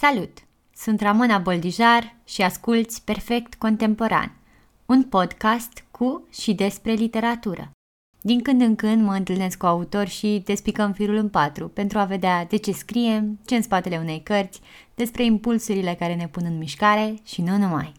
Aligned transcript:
Salut! 0.00 0.38
Sunt 0.74 1.00
Ramona 1.00 1.38
Boldijar 1.38 2.16
și 2.24 2.42
asculți 2.42 3.04
Perfect 3.04 3.54
Contemporan, 3.54 4.32
un 4.86 5.02
podcast 5.02 5.84
cu 5.90 6.26
și 6.30 6.54
despre 6.54 6.92
literatură. 6.92 7.70
Din 8.20 8.42
când 8.42 8.60
în 8.60 8.76
când 8.76 9.04
mă 9.04 9.14
întâlnesc 9.14 9.58
cu 9.58 9.66
autori 9.66 10.10
și 10.10 10.42
despicăm 10.44 10.92
firul 10.92 11.14
în 11.14 11.28
patru 11.28 11.68
pentru 11.68 11.98
a 11.98 12.04
vedea 12.04 12.44
de 12.44 12.56
ce 12.56 12.72
scriem, 12.72 13.38
ce 13.46 13.54
în 13.54 13.62
spatele 13.62 13.98
unei 13.98 14.22
cărți, 14.22 14.60
despre 14.94 15.24
impulsurile 15.24 15.94
care 15.98 16.14
ne 16.14 16.28
pun 16.28 16.42
în 16.46 16.58
mișcare 16.58 17.14
și 17.24 17.42
nu 17.42 17.56
numai. 17.56 17.92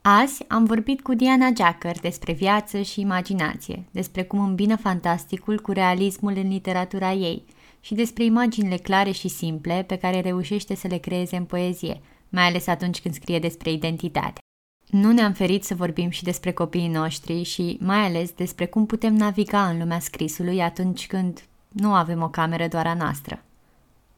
Azi 0.00 0.44
am 0.48 0.64
vorbit 0.64 1.02
cu 1.02 1.14
Diana 1.14 1.48
Jacker 1.56 2.00
despre 2.00 2.32
viață 2.32 2.80
și 2.80 3.00
imaginație, 3.00 3.84
despre 3.90 4.24
cum 4.24 4.38
îmbină 4.40 4.76
fantasticul 4.76 5.60
cu 5.60 5.72
realismul 5.72 6.32
în 6.36 6.48
literatura 6.48 7.12
ei 7.12 7.44
și 7.82 7.94
despre 7.94 8.24
imaginile 8.24 8.76
clare 8.76 9.10
și 9.10 9.28
simple 9.28 9.84
pe 9.86 9.96
care 9.96 10.20
reușește 10.20 10.74
să 10.74 10.86
le 10.86 10.96
creeze 10.96 11.36
în 11.36 11.44
poezie, 11.44 12.00
mai 12.28 12.44
ales 12.44 12.66
atunci 12.66 13.00
când 13.00 13.14
scrie 13.14 13.38
despre 13.38 13.70
identitate. 13.70 14.40
Nu 14.86 15.12
ne-am 15.12 15.32
ferit 15.32 15.64
să 15.64 15.74
vorbim 15.74 16.10
și 16.10 16.22
despre 16.22 16.52
copiii 16.52 16.88
noștri 16.88 17.42
și 17.42 17.78
mai 17.80 17.98
ales 17.98 18.32
despre 18.32 18.66
cum 18.66 18.86
putem 18.86 19.14
naviga 19.14 19.68
în 19.68 19.78
lumea 19.78 19.98
scrisului 19.98 20.62
atunci 20.62 21.06
când 21.06 21.44
nu 21.68 21.94
avem 21.94 22.22
o 22.22 22.28
cameră 22.28 22.68
doar 22.68 22.86
a 22.86 22.94
noastră. 22.94 23.44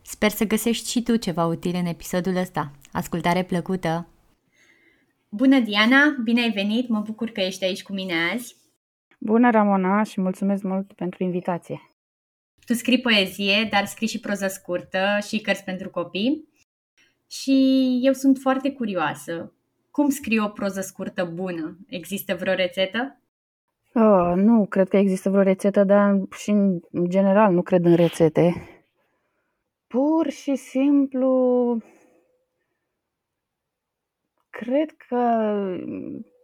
Sper 0.03 0.31
să 0.31 0.45
găsești 0.45 0.91
și 0.91 1.03
tu 1.03 1.17
ceva 1.17 1.47
util 1.47 1.75
în 1.75 1.87
episodul 1.87 2.37
ăsta. 2.37 2.71
Ascultare 2.93 3.43
plăcută! 3.43 4.07
Bună, 5.29 5.59
Diana! 5.59 6.17
Bine 6.25 6.41
ai 6.41 6.51
venit! 6.51 6.89
Mă 6.89 7.01
bucur 7.01 7.31
că 7.31 7.41
ești 7.41 7.65
aici 7.65 7.83
cu 7.83 7.93
mine 7.93 8.15
azi. 8.33 8.57
Bună, 9.19 9.51
Ramona, 9.51 10.03
și 10.03 10.21
mulțumesc 10.21 10.63
mult 10.63 10.93
pentru 10.93 11.25
invitație. 11.25 11.94
Tu 12.67 12.73
scrii 12.73 13.01
poezie, 13.01 13.69
dar 13.71 13.85
scrii 13.85 14.09
și 14.09 14.21
proză 14.21 14.47
scurtă 14.47 15.19
și 15.27 15.41
cărți 15.41 15.65
pentru 15.65 15.91
copii. 15.91 16.49
Și 17.31 18.01
eu 18.03 18.13
sunt 18.13 18.39
foarte 18.39 18.73
curioasă. 18.73 19.53
Cum 19.91 20.09
scrii 20.09 20.39
o 20.39 20.49
proză 20.49 20.81
scurtă 20.81 21.25
bună? 21.35 21.79
Există 21.89 22.35
vreo 22.35 22.55
rețetă? 22.55 23.19
Oh, 23.95 24.33
nu 24.35 24.67
cred 24.67 24.89
că 24.89 24.97
există 24.97 25.31
vreo 25.31 25.43
rețetă, 25.43 25.85
dar 25.85 26.21
și 26.37 26.51
în 26.51 26.81
general 27.09 27.53
nu 27.53 27.63
cred 27.63 27.85
în 27.85 27.95
rețete. 27.95 28.69
Pur 29.87 30.31
și 30.31 30.57
simplu 30.57 31.33
Cred 34.61 34.91
că 35.09 35.19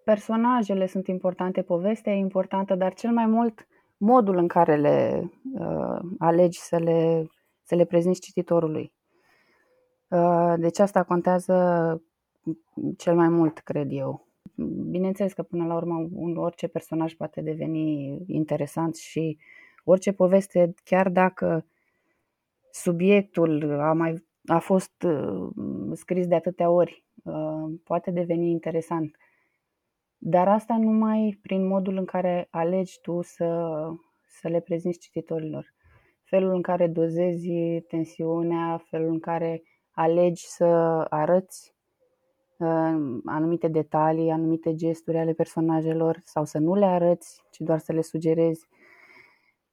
personajele 0.05 0.87
sunt 0.87 1.07
importante, 1.07 1.63
povestea 1.63 2.13
e 2.13 2.17
importantă, 2.17 2.75
dar 2.75 2.95
cel 2.95 3.11
mai 3.11 3.27
mult 3.27 3.67
modul 4.01 4.37
în 4.37 4.49
care 4.49 4.77
le 4.77 5.31
uh, 5.55 5.99
alegi 6.19 6.59
să 6.59 6.77
le, 6.77 7.27
să 7.63 7.75
le 7.75 7.85
prezinți 7.85 8.21
cititorului. 8.21 8.93
Uh, 10.09 10.55
deci 10.59 10.79
asta 10.79 11.03
contează 11.03 12.03
cel 12.97 13.15
mai 13.15 13.29
mult, 13.29 13.59
cred 13.59 13.89
eu. 13.91 14.27
Bineînțeles 14.91 15.33
că 15.33 15.43
până 15.43 15.67
la 15.67 15.75
urmă 15.75 16.09
un, 16.13 16.37
orice 16.37 16.67
personaj 16.67 17.15
poate 17.15 17.41
deveni 17.41 18.19
interesant 18.27 18.97
și 18.97 19.39
orice 19.85 20.13
poveste, 20.13 20.75
chiar 20.85 21.09
dacă 21.09 21.67
subiectul 22.71 23.81
a 23.81 23.93
mai 23.93 24.29
a 24.45 24.59
fost 24.59 25.03
uh, 25.03 25.49
scris 25.93 26.27
de 26.27 26.35
atâtea 26.35 26.71
ori 26.71 27.05
Uh, 27.25 27.75
poate 27.85 28.11
deveni 28.11 28.51
interesant. 28.51 29.17
Dar 30.23 30.49
asta 30.49 30.77
numai 30.77 31.39
prin 31.43 31.67
modul 31.67 31.97
în 31.97 32.05
care 32.05 32.49
alegi 32.51 33.01
tu 33.01 33.23
să, 33.23 33.69
să 34.41 34.49
le 34.49 34.61
prezinți 34.61 34.99
cititorilor. 34.99 35.75
Felul 36.23 36.55
în 36.55 36.63
care 36.63 36.87
dozezi 36.87 37.51
tensiunea, 37.89 38.85
felul 38.91 39.09
în 39.09 39.21
care 39.21 39.63
alegi 39.91 40.47
să 40.47 40.65
arăți 41.09 41.75
uh, 42.59 43.21
anumite 43.25 43.69
detalii, 43.69 44.31
anumite 44.31 44.75
gesturi 44.75 45.19
ale 45.19 45.33
personajelor 45.33 46.21
sau 46.25 46.45
să 46.45 46.59
nu 46.59 46.75
le 46.75 46.87
arăți, 46.87 47.43
ci 47.51 47.59
doar 47.59 47.79
să 47.79 47.93
le 47.93 48.03
sugerezi. 48.03 48.67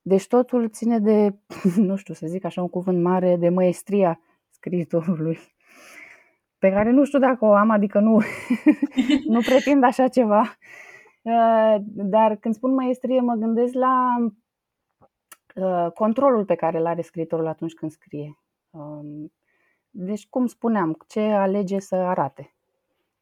Deci 0.02 0.28
totul 0.28 0.70
ține 0.70 1.00
de, 1.00 1.38
nu 1.90 1.96
știu 1.96 2.14
să 2.14 2.28
zic 2.28 2.44
așa 2.46 2.62
un 2.62 2.70
cuvânt 2.70 3.02
mare, 3.02 3.36
de 3.36 3.50
măestria 3.50 4.20
scriitorului 4.50 5.40
pe 6.60 6.70
care 6.72 6.90
nu 6.90 7.04
știu 7.04 7.20
dacă 7.20 7.46
o 7.46 7.54
am, 7.54 7.70
adică 7.70 8.00
nu, 8.00 8.22
nu 9.34 9.40
pretind 9.40 9.84
așa 9.84 10.08
ceva. 10.08 10.58
Uh, 11.22 11.76
dar 11.86 12.36
când 12.36 12.54
spun 12.54 12.74
maestrie, 12.74 13.20
mă 13.20 13.34
gândesc 13.34 13.74
la 13.74 14.16
uh, 15.56 15.92
controlul 15.92 16.46
pe 16.46 16.56
care 16.56 16.78
îl 16.78 16.86
are 16.86 17.02
scriitorul 17.02 17.48
atunci 17.48 17.74
când 17.74 17.92
scrie. 17.92 18.40
Um, 18.70 19.32
deci, 19.90 20.28
cum 20.28 20.46
spuneam, 20.46 20.98
ce 21.08 21.22
alege 21.22 21.80
să 21.80 21.96
arate. 21.96 22.56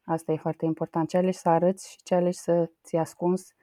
Asta 0.04 0.32
e 0.32 0.36
foarte 0.36 0.64
important. 0.64 1.08
Ce 1.08 1.16
alegi 1.16 1.38
să 1.38 1.48
arăți 1.48 1.90
și 1.90 1.96
ce 2.02 2.14
alegi 2.14 2.38
să 2.38 2.70
ți 2.82 2.96
ascuns 2.96 3.54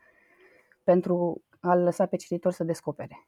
pentru 0.84 1.44
a-l 1.60 1.84
lăsa 1.84 2.06
pe 2.06 2.16
cititor 2.16 2.52
să 2.52 2.64
descopere. 2.64 3.28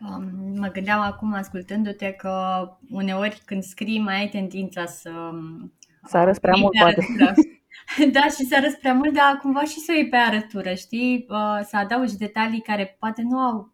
Um, 0.00 0.24
mă 0.58 0.68
gândeam 0.72 1.00
acum, 1.00 1.34
ascultându-te, 1.34 2.12
că 2.12 2.32
uneori 2.90 3.42
când 3.44 3.62
scrii 3.62 4.00
mai 4.00 4.18
ai 4.18 4.28
tendința 4.28 4.84
să... 4.84 5.10
Să 6.04 6.16
arăți 6.16 6.40
prea 6.40 6.54
mult, 6.56 6.78
poate. 6.78 7.06
da, 8.12 8.20
și 8.20 8.44
să 8.44 8.54
arăți 8.56 8.78
prea 8.78 8.94
mult, 8.94 9.12
dar 9.12 9.38
cumva 9.42 9.60
și 9.60 9.78
să 9.78 9.92
o 9.92 9.94
iei 9.94 10.08
pe 10.08 10.16
arătură, 10.16 10.74
știi? 10.74 11.26
Uh, 11.28 11.60
să 11.64 11.76
adaugi 11.76 12.16
detalii 12.16 12.60
care 12.60 12.96
poate 12.98 13.22
nu 13.22 13.38
au 13.38 13.72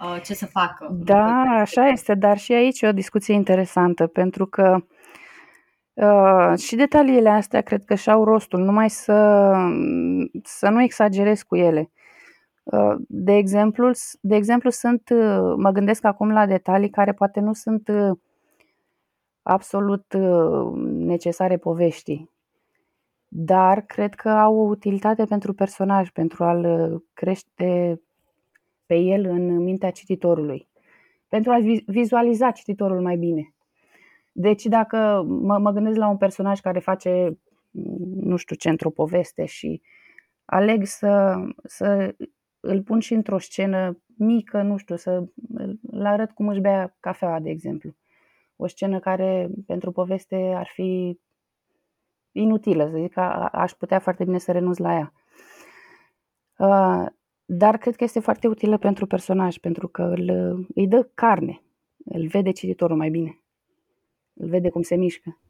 uh, 0.00 0.20
ce 0.24 0.34
să 0.34 0.46
facă. 0.46 0.88
Da, 0.90 1.40
așa 1.40 1.86
este, 1.86 2.14
dar 2.14 2.38
și 2.38 2.52
aici 2.52 2.80
e 2.80 2.88
o 2.88 2.92
discuție 2.92 3.34
interesantă, 3.34 4.06
pentru 4.06 4.46
că 4.46 4.82
Uh, 5.98 6.58
și 6.58 6.76
detaliile 6.76 7.28
astea 7.28 7.60
cred 7.60 7.84
că 7.84 7.94
și-au 7.94 8.24
rostul, 8.24 8.60
numai 8.60 8.90
să, 8.90 9.52
să 10.42 10.68
nu 10.68 10.82
exagerez 10.82 11.42
cu 11.42 11.56
ele. 11.56 11.90
Uh, 12.72 12.94
de 13.08 13.36
exemplu, 13.36 13.90
de 14.20 14.36
exemplu, 14.36 14.70
sunt, 14.70 15.08
uh, 15.10 15.54
mă 15.56 15.70
gândesc 15.70 16.04
acum 16.04 16.30
la 16.30 16.46
detalii 16.46 16.90
care 16.90 17.12
poate 17.12 17.40
nu 17.40 17.52
sunt 17.52 17.88
uh, 17.88 18.18
absolut 19.42 20.14
necesare 20.82 21.56
poveștii, 21.56 22.30
dar 23.28 23.80
cred 23.80 24.14
că 24.14 24.28
au 24.28 24.56
o 24.56 24.68
utilitate 24.68 25.24
pentru 25.24 25.52
personaj, 25.52 26.10
pentru 26.10 26.44
a-l 26.44 27.02
crește 27.12 28.00
pe 28.86 28.94
el 28.94 29.24
în 29.24 29.56
mintea 29.56 29.90
cititorului, 29.90 30.68
pentru 31.28 31.52
a 31.52 31.58
vizualiza 31.86 32.50
cititorul 32.50 33.00
mai 33.00 33.16
bine. 33.16 33.54
Deci 34.32 34.64
dacă 34.64 35.24
mă, 35.26 35.58
mă 35.58 35.70
gândesc 35.70 35.96
la 35.96 36.08
un 36.08 36.16
personaj 36.16 36.60
care 36.60 36.78
face, 36.78 37.38
nu 38.14 38.36
știu 38.36 38.56
ce, 38.56 38.68
într-o 38.68 38.90
poveste 38.90 39.44
și 39.44 39.80
aleg 40.44 40.84
să, 40.84 41.36
să 41.64 42.14
îl 42.68 42.82
pun 42.82 42.98
și 43.00 43.14
într-o 43.14 43.38
scenă 43.38 44.02
mică, 44.16 44.62
nu 44.62 44.76
știu, 44.76 44.96
să 44.96 45.24
îl 45.82 46.06
arăt 46.06 46.30
cum 46.30 46.48
își 46.48 46.60
bea 46.60 46.96
cafeaua, 47.00 47.40
de 47.40 47.50
exemplu. 47.50 47.94
O 48.56 48.66
scenă 48.66 48.98
care 48.98 49.50
pentru 49.66 49.92
poveste 49.92 50.52
ar 50.56 50.70
fi 50.72 51.20
inutilă, 52.32 52.88
să 52.90 52.96
zic 52.96 53.12
că 53.12 53.20
aș 53.52 53.72
putea 53.72 53.98
foarte 53.98 54.24
bine 54.24 54.38
să 54.38 54.52
renunț 54.52 54.76
la 54.76 54.92
ea. 54.92 55.12
Dar 57.44 57.78
cred 57.78 57.96
că 57.96 58.04
este 58.04 58.20
foarte 58.20 58.48
utilă 58.48 58.78
pentru 58.78 59.06
personaj, 59.06 59.56
pentru 59.56 59.88
că 59.88 60.02
îl, 60.02 60.28
îi 60.74 60.88
dă 60.88 61.10
carne, 61.14 61.62
îl 62.04 62.26
vede 62.26 62.50
cititorul 62.50 62.96
mai 62.96 63.10
bine, 63.10 63.42
îl 64.34 64.48
vede 64.48 64.68
cum 64.68 64.82
se 64.82 64.96
mișcă. 64.96 65.40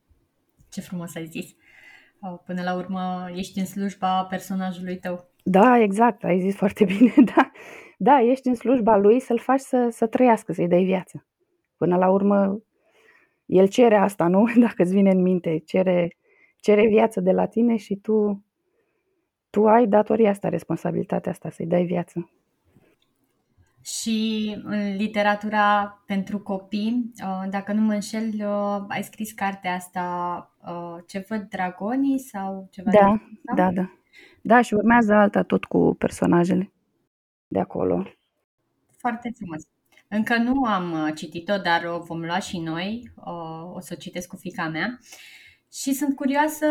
Ce 0.71 0.81
frumos 0.81 1.15
ai 1.15 1.27
zis! 1.27 1.55
Până 2.45 2.62
la 2.62 2.75
urmă 2.75 3.31
ești 3.34 3.59
în 3.59 3.65
slujba 3.65 4.25
personajului 4.25 4.99
tău. 4.99 5.28
Da, 5.43 5.78
exact, 5.78 6.25
ai 6.25 6.41
zis 6.41 6.56
foarte 6.56 6.84
bine, 6.99 7.12
da. 7.34 7.50
Da, 8.00 8.21
ești 8.21 8.49
în 8.49 8.54
slujba 8.54 8.97
lui 8.97 9.21
să-l 9.21 9.38
faci 9.38 9.60
să, 9.60 9.88
să 9.91 10.06
trăiască, 10.06 10.53
să-i 10.53 10.69
dai 10.69 10.84
viață. 10.84 11.26
Până 11.76 11.97
la 11.97 12.10
urmă, 12.10 12.62
el 13.47 13.69
cere 13.69 13.97
asta, 13.97 14.27
nu? 14.27 14.44
Dacă 14.66 14.82
îți 14.82 14.93
vine 14.93 15.10
în 15.10 15.22
minte, 15.22 15.59
cere, 15.59 16.16
cere 16.60 16.86
viață 16.86 17.21
de 17.21 17.33
la 17.33 17.47
tine 17.47 17.77
și 17.77 17.97
tu, 17.97 18.45
tu 19.51 19.66
ai 19.66 19.86
datoria 19.86 20.30
asta, 20.30 20.48
responsabilitatea 20.48 21.33
asta, 21.33 21.51
să-i 21.51 21.66
dai 21.66 21.84
viață. 21.84 22.30
Și 23.83 24.57
în 24.65 24.97
literatura 24.97 25.98
pentru 26.07 26.39
copii, 26.39 27.13
uh, 27.22 27.51
dacă 27.51 27.72
nu 27.72 27.80
mă 27.80 27.92
înșel, 27.92 28.28
uh, 28.39 28.84
ai 28.89 29.03
scris 29.03 29.33
cartea 29.33 29.74
asta 29.74 30.07
uh, 30.66 30.97
Ce 31.07 31.24
văd 31.28 31.41
dragonii 31.41 32.18
sau 32.18 32.68
ceva 32.71 32.91
da, 32.91 32.98
de 33.01 33.39
Da, 33.54 33.54
da. 33.54 33.71
Da, 33.71 33.91
și 34.63 34.75
urmează 34.75 35.15
alta 35.15 35.43
tot 35.43 35.65
cu 35.65 35.95
personajele 35.99 36.73
de 37.47 37.59
acolo. 37.59 38.07
Foarte 38.97 39.33
frumos. 39.37 39.63
Încă 40.09 40.37
nu 40.37 40.65
am 40.65 41.13
citit-o, 41.15 41.57
dar 41.57 41.85
o 41.85 41.99
vom 41.99 42.21
lua 42.21 42.39
și 42.39 42.59
noi. 42.59 43.13
O, 43.17 43.33
o 43.75 43.81
să 43.81 43.93
o 43.93 44.01
citesc 44.01 44.29
cu 44.29 44.37
fica 44.37 44.69
mea. 44.69 44.99
Și 45.73 45.93
sunt 45.93 46.17
curioasă, 46.17 46.67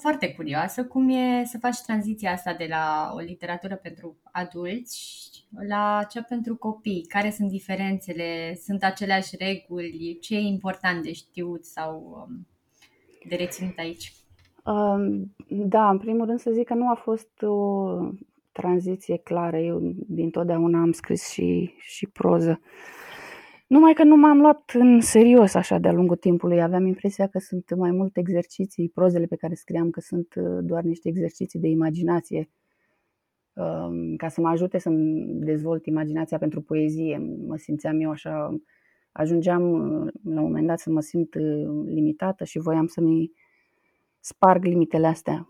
foarte 0.00 0.34
curioasă, 0.34 0.84
cum 0.84 1.08
e 1.08 1.44
să 1.44 1.58
faci 1.58 1.80
tranziția 1.80 2.32
asta 2.32 2.54
de 2.54 2.66
la 2.68 3.12
o 3.14 3.18
literatură 3.18 3.76
pentru 3.76 4.16
adulți 4.32 5.30
la 5.68 6.06
cea 6.10 6.22
pentru 6.22 6.56
copii. 6.56 7.06
Care 7.08 7.30
sunt 7.30 7.50
diferențele? 7.50 8.58
Sunt 8.64 8.82
aceleași 8.82 9.36
reguli? 9.36 10.18
Ce 10.20 10.34
e 10.34 10.40
important 10.40 11.02
de 11.02 11.12
știut 11.12 11.64
sau 11.64 12.26
um, 12.28 12.46
de 13.28 13.36
reținut 13.36 13.78
aici? 13.78 14.12
Um, 14.64 15.34
da, 15.48 15.88
în 15.88 15.98
primul 15.98 16.26
rând 16.26 16.38
să 16.38 16.50
zic 16.50 16.66
că 16.66 16.74
nu 16.74 16.90
a 16.90 16.94
fost 16.94 17.42
o 17.42 17.98
tranziție 18.52 19.16
clară. 19.16 19.58
Eu 19.58 19.80
din 20.06 20.30
totdeauna 20.30 20.80
am 20.80 20.92
scris 20.92 21.28
și, 21.28 21.74
și 21.78 22.06
proză. 22.06 22.60
Numai 23.66 23.92
că 23.92 24.04
nu 24.04 24.16
m-am 24.16 24.40
luat 24.40 24.72
în 24.74 25.00
serios 25.00 25.54
așa 25.54 25.78
de-a 25.78 25.92
lungul 25.92 26.16
timpului. 26.16 26.62
Aveam 26.62 26.86
impresia 26.86 27.26
că 27.26 27.38
sunt 27.38 27.74
mai 27.76 27.90
multe 27.90 28.20
exerciții, 28.20 28.88
prozele 28.88 29.26
pe 29.26 29.36
care 29.36 29.54
scriam, 29.54 29.90
că 29.90 30.00
sunt 30.00 30.34
uh, 30.34 30.58
doar 30.62 30.82
niște 30.82 31.08
exerciții 31.08 31.60
de 31.60 31.68
imaginație 31.68 32.50
um, 33.52 34.16
ca 34.16 34.28
să 34.28 34.40
mă 34.40 34.48
ajute 34.48 34.78
să-mi 34.78 35.26
dezvolt 35.44 35.86
imaginația 35.86 36.38
pentru 36.38 36.60
poezie. 36.60 37.18
Mă 37.46 37.56
simțeam 37.56 38.00
eu 38.00 38.10
așa, 38.10 38.60
ajungeam 39.12 39.62
uh, 39.70 40.12
la 40.24 40.40
un 40.40 40.46
moment 40.46 40.66
dat 40.66 40.78
să 40.78 40.90
mă 40.90 41.00
simt 41.00 41.34
uh, 41.34 41.84
limitată 41.86 42.44
și 42.44 42.58
voiam 42.58 42.86
să-mi 42.86 43.30
sparg 44.20 44.64
limitele 44.64 45.06
astea. 45.06 45.48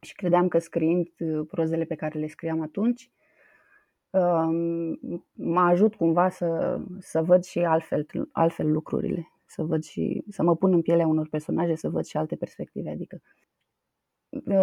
Și 0.00 0.14
credeam 0.14 0.48
că 0.48 0.58
scriind 0.58 1.08
prozele 1.48 1.84
pe 1.84 1.94
care 1.94 2.18
le 2.18 2.26
scriam 2.26 2.60
atunci, 2.60 3.10
mă 5.32 5.60
ajut 5.60 5.94
cumva 5.94 6.28
să, 6.28 6.80
să 6.98 7.22
văd 7.22 7.44
și 7.44 7.58
altfel, 7.58 8.06
altfel 8.32 8.72
lucrurile, 8.72 9.32
să 9.46 9.62
văd 9.62 9.82
și 9.82 10.24
să 10.28 10.42
mă 10.42 10.56
pun 10.56 10.72
în 10.72 10.82
pielea 10.82 11.06
unor 11.06 11.28
personaje, 11.28 11.74
să 11.74 11.88
văd 11.88 12.04
și 12.04 12.16
alte 12.16 12.36
perspective. 12.36 12.90
Adică 12.90 13.20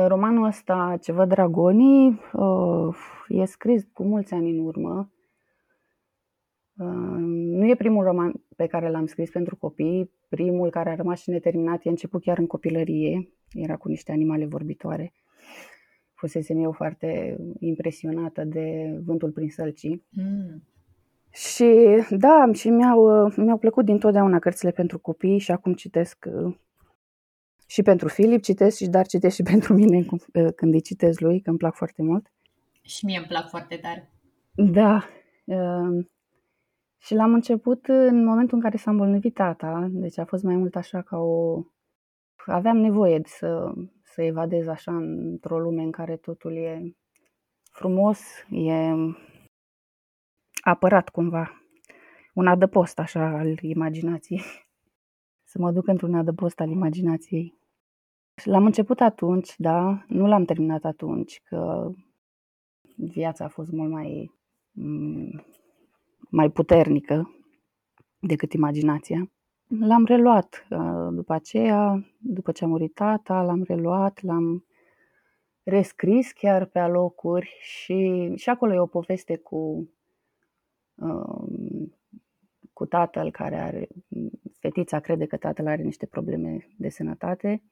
romanul 0.07 0.45
ăsta, 0.45 0.98
Ce 1.01 1.12
văd 1.12 1.30
dragonii, 1.30 2.19
e 3.27 3.45
scris 3.45 3.88
cu 3.94 4.04
mulți 4.04 4.33
ani 4.33 4.50
în 4.50 4.65
urmă. 4.65 5.12
Nu 6.86 7.68
e 7.68 7.76
primul 7.76 8.04
roman 8.04 8.34
pe 8.56 8.68
care 8.68 8.90
l-am 8.90 9.06
scris 9.06 9.30
pentru 9.30 9.56
copii. 9.56 10.12
Primul 10.30 10.70
care 10.70 10.90
a 10.90 10.96
rămas 10.96 11.22
și 11.22 11.30
neterminat 11.30 11.86
e 11.86 11.90
început 11.90 12.22
chiar 12.22 12.38
în 12.38 12.48
copilărie. 12.48 13.30
Era 13.54 13.78
cu 13.78 13.88
niște 13.88 14.12
animale 14.12 14.46
vorbitoare 14.46 15.14
fusesem 16.20 16.64
eu 16.64 16.72
foarte 16.72 17.38
impresionată 17.60 18.44
de 18.44 18.98
vântul 19.06 19.31
prin 19.31 19.50
sălcii. 19.50 20.06
Mm. 20.10 20.64
Și 21.31 21.66
da, 22.10 22.50
și 22.54 22.70
mi-au, 22.70 23.32
mi-au 23.36 23.58
plăcut 23.58 23.86
dintotdeauna 23.86 24.40
cărțile 24.40 24.72
pentru 24.72 25.00
copii 25.00 25.38
și 25.38 25.52
acum 25.52 25.74
citesc 25.74 26.25
uh, 26.34 26.56
și 27.68 27.82
pentru 27.82 28.08
Filip 28.08 28.42
citesc, 28.42 28.78
și 28.78 28.88
dar 28.88 29.08
citesc 29.08 29.36
și 29.36 29.44
pentru 29.52 29.74
mine 29.74 30.06
uh, 30.34 30.54
când 30.56 30.74
îi 30.74 30.82
citesc 30.82 31.20
lui, 31.20 31.40
că 31.42 31.50
îmi 31.50 31.58
plac 31.58 31.75
foarte 31.75 32.02
mult. 32.02 32.32
Și 32.82 33.06
mie 33.06 33.18
îmi 33.18 33.28
plac 33.28 33.50
foarte 33.50 33.75
tare. 33.75 34.12
Da. 34.56 35.06
Uh, 37.00 37.06
și 37.06 37.13
l-am 37.13 37.34
început 37.34 37.88
în 37.88 38.24
momentul 38.24 38.57
în 38.57 38.63
care 38.63 38.78
s-a 38.78 38.92
îmbolnăvit 38.92 39.34
tata, 39.34 39.88
deci 39.92 40.18
a 40.18 40.25
fost 40.25 40.44
mai 40.44 40.56
mult 40.56 40.75
așa 40.75 41.01
ca 41.01 41.18
o... 41.18 41.63
Aveam 42.46 42.78
nevoie 42.78 43.22
să, 43.25 43.74
să 44.04 44.22
evadez 44.22 44.68
așa 44.68 44.96
într-o 44.96 45.60
lume 45.60 45.81
în 45.81 45.92
care 45.92 46.16
totul 46.16 46.56
e 46.56 46.96
frumos, 47.72 48.19
e 48.50 48.94
apărat 50.62 51.10
cumva. 51.10 51.63
Un 52.34 52.48
adăpost 52.48 53.00
așa 53.00 53.38
al 53.38 53.57
imaginației. 53.62 54.42
Să 55.51 55.60
mă 55.60 55.72
duc 55.72 55.88
într-un 55.88 56.16
adăpost 56.16 56.60
al 56.60 56.69
imaginației. 56.69 57.57
L-am 58.44 58.66
început 58.66 59.00
atunci, 59.00 59.54
da, 59.57 60.06
nu 60.07 60.28
l-am 60.28 60.46
terminat 60.46 60.84
atunci, 60.84 61.42
că 61.44 61.92
viața 62.96 63.46
a 63.46 63.48
fost 63.48 63.72
mult 63.72 63.92
mai, 63.92 64.31
mm, 64.72 65.46
mai 66.30 66.50
puternică 66.50 67.36
decât 68.20 68.54
imaginația. 68.54 69.31
L-am 69.68 70.06
reluat 70.06 70.68
uh, 70.70 71.08
după 71.12 71.34
aceea, 71.34 72.06
după 72.18 72.52
ce 72.52 72.64
a 72.64 72.68
murit 72.68 72.94
tata, 72.94 73.42
l-am 73.42 73.64
reluat, 73.64 74.22
l-am 74.22 74.66
rescris 75.64 76.31
chiar 76.31 76.66
pe 76.66 76.80
alocuri 76.80 77.58
și, 77.62 78.31
și 78.36 78.50
acolo 78.50 78.74
e 78.74 78.80
o 78.80 78.86
poveste 78.86 79.38
cu, 79.38 79.90
um, 80.96 81.94
cu 82.74 82.86
tatăl 82.86 83.32
care 83.32 83.56
are, 83.56 83.88
fetița 84.60 85.00
crede 85.00 85.25
că 85.25 85.38
tatăl 85.38 85.68
are 85.68 85.82
niște 85.84 86.06
probleme 86.06 86.68
de 86.78 86.90
sănătate. 86.90 87.64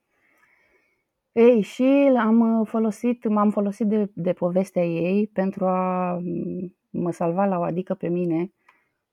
Ei, 1.32 1.62
și 1.62 1.84
am 2.18 2.64
folosit, 2.64 3.28
m-am 3.28 3.50
folosit 3.50 3.88
de, 3.88 4.12
de 4.14 4.34
povestea 4.34 4.86
ei 4.86 5.28
pentru 5.28 5.66
a 5.66 6.18
mă 6.90 7.12
salva 7.12 7.46
la 7.46 7.58
o 7.60 7.62
adică 7.62 7.94
pe 7.94 8.08
mine 8.08 8.52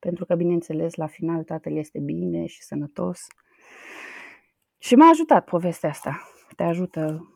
pentru 0.04 0.24
că, 0.24 0.34
bineînțeles, 0.34 0.94
la 0.94 1.06
final 1.06 1.42
tatăl 1.44 1.76
este 1.76 1.98
bine 1.98 2.46
și 2.46 2.62
sănătos. 2.62 3.26
Și 4.78 4.94
m-a 4.94 5.08
ajutat 5.08 5.44
povestea 5.44 5.88
asta. 5.88 6.28
Te 6.56 6.62
ajută 6.62 7.28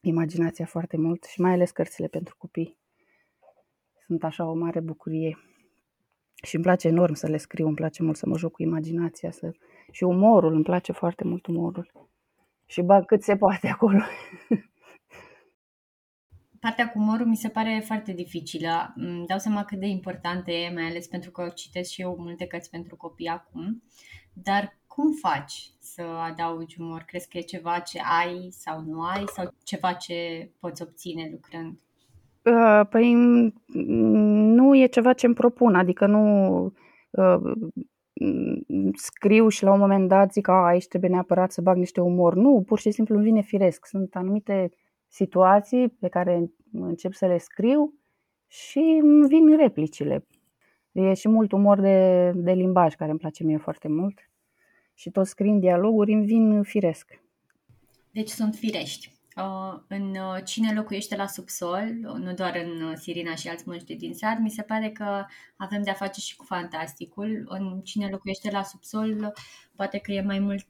imaginația 0.00 0.66
foarte 0.66 0.96
mult 0.96 1.24
și 1.24 1.40
mai 1.40 1.52
ales 1.52 1.70
cărțile 1.70 2.06
pentru 2.06 2.34
copii. 2.38 2.78
Sunt 4.06 4.24
așa 4.24 4.46
o 4.46 4.54
mare 4.54 4.80
bucurie. 4.80 5.38
Și 6.42 6.54
îmi 6.54 6.64
place 6.64 6.88
enorm 6.88 7.14
să 7.14 7.26
le 7.26 7.36
scriu, 7.36 7.66
îmi 7.66 7.76
place 7.76 8.02
mult 8.02 8.16
să 8.16 8.26
mă 8.26 8.38
joc 8.38 8.52
cu 8.52 8.62
imaginația 8.62 9.30
să... 9.30 9.52
și 9.90 10.04
umorul, 10.04 10.52
îmi 10.52 10.64
place 10.64 10.92
foarte 10.92 11.24
mult 11.24 11.46
umorul. 11.46 12.08
Și 12.66 12.82
bag 12.82 13.04
cât 13.04 13.22
se 13.22 13.36
poate 13.36 13.68
acolo. 13.68 14.02
partea 16.60 16.88
cu 16.88 16.98
umorul 16.98 17.26
mi 17.26 17.36
se 17.36 17.48
pare 17.48 17.82
foarte 17.86 18.12
dificilă. 18.12 18.92
Îmi 18.96 19.26
dau 19.26 19.38
seama 19.38 19.64
cât 19.64 19.78
de 19.78 19.86
importantă 19.86 20.50
e, 20.50 20.72
mai 20.74 20.84
ales 20.84 21.06
pentru 21.06 21.30
că 21.30 21.48
citesc 21.54 21.90
și 21.90 22.00
eu 22.00 22.16
multe 22.18 22.46
cărți 22.46 22.70
pentru 22.70 22.96
copii 22.96 23.26
acum. 23.26 23.82
Dar 24.32 24.78
cum 24.86 25.12
faci 25.12 25.70
să 25.78 26.02
adaugi 26.02 26.80
umor? 26.80 27.02
Crezi 27.06 27.28
că 27.28 27.38
e 27.38 27.40
ceva 27.40 27.78
ce 27.78 28.00
ai 28.20 28.48
sau 28.50 28.80
nu 28.80 29.00
ai 29.00 29.24
sau 29.26 29.54
ceva 29.64 29.92
ce 29.92 30.50
poți 30.60 30.82
obține 30.82 31.28
lucrând? 31.30 31.78
Uh, 32.42 32.86
păi 32.90 33.12
nu 34.54 34.76
e 34.76 34.86
ceva 34.86 35.12
ce 35.12 35.26
îmi 35.26 35.34
propun, 35.34 35.74
adică 35.74 36.06
nu 36.06 36.64
uh, 37.10 37.52
scriu 38.94 39.48
și 39.48 39.62
la 39.62 39.72
un 39.72 39.78
moment 39.78 40.08
dat 40.08 40.32
zic 40.32 40.42
că 40.42 40.52
aici 40.52 40.86
trebuie 40.86 41.10
neapărat 41.10 41.52
să 41.52 41.60
bag 41.60 41.76
niște 41.76 42.00
umor. 42.00 42.34
Nu, 42.34 42.62
pur 42.66 42.78
și 42.78 42.90
simplu 42.90 43.14
îmi 43.14 43.24
vine 43.24 43.40
firesc. 43.40 43.86
Sunt 43.86 44.14
anumite 44.14 44.70
situații 45.08 45.88
pe 45.88 46.08
care 46.08 46.50
încep 46.72 47.12
să 47.12 47.26
le 47.26 47.38
scriu 47.38 47.94
și 48.46 48.98
îmi 49.02 49.28
vin 49.28 49.56
replicile. 49.56 50.26
E 50.92 51.14
și 51.14 51.28
mult 51.28 51.52
umor 51.52 51.80
de, 51.80 52.30
de 52.34 52.52
limbaj 52.52 52.94
care 52.94 53.10
îmi 53.10 53.18
place 53.18 53.44
mie 53.44 53.56
foarte 53.56 53.88
mult 53.88 54.30
și 54.94 55.10
tot 55.10 55.26
scriind 55.26 55.60
dialoguri 55.60 56.12
îmi 56.12 56.26
vin 56.26 56.62
firesc. 56.62 57.22
Deci 58.10 58.28
sunt 58.28 58.54
firești. 58.54 59.17
Uh, 59.38 59.80
în 59.88 60.10
uh, 60.10 60.42
Cine 60.44 60.72
locuiește 60.74 61.16
la 61.16 61.26
subsol, 61.26 61.84
nu 62.00 62.32
doar 62.32 62.64
în 62.64 62.82
uh, 62.82 62.92
Sirina 62.94 63.34
și 63.34 63.48
alți 63.48 63.68
măști 63.68 63.96
din 63.96 64.14
sat, 64.14 64.38
mi 64.38 64.50
se 64.50 64.62
pare 64.62 64.90
că 64.90 65.24
avem 65.56 65.82
de-a 65.82 65.92
face 65.92 66.20
și 66.20 66.36
cu 66.36 66.44
fantasticul. 66.44 67.44
În 67.48 67.80
Cine 67.80 68.08
locuiește 68.10 68.50
la 68.50 68.62
subsol, 68.62 69.32
poate 69.76 69.98
că 69.98 70.12
e 70.12 70.22
mai 70.22 70.38
mult 70.38 70.66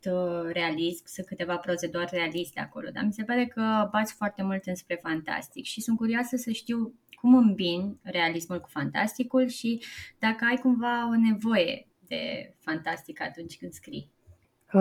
realism, 0.52 1.04
sunt 1.06 1.26
câteva 1.26 1.56
proze 1.56 1.87
doar 1.87 2.08
realiste 2.10 2.60
acolo, 2.60 2.88
dar 2.92 3.04
mi 3.04 3.12
se 3.12 3.25
pare 3.25 3.46
că 3.46 3.88
bați 3.90 4.14
foarte 4.14 4.42
mult 4.42 4.66
înspre 4.66 4.98
fantastic 5.02 5.64
și 5.64 5.80
sunt 5.80 5.96
curioasă 5.96 6.37
să 6.37 6.50
știu 6.50 6.94
cum 7.20 7.34
îmbin 7.34 7.98
realismul 8.02 8.60
cu 8.60 8.68
fantasticul 8.68 9.46
și 9.46 9.82
dacă 10.18 10.44
ai 10.48 10.56
cumva 10.56 11.08
o 11.08 11.16
nevoie 11.30 11.87
de 12.06 12.54
fantastic 12.58 13.20
atunci 13.22 13.56
când 13.58 13.72
scrii. 13.72 14.10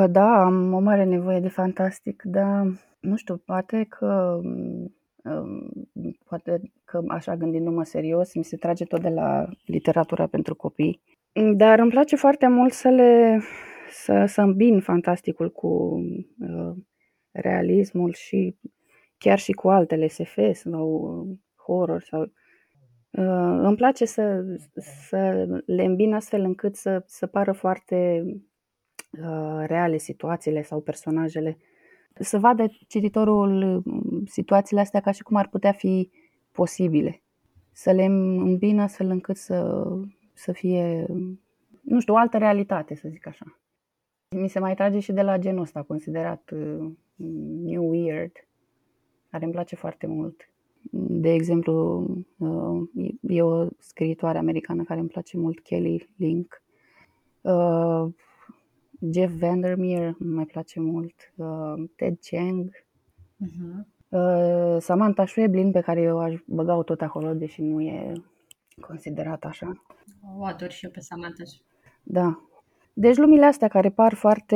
Da, 0.10 0.44
am 0.46 0.74
o 0.74 0.80
mare 0.80 1.04
nevoie 1.04 1.40
de 1.40 1.50
fantastic, 1.50 2.22
dar 2.26 2.68
nu 3.08 3.16
știu, 3.16 3.38
poate 3.38 3.86
că 3.90 4.40
um, 5.24 5.90
poate 6.26 6.62
că 6.86 7.04
așa 7.08 7.36
gândindu-mă 7.36 7.84
serios, 7.84 8.34
mi 8.34 8.44
se 8.44 8.58
trage 8.58 8.86
tot 8.86 9.02
de 9.02 9.10
la 9.10 9.50
literatura 9.66 10.28
pentru 10.28 10.56
copii. 10.56 11.02
Dar 11.56 11.80
îmi 11.80 11.90
place 11.90 12.16
foarte 12.16 12.48
mult 12.48 12.74
să 12.74 12.90
le 12.90 13.40
să, 13.90 14.26
să 14.28 14.42
îmbin 14.42 14.80
fantasticul 14.80 15.52
cu 15.52 15.68
uh, 16.40 16.76
realismul 17.32 18.14
și 18.14 18.56
chiar 19.18 19.40
și 19.40 19.52
cu 19.52 19.70
altele 19.70 20.08
SF 20.08 20.38
sau 20.52 21.28
horror 21.56 22.02
sau 22.02 22.22
uh, 22.22 23.60
îmi 23.62 23.76
place 23.76 24.06
să, 24.06 24.44
să 25.10 25.46
le 25.66 25.84
îmbin 25.84 26.14
astfel 26.14 26.42
încât 26.42 26.76
să, 26.76 27.04
să 27.06 27.28
pară 27.28 27.52
foarte 27.52 28.24
uh, 29.12 29.64
reale 29.66 29.98
situațiile 29.98 30.62
sau 30.62 30.82
personajele 30.82 31.58
să 32.20 32.40
vadă 32.40 32.66
cititorul 32.88 33.82
mm, 33.86 34.26
situațiile 34.26 34.82
astea 34.82 35.00
ca 35.00 35.12
și 35.12 35.24
cum 35.24 35.36
ar 35.36 35.48
putea 35.48 35.72
fi 35.72 36.10
posibile. 36.52 37.22
Să 37.72 37.92
le 37.92 38.04
îmbină 38.04 38.82
astfel 38.82 39.10
încât 39.10 39.36
să, 39.36 39.88
să 40.34 40.52
fie, 40.52 41.06
nu 41.82 42.00
știu, 42.00 42.14
o 42.14 42.18
altă 42.18 42.38
realitate, 42.38 42.96
să 42.96 43.08
zic 43.10 43.28
așa. 43.28 43.60
Mi 44.36 44.50
se 44.50 44.60
mai 44.60 44.76
trage 44.76 45.00
și 45.00 45.12
de 45.12 45.22
la 45.22 45.38
genul 45.38 45.62
ăsta, 45.62 45.84
considerat 45.84 46.52
uh, 46.54 46.92
new 47.64 47.90
weird, 47.90 48.32
care 49.30 49.44
îmi 49.44 49.54
place 49.54 49.76
foarte 49.76 50.08
mult. 50.08 50.50
De 50.92 51.34
exemplu, 51.34 52.06
uh, 52.38 52.90
e 53.22 53.42
o 53.42 53.68
scriitoare 53.78 54.38
americană 54.38 54.84
care 54.84 55.00
îmi 55.00 55.10
place 55.10 55.38
mult, 55.38 55.60
Kelly 55.60 56.10
Link. 56.16 56.62
Uh, 59.00 59.10
Jeff 59.12 59.34
Vandermeer 59.40 60.16
îmi 60.20 60.34
mai 60.34 60.46
place 60.46 60.80
mult. 60.80 61.34
Uh, 61.36 61.90
Ted 61.96 62.18
Chiang. 62.22 62.86
Uh-huh. 63.46 63.86
Uh, 64.10 64.78
Samantha 64.80 65.26
Schweblin, 65.26 65.72
pe 65.72 65.82
care 65.82 66.02
eu 66.02 66.20
aș 66.20 66.36
băga-o 66.46 66.84
tot 66.84 67.02
acolo, 67.02 67.34
deși 67.34 67.62
nu 67.62 67.82
e 67.82 68.14
considerat 68.82 69.44
așa. 69.44 69.84
O 70.38 70.46
ador 70.46 70.72
și 70.72 70.86
eu 70.86 70.92
pe 70.92 71.00
Samantha. 71.00 71.44
Da. 72.04 72.42
Deci 72.94 73.18
lumile 73.18 73.46
astea 73.46 73.68
care 73.68 73.90
par 73.90 74.14
foarte 74.14 74.56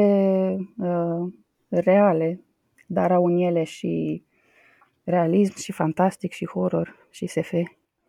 uh, 0.78 1.34
reale, 1.70 2.42
dar 2.88 3.12
au 3.12 3.26
în 3.26 3.38
ele 3.38 3.64
și 3.64 4.24
realism 5.04 5.58
și 5.58 5.72
fantastic 5.72 6.32
și 6.32 6.46
horror 6.46 7.08
și 7.10 7.28
SF, 7.28 7.54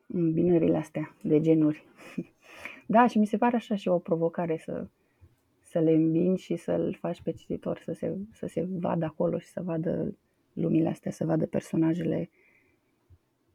binările 0.07 0.77
astea 0.77 1.17
de 1.23 1.41
genuri. 1.41 1.87
Da, 2.87 3.07
și 3.07 3.19
mi 3.19 3.27
se 3.27 3.37
pare 3.37 3.57
așa 3.57 3.75
și 3.75 3.89
o 3.89 3.99
provocare 3.99 4.57
să, 4.65 4.87
să 5.73 5.79
le 5.79 5.91
îmbini 5.91 6.38
și 6.38 6.57
să-l 6.57 6.97
faci 7.00 7.23
pe 7.23 7.33
cititor 7.33 7.83
să 7.85 7.93
se, 7.93 8.17
să 8.33 8.47
se 8.47 8.67
vadă 8.71 9.05
acolo 9.05 9.38
și 9.38 9.47
să 9.47 9.62
vadă 9.62 10.17
lumile 10.52 10.88
astea, 10.88 11.11
să 11.11 11.25
vadă 11.25 11.47
personajele 11.47 12.31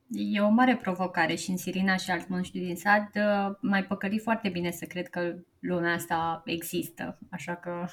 E 0.09 0.39
o 0.39 0.49
mare 0.49 0.77
provocare 0.77 1.35
și 1.35 1.49
în 1.49 1.57
Sirina 1.57 1.95
și 1.95 2.11
alt 2.11 2.27
monștri 2.27 2.59
din 2.59 2.75
sat 2.75 3.15
uh, 3.15 3.55
mai 3.61 3.83
păcălit 3.83 4.21
foarte 4.21 4.49
bine 4.49 4.71
să 4.71 4.85
cred 4.85 5.07
că 5.07 5.35
lumea 5.59 5.93
asta 5.93 6.41
există, 6.45 7.19
așa 7.29 7.55
că... 7.55 7.85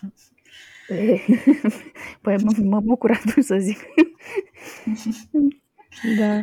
Păi 2.23 2.37
mă, 2.43 2.53
mă 2.63 2.81
bucur 2.81 3.11
atunci 3.11 3.45
să 3.45 3.57
zic. 3.59 3.79
da. 6.19 6.41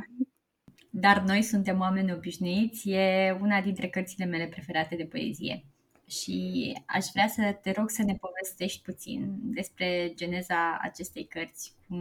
Dar 0.90 1.24
noi 1.28 1.42
suntem 1.42 1.80
oameni 1.80 2.14
obișnuiți, 2.14 2.90
e 2.90 3.38
una 3.42 3.62
dintre 3.62 3.88
cărțile 3.88 4.26
mele 4.26 4.46
preferate 4.46 4.96
de 4.96 5.04
poezie. 5.04 5.66
Și 6.12 6.74
aș 6.86 7.06
vrea 7.14 7.28
să 7.28 7.58
te 7.62 7.72
rog 7.78 7.90
să 7.90 8.04
ne 8.04 8.16
povestești 8.16 8.82
puțin 8.82 9.36
despre 9.42 10.12
geneza 10.16 10.80
acestei 10.82 11.26
cărți, 11.26 11.74
cum 11.88 12.00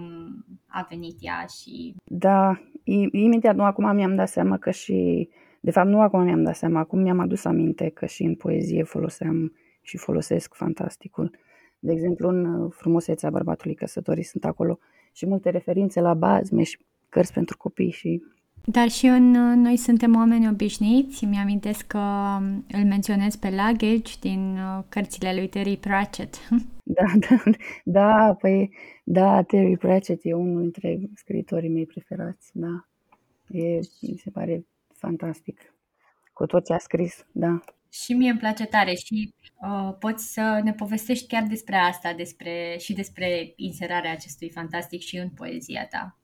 a 0.67 0.87
venit 0.89 1.17
ea 1.21 1.47
și... 1.61 1.95
Da, 2.05 2.61
imediat, 3.13 3.55
nu 3.55 3.65
acum 3.65 3.95
mi-am 3.95 4.15
dat 4.15 4.29
seama 4.29 4.59
că 4.59 4.71
și... 4.71 5.29
De 5.61 5.71
fapt, 5.71 5.89
nu 5.89 6.01
acum 6.01 6.23
mi-am 6.23 6.43
dat 6.43 6.57
seama, 6.57 6.79
acum 6.79 6.99
mi-am 6.99 7.19
adus 7.19 7.45
aminte 7.45 7.89
că 7.89 8.07
și 8.07 8.23
în 8.23 8.35
poezie 8.35 8.83
foloseam 8.83 9.53
și 9.83 9.97
folosesc 9.97 10.55
fantasticul. 10.55 11.39
De 11.79 11.93
exemplu, 11.93 12.29
în 12.29 12.69
Frumusețea 12.69 13.31
bărbatului 13.31 13.75
căsătorii 13.75 14.25
sunt 14.25 14.45
acolo 14.45 14.79
și 15.13 15.27
multe 15.27 15.51
referințe 15.51 16.01
la 16.01 16.15
bazme 16.15 16.63
și 16.63 16.79
cărți 17.09 17.33
pentru 17.33 17.57
copii 17.57 17.91
și 17.91 18.23
dar 18.65 18.89
și 18.89 19.07
în 19.07 19.31
Noi 19.61 19.77
suntem 19.77 20.17
oameni 20.17 20.49
obișnuiți, 20.49 21.25
mi-amintesc 21.25 21.87
că 21.87 21.99
îl 22.73 22.85
menționez 22.85 23.37
pe 23.37 23.49
Luggage 23.49 24.13
din 24.21 24.57
uh, 24.57 24.85
cărțile 24.89 25.35
lui 25.35 25.49
Terry 25.49 25.77
Pratchett. 25.77 26.37
Da, 26.83 27.05
da, 27.29 27.43
da, 27.85 28.35
păi, 28.41 28.71
da, 29.05 29.43
Terry 29.43 29.77
Pratchett 29.77 30.21
e 30.25 30.33
unul 30.33 30.61
dintre 30.61 30.99
scriitorii 31.15 31.69
mei 31.69 31.87
preferați, 31.87 32.51
da. 32.53 32.87
E, 33.49 33.79
mi 34.01 34.21
se 34.23 34.31
pare 34.31 34.67
fantastic 34.93 35.75
cu 36.33 36.47
tot 36.47 36.65
ce 36.65 36.73
a 36.73 36.79
scris, 36.79 37.27
da. 37.33 37.61
Și 37.91 38.13
mie 38.13 38.31
îmi 38.31 38.39
place 38.39 38.65
tare 38.65 38.95
și 38.95 39.35
uh, 39.61 39.95
poți 39.99 40.33
să 40.33 40.61
ne 40.65 40.73
povestești 40.73 41.27
chiar 41.27 41.43
despre 41.43 41.77
asta, 41.77 42.13
despre 42.13 42.77
și 42.79 42.93
despre 42.93 43.53
inserarea 43.57 44.13
acestui 44.13 44.51
fantastic 44.51 45.01
și 45.01 45.17
în 45.17 45.29
poezia 45.29 45.87
ta. 45.87 46.20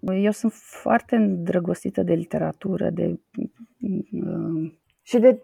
Eu 0.00 0.30
sunt 0.30 0.52
foarte 0.52 1.16
îndrăgostită 1.16 2.02
de 2.02 2.14
literatură 2.14 2.90
de, 2.90 3.20
uh, 4.10 4.72
și 5.02 5.18
de 5.18 5.42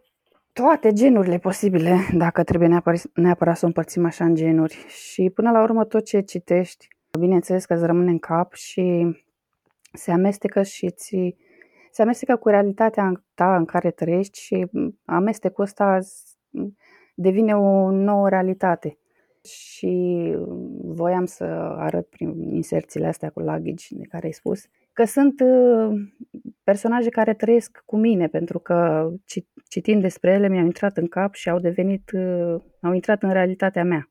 toate 0.52 0.92
genurile 0.92 1.38
posibile, 1.38 1.96
dacă 2.12 2.42
trebuie 2.42 2.68
neapărat, 2.68 3.10
neapărat 3.14 3.56
să 3.56 3.64
o 3.64 3.66
împărțim 3.66 4.04
așa 4.04 4.25
în 4.25 4.34
genuri. 4.34 4.84
Și 4.88 5.30
până 5.34 5.50
la 5.50 5.62
urmă 5.62 5.84
tot 5.84 6.04
ce 6.04 6.20
citești, 6.20 6.88
bineînțeles 7.18 7.64
că 7.64 7.75
îți 7.75 7.86
rămâne 7.86 8.10
în 8.10 8.18
cap 8.18 8.54
și 8.54 9.16
se 9.92 10.10
amestecă 10.10 10.62
și 10.62 10.90
ți, 10.90 11.36
se 11.90 12.02
amestecă 12.02 12.36
cu 12.36 12.48
realitatea 12.48 13.25
ta 13.34 13.56
în 13.56 13.64
care 13.64 13.90
trăiești 13.90 14.40
și 14.40 14.66
amestecul 15.04 15.64
ăsta 15.64 15.98
devine 17.14 17.56
o 17.56 17.90
nouă 17.90 18.28
realitate 18.28 18.98
și 19.46 20.34
voiam 20.82 21.24
să 21.24 21.44
arăt 21.76 22.06
prin 22.08 22.52
inserțiile 22.52 23.06
astea 23.06 23.30
cu 23.30 23.40
luggage 23.40 23.86
de 23.90 24.04
care 24.04 24.26
ai 24.26 24.32
spus 24.32 24.66
că 24.96 25.04
sunt 25.04 25.40
uh, 25.40 26.00
personaje 26.64 27.08
care 27.08 27.34
trăiesc 27.34 27.82
cu 27.84 27.96
mine 27.96 28.28
pentru 28.28 28.58
că 28.58 29.08
citind 29.68 30.02
despre 30.02 30.32
ele 30.32 30.48
mi-au 30.48 30.64
intrat 30.64 30.96
în 30.96 31.06
cap 31.06 31.34
și 31.34 31.48
au 31.48 31.58
devenit, 31.58 32.10
uh, 32.10 32.60
au 32.80 32.92
intrat 32.92 33.22
în 33.22 33.32
realitatea 33.32 33.84
mea. 33.84 34.10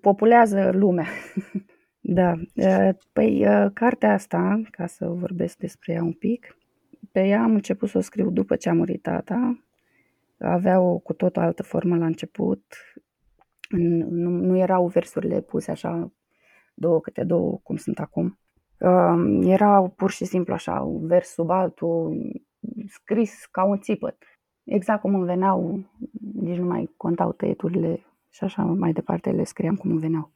Populează 0.00 0.70
lumea. 0.72 1.06
da. 2.18 2.32
Uh, 2.54 2.88
păi, 3.12 3.46
cartea 3.74 4.12
asta, 4.12 4.60
ca 4.70 4.86
să 4.86 5.06
vorbesc 5.06 5.56
despre 5.56 5.92
ea 5.92 6.02
un 6.02 6.12
pic, 6.12 6.56
pe 7.12 7.26
ea 7.26 7.42
am 7.42 7.54
început 7.54 7.88
să 7.88 7.98
o 7.98 8.00
scriu 8.00 8.30
după 8.30 8.56
ce 8.56 8.68
a 8.68 8.72
murit 8.72 9.02
tata. 9.02 9.64
Avea 10.38 10.80
o 10.80 10.98
cu 10.98 11.12
tot 11.12 11.36
o 11.36 11.40
altă 11.40 11.62
formă 11.62 11.96
la 11.96 12.06
început 12.06 12.62
nu, 13.76 14.30
nu 14.30 14.58
erau 14.58 14.86
versurile 14.86 15.40
puse 15.40 15.70
așa, 15.70 16.12
două 16.74 17.00
câte 17.00 17.24
două, 17.24 17.60
cum 17.62 17.76
sunt 17.76 17.98
acum. 17.98 18.38
Uh, 18.78 19.40
erau 19.42 19.88
pur 19.88 20.10
și 20.10 20.24
simplu 20.24 20.54
așa, 20.54 20.80
un 20.80 21.06
vers 21.06 21.28
sub 21.28 21.50
altul, 21.50 22.16
scris 22.86 23.46
ca 23.50 23.64
un 23.64 23.78
țipăt. 23.78 24.16
Exact 24.64 25.00
cum 25.00 25.14
îmi 25.14 25.24
veneau, 25.24 25.90
nici 26.34 26.58
nu 26.58 26.66
mai 26.66 26.90
contau 26.96 27.32
tăieturile 27.32 28.04
și 28.30 28.44
așa 28.44 28.62
mai 28.62 28.92
departe 28.92 29.30
le 29.30 29.44
scriam 29.44 29.76
cum 29.76 29.90
îmi 29.90 30.00
veneau. 30.00 30.30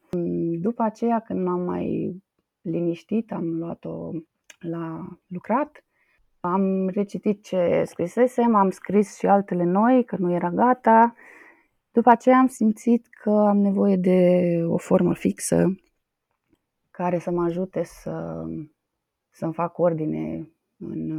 După 0.60 0.82
aceea, 0.82 1.20
când 1.20 1.44
m-am 1.44 1.60
mai 1.60 2.16
liniștit, 2.60 3.32
am 3.32 3.58
luat-o 3.58 4.10
la 4.58 5.06
lucrat, 5.26 5.84
am 6.40 6.88
recitit 6.88 7.44
ce 7.44 7.82
scrisesem, 7.84 8.54
am 8.54 8.70
scris 8.70 9.18
și 9.18 9.26
altele 9.26 9.64
noi, 9.64 10.04
că 10.04 10.16
nu 10.18 10.32
era 10.32 10.50
gata, 10.50 11.14
după 11.96 12.10
aceea 12.10 12.38
am 12.38 12.46
simțit 12.46 13.06
că 13.06 13.30
am 13.30 13.58
nevoie 13.58 13.96
de 13.96 14.60
o 14.66 14.76
formă 14.76 15.14
fixă 15.14 15.74
care 16.90 17.18
să 17.18 17.30
mă 17.30 17.42
ajute 17.42 17.82
să, 17.82 18.44
să-mi 19.30 19.52
fac 19.52 19.78
ordine 19.78 20.50
în, 20.78 21.10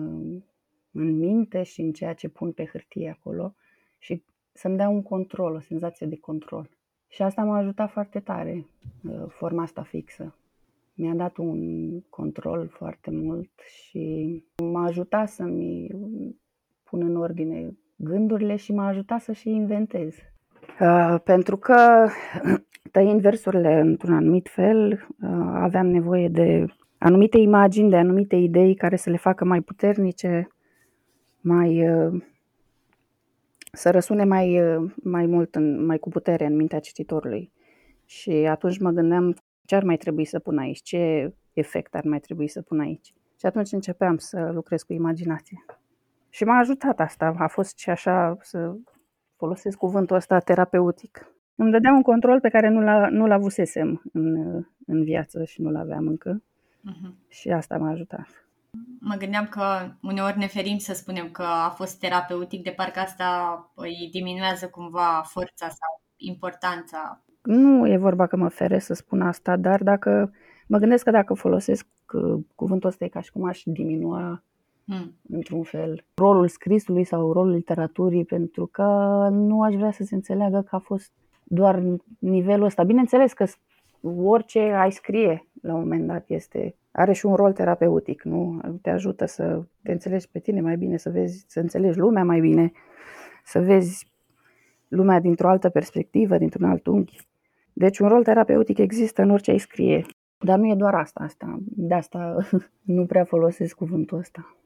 în 0.91 1.17
minte 1.17 1.63
și 1.63 1.81
în 1.81 1.91
ceea 1.91 2.13
ce 2.13 2.29
pun 2.29 2.51
pe 2.51 2.65
hârtie 2.65 3.09
acolo 3.09 3.55
și 3.97 4.23
să-mi 4.53 4.77
dea 4.77 4.89
un 4.89 5.01
control, 5.03 5.55
o 5.55 5.59
senzație 5.59 6.07
de 6.07 6.17
control. 6.17 6.69
Și 7.07 7.21
asta 7.21 7.43
m-a 7.43 7.57
ajutat 7.57 7.91
foarte 7.91 8.19
tare, 8.19 8.65
uh, 9.03 9.25
forma 9.27 9.61
asta 9.61 9.83
fixă. 9.83 10.35
Mi-a 10.93 11.13
dat 11.13 11.37
un 11.37 12.01
control 12.01 12.67
foarte 12.67 13.11
mult 13.11 13.51
și 13.65 14.43
m-a 14.63 14.83
ajutat 14.83 15.29
să-mi 15.29 15.89
pun 16.83 17.01
în 17.01 17.15
ordine 17.15 17.77
gândurile 17.95 18.55
și 18.55 18.73
m-a 18.73 18.87
ajutat 18.87 19.21
să 19.21 19.31
și 19.31 19.49
inventez. 19.49 20.15
Uh, 20.79 21.15
pentru 21.23 21.57
că 21.57 22.07
tăind 22.91 23.21
versurile 23.21 23.79
într-un 23.79 24.13
anumit 24.13 24.47
fel, 24.49 24.91
uh, 24.91 25.29
aveam 25.53 25.87
nevoie 25.87 26.27
de 26.27 26.65
anumite 26.97 27.37
imagini, 27.37 27.89
de 27.89 27.95
anumite 27.95 28.35
idei 28.35 28.75
care 28.75 28.95
să 28.95 29.09
le 29.09 29.17
facă 29.17 29.45
mai 29.45 29.61
puternice, 29.61 30.47
mai 31.41 31.89
uh, 31.89 32.23
să 33.71 33.91
răsune 33.91 34.23
mai, 34.23 34.61
mai 34.95 35.25
mult, 35.25 35.57
mai 35.85 35.97
cu 35.97 36.09
putere 36.09 36.45
în 36.45 36.55
mintea 36.55 36.79
cititorului. 36.79 37.51
Și 38.05 38.31
atunci 38.31 38.79
mă 38.79 38.89
gândeam 38.89 39.35
ce 39.65 39.75
ar 39.75 39.83
mai 39.83 39.97
trebui 39.97 40.25
să 40.25 40.39
pun 40.39 40.57
aici, 40.57 40.81
ce 40.81 41.33
efect 41.53 41.95
ar 41.95 42.03
mai 42.03 42.19
trebui 42.19 42.47
să 42.47 42.61
pun 42.61 42.79
aici. 42.79 43.13
Și 43.39 43.45
atunci 43.45 43.71
începeam 43.71 44.17
să 44.17 44.49
lucrez 44.53 44.83
cu 44.83 44.93
imaginație. 44.93 45.65
Și 46.29 46.43
m-a 46.43 46.57
ajutat 46.57 46.99
asta, 46.99 47.35
a 47.37 47.47
fost 47.47 47.77
și 47.77 47.89
așa 47.89 48.37
să 48.41 48.75
folosesc 49.37 49.77
cuvântul 49.77 50.15
ăsta 50.15 50.39
terapeutic. 50.39 51.31
Îmi 51.55 51.71
dădea 51.71 51.91
un 51.91 52.01
control 52.01 52.39
pe 52.39 52.49
care 52.49 52.69
nu-l, 52.69 53.07
nu-l 53.11 53.31
avusesem 53.31 54.01
în, 54.13 54.35
în 54.85 55.03
viață 55.03 55.43
și 55.43 55.61
nu-l 55.61 55.75
aveam 55.75 56.07
încă. 56.07 56.43
Uh-huh. 56.89 57.29
Și 57.29 57.49
asta 57.49 57.77
m-a 57.77 57.89
ajutat. 57.89 58.27
Mă 58.99 59.15
gândeam 59.15 59.45
că 59.45 59.61
uneori 60.01 60.37
ne 60.37 60.47
ferim 60.47 60.77
să 60.77 60.93
spunem 60.93 61.29
că 61.29 61.43
a 61.43 61.69
fost 61.69 61.99
terapeutic, 61.99 62.63
de 62.63 62.73
parcă 62.75 62.99
asta 62.99 63.71
îi 63.75 64.09
diminuează 64.11 64.67
cumva 64.67 65.23
forța 65.25 65.67
sau 65.67 66.01
importanța. 66.15 67.23
Nu 67.41 67.87
e 67.87 67.97
vorba 67.97 68.27
că 68.27 68.35
mă 68.35 68.49
feresc 68.49 68.85
să 68.85 68.93
spun 68.93 69.21
asta, 69.21 69.55
dar 69.55 69.83
dacă 69.83 70.33
mă 70.67 70.77
gândesc 70.77 71.03
că 71.03 71.11
dacă 71.11 71.33
folosesc 71.33 71.87
uh, 72.13 72.43
cuvântul 72.55 72.89
ăsta 72.89 73.05
e 73.05 73.07
ca 73.07 73.21
și 73.21 73.31
cum 73.31 73.45
aș 73.45 73.61
diminua 73.65 74.43
mm. 74.87 75.13
într-un 75.29 75.63
fel, 75.63 76.05
rolul 76.15 76.47
scrisului 76.47 77.03
sau 77.03 77.31
rolul 77.31 77.53
literaturii, 77.53 78.25
pentru 78.25 78.65
că 78.65 78.83
nu 79.31 79.61
aș 79.61 79.75
vrea 79.75 79.91
să 79.91 80.03
se 80.03 80.15
înțeleagă 80.15 80.61
că 80.61 80.75
a 80.75 80.79
fost 80.79 81.11
doar 81.43 81.83
nivelul 82.19 82.65
ăsta. 82.65 82.83
Bineînțeles 82.83 83.33
că 83.33 83.45
orice 84.23 84.59
ai 84.59 84.91
scrie 84.91 85.47
la 85.61 85.73
un 85.73 85.79
moment 85.79 86.07
dat 86.07 86.29
este 86.29 86.75
are 86.91 87.13
și 87.13 87.25
un 87.25 87.35
rol 87.35 87.53
terapeutic, 87.53 88.23
nu? 88.23 88.61
Te 88.81 88.89
ajută 88.89 89.25
să 89.25 89.63
te 89.83 89.91
înțelegi 89.91 90.29
pe 90.29 90.39
tine 90.39 90.61
mai 90.61 90.77
bine, 90.77 90.97
să 90.97 91.09
vezi, 91.09 91.45
să 91.47 91.59
înțelegi 91.59 91.97
lumea 91.97 92.23
mai 92.23 92.39
bine, 92.39 92.71
să 93.43 93.59
vezi 93.59 94.11
lumea 94.87 95.19
dintr-o 95.19 95.49
altă 95.49 95.69
perspectivă, 95.69 96.37
dintr-un 96.37 96.69
alt 96.69 96.87
unghi. 96.87 97.27
Deci 97.73 97.99
un 97.99 98.07
rol 98.07 98.23
terapeutic 98.23 98.77
există 98.77 99.21
în 99.21 99.29
orice 99.29 99.51
ai 99.51 99.57
scrie. 99.57 100.05
Dar 100.37 100.57
nu 100.57 100.67
e 100.67 100.75
doar 100.75 100.95
asta, 100.95 101.19
asta. 101.23 101.57
De 101.65 101.93
asta 101.93 102.37
nu 102.95 103.05
prea 103.05 103.23
folosesc 103.23 103.75
cuvântul 103.75 104.17
ăsta. 104.17 104.57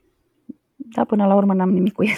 Dar 0.94 1.06
până 1.06 1.26
la 1.26 1.34
urmă 1.34 1.54
n-am 1.54 1.70
nimic 1.70 1.92
cu 1.92 2.04
el. 2.04 2.16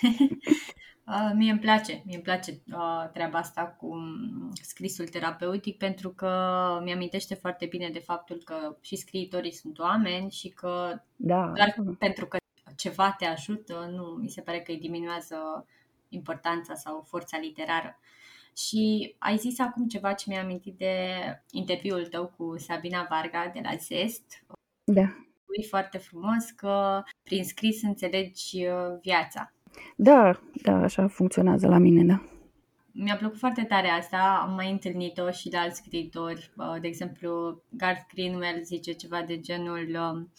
Uh, 1.06 1.30
mie 1.34 1.50
îmi 1.50 1.60
place, 1.60 2.02
mie 2.04 2.14
îmi 2.14 2.24
place 2.24 2.62
uh, 2.72 3.10
treaba 3.12 3.38
asta 3.38 3.76
cu 3.78 3.94
mm, 3.94 4.50
scrisul 4.62 5.08
terapeutic 5.08 5.78
pentru 5.78 6.10
că 6.10 6.30
mi-amintește 6.84 7.34
foarte 7.34 7.66
bine 7.66 7.88
de 7.88 7.98
faptul 7.98 8.42
că 8.44 8.76
și 8.80 8.96
scriitorii 8.96 9.52
sunt 9.52 9.78
oameni 9.78 10.30
și 10.30 10.48
că 10.48 11.00
da. 11.16 11.52
doar 11.54 11.74
pentru 11.98 12.26
că 12.26 12.36
ceva 12.76 13.14
te 13.18 13.24
ajută, 13.24 13.90
nu 13.94 14.02
mi 14.02 14.28
se 14.28 14.40
pare 14.40 14.60
că 14.60 14.70
îi 14.70 14.78
diminuează 14.78 15.66
importanța 16.08 16.74
sau 16.74 17.04
forța 17.08 17.38
literară. 17.38 17.98
Și 18.56 19.14
ai 19.18 19.36
zis 19.36 19.58
acum 19.58 19.88
ceva 19.88 20.12
ce 20.12 20.24
mi-a 20.28 20.42
amintit 20.42 20.74
de 20.78 21.06
interviul 21.50 22.06
tău 22.06 22.32
cu 22.36 22.58
Sabina 22.58 23.06
Varga 23.10 23.50
de 23.54 23.60
la 23.62 23.76
Zest. 23.76 24.44
Da. 24.84 25.26
E 25.48 25.66
foarte 25.66 25.98
frumos 25.98 26.50
că 26.50 27.02
prin 27.22 27.44
scris 27.44 27.82
înțelegi 27.82 28.66
uh, 28.66 28.98
viața 29.02 29.50
da, 29.96 30.40
da, 30.62 30.72
așa 30.72 31.06
funcționează 31.06 31.68
la 31.68 31.78
mine, 31.78 32.04
da. 32.04 32.22
Mi-a 32.92 33.16
plăcut 33.16 33.38
foarte 33.38 33.62
tare 33.62 33.88
asta, 33.88 34.44
am 34.46 34.54
mai 34.54 34.70
întâlnit-o 34.70 35.30
și 35.30 35.48
de 35.48 35.56
alți 35.56 35.76
scriitori. 35.76 36.50
De 36.80 36.86
exemplu, 36.86 37.62
Garth 37.68 38.02
Greenwell 38.14 38.62
zice 38.62 38.92
ceva 38.92 39.22
de 39.22 39.40
genul 39.40 39.88
um, 39.94 40.32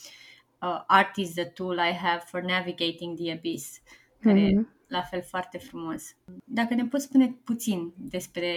uh, 0.62 0.84
Art 0.88 1.16
is 1.16 1.34
the 1.34 1.46
tool 1.46 1.78
I 1.78 1.94
have 1.94 2.24
for 2.26 2.42
navigating 2.42 3.18
the 3.18 3.32
abyss, 3.32 3.82
care 4.20 4.50
mm-hmm. 4.50 4.88
la 4.88 5.02
fel 5.02 5.22
foarte 5.22 5.58
frumos. 5.58 6.16
Dacă 6.44 6.74
ne 6.74 6.86
poți 6.86 7.04
spune 7.04 7.36
puțin 7.44 7.94
despre 7.96 8.52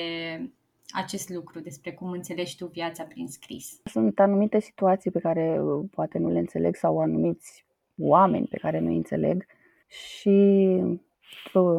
acest 0.92 1.28
lucru, 1.28 1.60
despre 1.60 1.92
cum 1.92 2.10
înțelegi 2.10 2.56
tu 2.56 2.66
viața 2.66 3.04
prin 3.04 3.28
scris. 3.28 3.80
Sunt 3.84 4.20
anumite 4.20 4.60
situații 4.60 5.10
pe 5.10 5.18
care 5.18 5.60
uh, 5.62 5.84
poate 5.90 6.18
nu 6.18 6.28
le 6.30 6.38
înțeleg 6.38 6.76
sau 6.76 7.00
anumiți 7.00 7.64
oameni 7.98 8.46
pe 8.46 8.58
care 8.58 8.78
nu 8.78 8.88
îi 8.88 8.96
înțeleg 8.96 9.46
și 9.86 10.66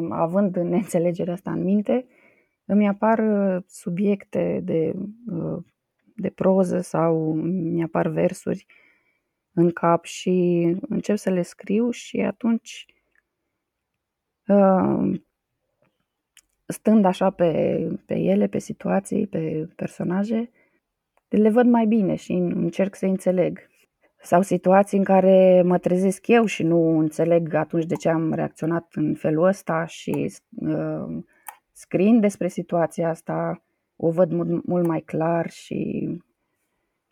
având 0.09 0.55
neînțelegerea 0.55 1.33
asta 1.33 1.51
în 1.51 1.63
minte, 1.63 2.05
îmi 2.65 2.87
apar 2.87 3.19
uh, 3.19 3.63
subiecte 3.67 4.59
de, 4.63 4.93
uh, 5.27 5.63
de 6.15 6.29
proză 6.29 6.79
sau 6.79 7.33
mi 7.33 7.83
apar 7.83 8.07
versuri 8.07 8.65
în 9.53 9.71
cap 9.71 10.05
și 10.05 10.67
încep 10.81 11.17
să 11.17 11.29
le 11.29 11.41
scriu 11.41 11.89
și 11.89 12.19
atunci 12.19 12.85
uh, 14.47 15.21
stând 16.71 17.05
așa 17.05 17.29
pe, 17.29 17.79
pe 18.05 18.15
ele, 18.15 18.47
pe 18.47 18.59
situații, 18.59 19.27
pe 19.27 19.69
personaje, 19.75 20.49
le 21.27 21.49
văd 21.49 21.65
mai 21.65 21.85
bine 21.85 22.15
și 22.15 22.31
încerc 22.31 22.95
să 22.95 23.05
înțeleg 23.05 23.69
sau 24.21 24.41
situații 24.41 24.97
în 24.97 25.03
care 25.03 25.61
mă 25.65 25.77
trezesc 25.77 26.27
eu 26.27 26.45
și 26.45 26.63
nu 26.63 26.97
înțeleg 26.97 27.53
atunci 27.53 27.85
de 27.85 27.95
ce 27.95 28.09
am 28.09 28.33
reacționat 28.33 28.87
în 28.91 29.13
felul 29.13 29.43
ăsta 29.43 29.85
și 29.85 30.33
uh, 30.49 31.23
scriind 31.71 32.21
despre 32.21 32.47
situația 32.47 33.09
asta 33.09 33.63
o 33.95 34.09
văd 34.09 34.31
mult, 34.31 34.65
mult 34.65 34.85
mai 34.87 34.99
clar 34.99 35.49
și 35.49 36.09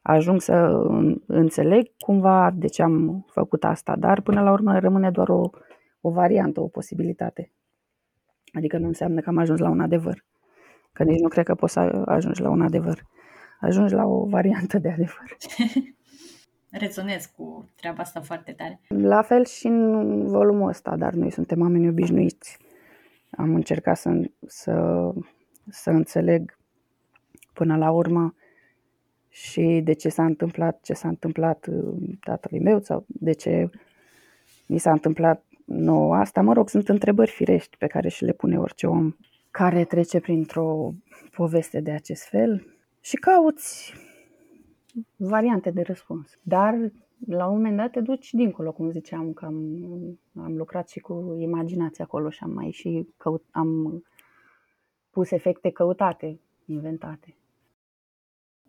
ajung 0.01 0.41
să 0.41 0.83
înțeleg 1.25 1.87
cumva 1.97 2.51
de 2.55 2.67
ce 2.67 2.81
am 2.81 3.25
făcut 3.27 3.63
asta, 3.63 3.95
dar 3.95 4.21
până 4.21 4.41
la 4.41 4.51
urmă 4.51 4.79
rămâne 4.79 5.11
doar 5.11 5.29
o, 5.29 5.49
o 6.01 6.09
variantă, 6.09 6.61
o 6.61 6.67
posibilitate. 6.67 7.51
Adică 8.53 8.77
nu 8.77 8.87
înseamnă 8.87 9.21
că 9.21 9.29
am 9.29 9.37
ajuns 9.37 9.59
la 9.59 9.69
un 9.69 9.79
adevăr. 9.79 10.25
Că 10.91 11.03
nici 11.03 11.19
nu 11.19 11.27
cred 11.27 11.45
că 11.45 11.55
poți 11.55 11.73
să 11.73 12.03
ajungi 12.05 12.41
la 12.41 12.49
un 12.49 12.61
adevăr. 12.61 13.03
Ajungi 13.59 13.93
la 13.93 14.05
o 14.05 14.25
variantă 14.25 14.77
de 14.77 14.89
adevăr. 14.89 15.37
rezonez 16.71 17.25
cu 17.25 17.69
treaba 17.75 18.01
asta 18.01 18.21
foarte 18.21 18.51
tare. 18.51 18.81
La 18.87 19.21
fel 19.21 19.45
și 19.45 19.67
în 19.67 20.27
volumul 20.27 20.69
ăsta, 20.69 20.95
dar 20.97 21.13
noi 21.13 21.31
suntem 21.31 21.61
oameni 21.61 21.87
obișnuiți. 21.87 22.57
Am 23.31 23.55
încercat 23.55 23.97
să, 23.97 24.29
să, 24.47 25.09
să 25.67 25.89
înțeleg 25.89 26.57
până 27.53 27.77
la 27.77 27.91
urmă 27.91 28.35
și 29.29 29.81
de 29.83 29.93
ce 29.93 30.09
s-a 30.09 30.25
întâmplat 30.25 30.79
ce 30.81 30.93
s-a 30.93 31.07
întâmplat 31.07 31.67
uh, 31.67 32.17
tatălui 32.19 32.59
meu 32.59 32.79
sau 32.79 33.05
de 33.07 33.31
ce 33.31 33.69
mi 34.67 34.77
s-a 34.77 34.91
întâmplat 34.91 35.43
nouă 35.69 36.15
asta. 36.15 36.41
Mă 36.41 36.53
rog, 36.53 36.69
sunt 36.69 36.89
întrebări 36.89 37.31
firești 37.31 37.77
pe 37.77 37.87
care 37.87 38.09
și 38.09 38.23
le 38.23 38.33
pune 38.33 38.57
orice 38.59 38.87
om 38.87 39.15
care 39.51 39.83
trece 39.83 40.19
printr-o 40.19 40.93
poveste 41.31 41.79
de 41.79 41.91
acest 41.91 42.23
fel 42.23 42.73
și 42.99 43.15
cauți 43.15 43.93
variante 45.15 45.71
de 45.71 45.81
răspuns. 45.81 46.37
Dar 46.41 46.91
la 47.27 47.47
un 47.47 47.55
moment 47.55 47.77
dat 47.77 47.91
te 47.91 48.01
duci 48.01 48.33
dincolo, 48.33 48.71
cum 48.71 48.91
ziceam, 48.91 49.33
că 49.33 49.45
am, 49.45 49.55
am 50.35 50.57
lucrat 50.57 50.89
și 50.89 50.99
cu 50.99 51.35
imaginația 51.39 52.03
acolo 52.03 52.29
și 52.29 52.39
am 52.43 52.51
mai 52.51 52.71
și 52.71 53.07
căut, 53.17 53.45
am 53.51 54.03
pus 55.09 55.31
efecte 55.31 55.69
căutate, 55.69 56.39
inventate. 56.65 57.33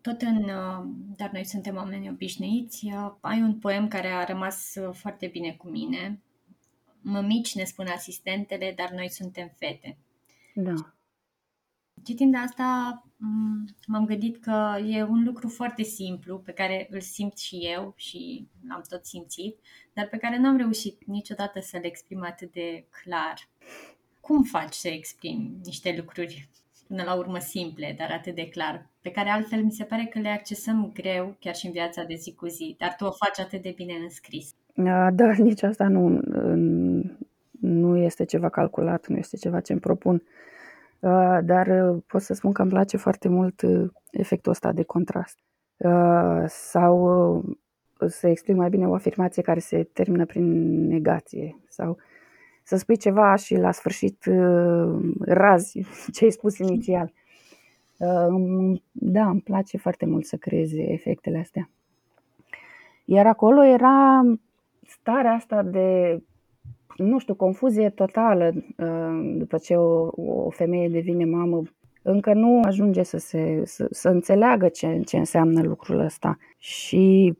Tot 0.00 0.20
în 0.20 0.42
uh, 0.42 0.84
Dar 1.16 1.30
noi 1.32 1.44
suntem 1.44 1.76
oameni 1.76 2.08
obișnuiți, 2.08 2.86
uh, 2.86 3.12
ai 3.20 3.42
un 3.42 3.58
poem 3.58 3.88
care 3.88 4.08
a 4.08 4.24
rămas 4.24 4.74
uh, 4.74 4.94
foarte 4.94 5.26
bine 5.26 5.54
cu 5.58 5.68
mine. 5.68 6.20
Mămici 7.00 7.54
ne 7.54 7.64
spun 7.64 7.86
asistentele, 7.86 8.72
dar 8.76 8.90
noi 8.90 9.10
suntem 9.10 9.52
fete. 9.58 9.98
Da. 10.54 10.74
Citind 12.04 12.34
asta, 12.34 13.02
m-am 13.86 14.04
gândit 14.04 14.42
că 14.42 14.80
e 14.86 15.02
un 15.02 15.24
lucru 15.24 15.48
foarte 15.48 15.82
simplu 15.82 16.38
pe 16.38 16.52
care 16.52 16.86
îl 16.90 17.00
simt 17.00 17.38
și 17.38 17.56
eu 17.56 17.94
și 17.96 18.48
l-am 18.68 18.82
tot 18.88 19.06
simțit, 19.06 19.58
dar 19.92 20.08
pe 20.08 20.16
care 20.16 20.38
n-am 20.38 20.56
reușit 20.56 21.06
niciodată 21.06 21.60
să-l 21.60 21.84
exprim 21.84 22.22
atât 22.22 22.52
de 22.52 22.86
clar. 23.02 23.48
Cum 24.20 24.42
faci 24.42 24.74
să 24.74 24.88
exprimi 24.88 25.60
niște 25.64 25.96
lucruri 25.96 26.48
până 26.86 27.02
la 27.02 27.14
urmă 27.14 27.38
simple, 27.38 27.94
dar 27.98 28.10
atât 28.10 28.34
de 28.34 28.48
clar, 28.48 28.90
pe 29.00 29.10
care 29.10 29.28
altfel 29.28 29.64
mi 29.64 29.72
se 29.72 29.84
pare 29.84 30.06
că 30.06 30.18
le 30.18 30.28
accesăm 30.28 30.92
greu 30.92 31.36
chiar 31.40 31.56
și 31.56 31.66
în 31.66 31.72
viața 31.72 32.02
de 32.02 32.14
zi 32.14 32.34
cu 32.34 32.46
zi, 32.46 32.74
dar 32.78 32.94
tu 32.96 33.04
o 33.04 33.10
faci 33.10 33.38
atât 33.38 33.62
de 33.62 33.72
bine 33.76 33.94
în 33.94 34.10
scris. 34.10 34.54
Da, 34.74 35.32
nici 35.38 35.62
asta 35.62 35.88
nu, 35.88 36.20
nu 37.60 37.96
este 37.96 38.24
ceva 38.24 38.48
calculat, 38.48 39.06
nu 39.06 39.16
este 39.16 39.36
ceva 39.36 39.60
ce 39.60 39.72
îmi 39.72 39.80
propun. 39.80 40.22
Uh, 41.00 41.38
dar 41.42 41.66
uh, 41.66 42.02
pot 42.06 42.22
să 42.22 42.34
spun 42.34 42.52
că 42.52 42.62
îmi 42.62 42.70
place 42.70 42.96
foarte 42.96 43.28
mult 43.28 43.62
uh, 43.62 43.90
efectul 44.10 44.52
ăsta 44.52 44.72
de 44.72 44.82
contrast. 44.82 45.38
Sau 46.46 47.44
să 48.06 48.28
explic 48.28 48.56
mai 48.56 48.68
bine 48.68 48.88
o 48.88 48.94
afirmație 48.94 49.42
care 49.42 49.58
se 49.58 49.82
termină 49.82 50.26
prin 50.26 50.44
negație 50.86 51.60
sau 51.68 51.96
să 52.62 52.76
spui 52.76 52.96
ceva 52.96 53.34
și 53.34 53.56
la 53.56 53.72
sfârșit 53.72 54.24
razi 55.20 55.86
ce 56.14 56.24
ai 56.24 56.30
spus 56.30 56.58
inițial. 56.58 57.12
Da, 58.92 59.28
îmi 59.28 59.40
place 59.40 59.76
foarte 59.76 60.06
mult 60.06 60.24
să 60.24 60.36
creeze 60.36 60.92
efectele 60.92 61.38
astea. 61.38 61.70
Iar 63.04 63.26
acolo 63.26 63.64
era 63.64 64.22
starea 64.90 65.32
asta 65.32 65.62
de 65.62 66.18
nu 66.96 67.18
știu, 67.18 67.34
confuzie 67.34 67.90
totală 67.90 68.52
uh, 68.76 69.34
după 69.36 69.58
ce 69.58 69.76
o, 69.76 70.08
o 70.14 70.50
femeie 70.50 70.88
devine 70.88 71.24
mamă. 71.24 71.62
Încă 72.02 72.32
nu 72.32 72.60
ajunge 72.64 73.02
să, 73.02 73.18
se, 73.18 73.62
să, 73.64 73.86
să 73.90 74.08
înțeleagă 74.08 74.68
ce, 74.68 75.00
ce 75.06 75.16
înseamnă 75.16 75.62
lucrul 75.62 75.98
ăsta. 75.98 76.38
Și 76.58 77.34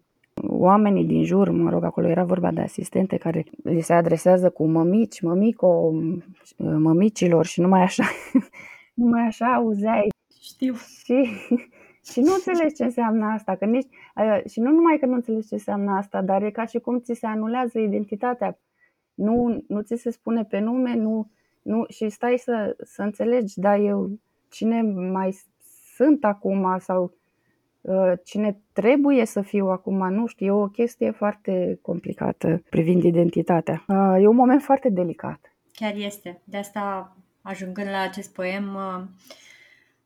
oamenii 0.48 1.04
din 1.04 1.24
jur, 1.24 1.50
mă 1.50 1.70
rog, 1.70 1.84
acolo 1.84 2.08
era 2.08 2.24
vorba 2.24 2.50
de 2.50 2.60
asistente 2.60 3.16
care 3.16 3.44
li 3.64 3.80
se 3.80 3.92
adresează 3.92 4.50
cu 4.50 4.66
mămici, 4.66 5.20
mămico, 5.20 5.92
mămicilor 6.56 7.46
și 7.46 7.60
numai 7.60 7.80
așa, 7.80 8.04
numai 8.94 9.26
așa 9.26 9.46
auzeai. 9.46 10.08
Știu. 10.42 10.74
Și, 10.74 11.28
și 12.04 12.20
nu 12.20 12.32
înțelegi 12.32 12.74
ce 12.74 12.84
înseamnă 12.84 13.26
asta, 13.26 13.56
că 13.56 13.64
nici, 13.64 13.88
și 14.46 14.60
nu 14.60 14.70
numai 14.70 14.98
că 14.98 15.06
nu 15.06 15.14
înțelegi 15.14 15.48
ce 15.48 15.54
înseamnă 15.54 15.92
asta, 15.92 16.22
dar 16.22 16.42
e 16.42 16.50
ca 16.50 16.64
și 16.64 16.78
cum 16.78 17.00
ți 17.00 17.14
se 17.14 17.26
anulează 17.26 17.78
identitatea 17.78 18.58
nu, 19.20 19.64
nu 19.68 19.80
ți 19.80 19.96
se 19.96 20.10
spune 20.10 20.44
pe 20.44 20.58
nume, 20.58 20.94
nu, 20.94 21.30
nu, 21.62 21.84
și 21.88 22.08
stai 22.08 22.38
să, 22.38 22.76
să 22.84 23.02
înțelegi, 23.02 23.60
da, 23.60 23.76
eu 23.76 24.10
cine 24.48 24.82
mai 25.12 25.38
sunt 25.94 26.24
acum 26.24 26.78
sau 26.78 27.14
uh, 27.80 28.12
cine 28.24 28.60
trebuie 28.72 29.24
să 29.24 29.40
fiu 29.40 29.66
acum, 29.66 30.12
nu 30.12 30.26
știu, 30.26 30.46
e 30.46 30.50
o 30.50 30.66
chestie 30.66 31.10
foarte 31.10 31.78
complicată 31.82 32.62
privind 32.70 33.02
identitatea. 33.02 33.84
Uh, 33.88 34.22
e 34.22 34.26
un 34.26 34.36
moment 34.36 34.62
foarte 34.62 34.88
delicat. 34.88 35.40
Chiar 35.72 35.94
este. 35.96 36.40
De 36.44 36.56
asta, 36.56 37.16
ajungând 37.42 37.88
la 37.88 38.00
acest 38.00 38.34
poem, 38.34 38.74
uh, 38.74 39.02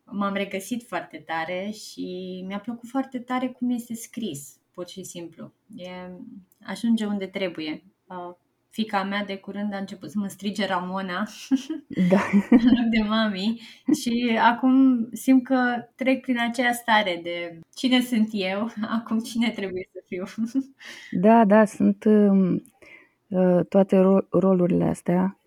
m-am 0.05 0.35
regăsit 0.35 0.87
foarte 0.87 1.17
tare 1.17 1.71
și 1.71 2.43
mi-a 2.47 2.59
plăcut 2.59 2.89
foarte 2.89 3.19
tare 3.19 3.49
cum 3.49 3.71
este 3.71 3.95
scris, 3.95 4.57
pur 4.75 4.89
și 4.89 5.05
simplu. 5.05 5.53
E, 5.77 5.89
ajunge 6.65 7.05
unde 7.05 7.27
trebuie. 7.27 7.85
Fica 8.71 9.03
mea 9.03 9.25
de 9.25 9.37
curând 9.37 9.75
a 9.75 9.77
început 9.77 10.11
să 10.11 10.19
mă 10.19 10.29
strige 10.29 10.67
Ramona 10.67 11.27
da. 12.11 12.21
în 12.51 12.59
loc 12.63 12.91
de 12.91 13.03
mami 13.09 13.61
și 14.01 14.39
acum 14.41 15.09
simt 15.13 15.45
că 15.45 15.89
trec 15.95 16.21
prin 16.21 16.39
aceea 16.41 16.73
stare 16.73 17.21
de 17.23 17.59
cine 17.75 18.01
sunt 18.01 18.29
eu, 18.33 18.69
acum 18.99 19.19
cine 19.19 19.51
trebuie 19.51 19.89
să 19.93 20.03
fiu. 20.07 20.25
Da, 21.11 21.45
da, 21.45 21.65
sunt 21.65 22.05
uh, 22.05 23.61
toate 23.69 23.97
ro- 23.97 24.29
rolurile 24.31 24.85
astea 24.85 25.25
Ehm, 25.25 25.44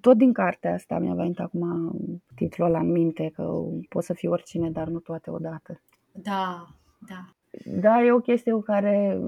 tot 0.00 0.16
din 0.16 0.32
cartea 0.32 0.72
asta 0.72 0.98
mi-a 0.98 1.14
venit 1.14 1.38
acum 1.38 1.92
titlul 2.34 2.68
ăla 2.68 2.78
în 2.78 2.90
minte, 2.90 3.30
că 3.34 3.52
poți 3.88 4.06
să 4.06 4.12
fii 4.12 4.28
oricine, 4.28 4.70
dar 4.70 4.88
nu 4.88 4.98
toate 4.98 5.30
odată. 5.30 5.80
Da, 6.12 6.66
da. 7.08 7.24
Da, 7.64 8.02
e 8.02 8.12
o 8.12 8.18
chestie 8.18 8.60
care, 8.64 9.20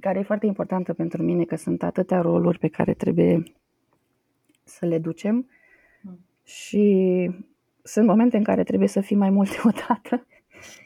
care 0.00 0.18
e 0.18 0.22
foarte 0.22 0.46
importantă 0.46 0.92
pentru 0.92 1.22
mine, 1.22 1.44
că 1.44 1.56
sunt 1.56 1.82
atâtea 1.82 2.20
roluri 2.20 2.58
pe 2.58 2.68
care 2.68 2.94
trebuie 2.94 3.42
să 4.64 4.86
le 4.86 4.98
ducem 4.98 5.48
mm. 6.02 6.18
și 6.44 7.30
sunt 7.82 8.06
momente 8.06 8.36
în 8.36 8.42
care 8.42 8.62
trebuie 8.62 8.88
să 8.88 9.00
fii 9.00 9.16
mai 9.16 9.30
multe 9.30 9.56
odată 9.68 10.26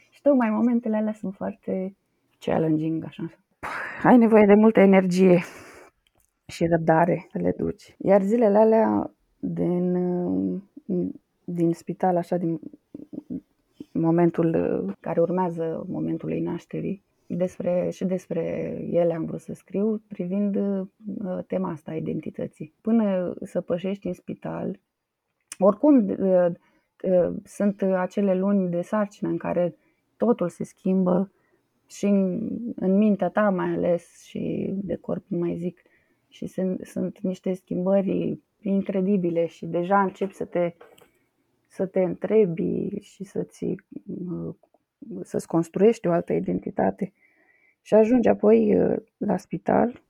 și 0.09 0.21
tocmai 0.21 0.49
momentele 0.49 0.95
alea 0.95 1.13
sunt 1.13 1.35
foarte 1.35 1.95
challenging, 2.39 3.03
așa. 3.05 3.29
Ai 4.03 4.17
nevoie 4.17 4.45
de 4.45 4.53
multă 4.53 4.79
energie 4.79 5.43
și 6.47 6.65
răbdare 6.65 7.27
să 7.31 7.37
le 7.37 7.53
duci. 7.57 7.95
Iar 7.97 8.21
zilele 8.21 8.57
alea 8.57 9.13
din, 9.39 9.93
din 11.43 11.73
spital, 11.73 12.17
așa, 12.17 12.37
din 12.37 12.59
momentul 13.91 14.51
care 14.99 15.21
urmează 15.21 15.85
momentului 15.87 16.39
nașterii, 16.39 17.05
despre, 17.27 17.89
și 17.89 18.05
despre 18.05 18.41
ele 18.91 19.13
am 19.13 19.25
vrut 19.25 19.39
să 19.39 19.53
scriu, 19.53 20.01
privind 20.07 20.55
uh, 20.55 20.87
tema 21.47 21.71
asta 21.71 21.91
a 21.91 21.95
identității. 21.95 22.73
Până 22.81 23.33
să 23.41 23.61
pășești 23.61 24.07
în 24.07 24.13
spital, 24.13 24.79
oricum 25.59 26.09
uh, 26.09 26.47
uh, 27.03 27.35
sunt 27.43 27.81
acele 27.81 28.35
luni 28.35 28.69
de 28.69 28.81
sarcină 28.81 29.29
în 29.29 29.37
care 29.37 29.75
totul 30.17 30.49
se 30.49 30.63
schimbă 30.63 31.31
și 31.87 32.05
în, 32.05 32.49
în 32.75 32.97
mintea 32.97 33.29
ta 33.29 33.49
mai 33.49 33.67
ales 33.67 34.23
și 34.23 34.73
de 34.73 34.95
corp, 34.95 35.23
nu 35.27 35.37
mai 35.37 35.55
zic, 35.55 35.81
și 36.29 36.47
sunt, 36.47 36.85
sunt 36.85 37.19
niște 37.19 37.53
schimbări 37.53 38.39
incredibile 38.61 39.45
și 39.45 39.65
deja 39.65 40.01
începi 40.01 40.33
să 40.33 40.45
te, 40.45 40.75
să 41.67 41.85
te 41.85 42.01
întrebi 42.01 42.99
și 42.99 43.23
să-ți, 43.23 43.75
să-ți 45.21 45.47
construiești 45.47 46.07
o 46.07 46.11
altă 46.11 46.33
identitate. 46.33 47.13
Și 47.81 47.93
ajungi 47.93 48.29
apoi 48.29 48.79
uh, 48.79 48.97
la 49.17 49.37
spital 49.37 50.01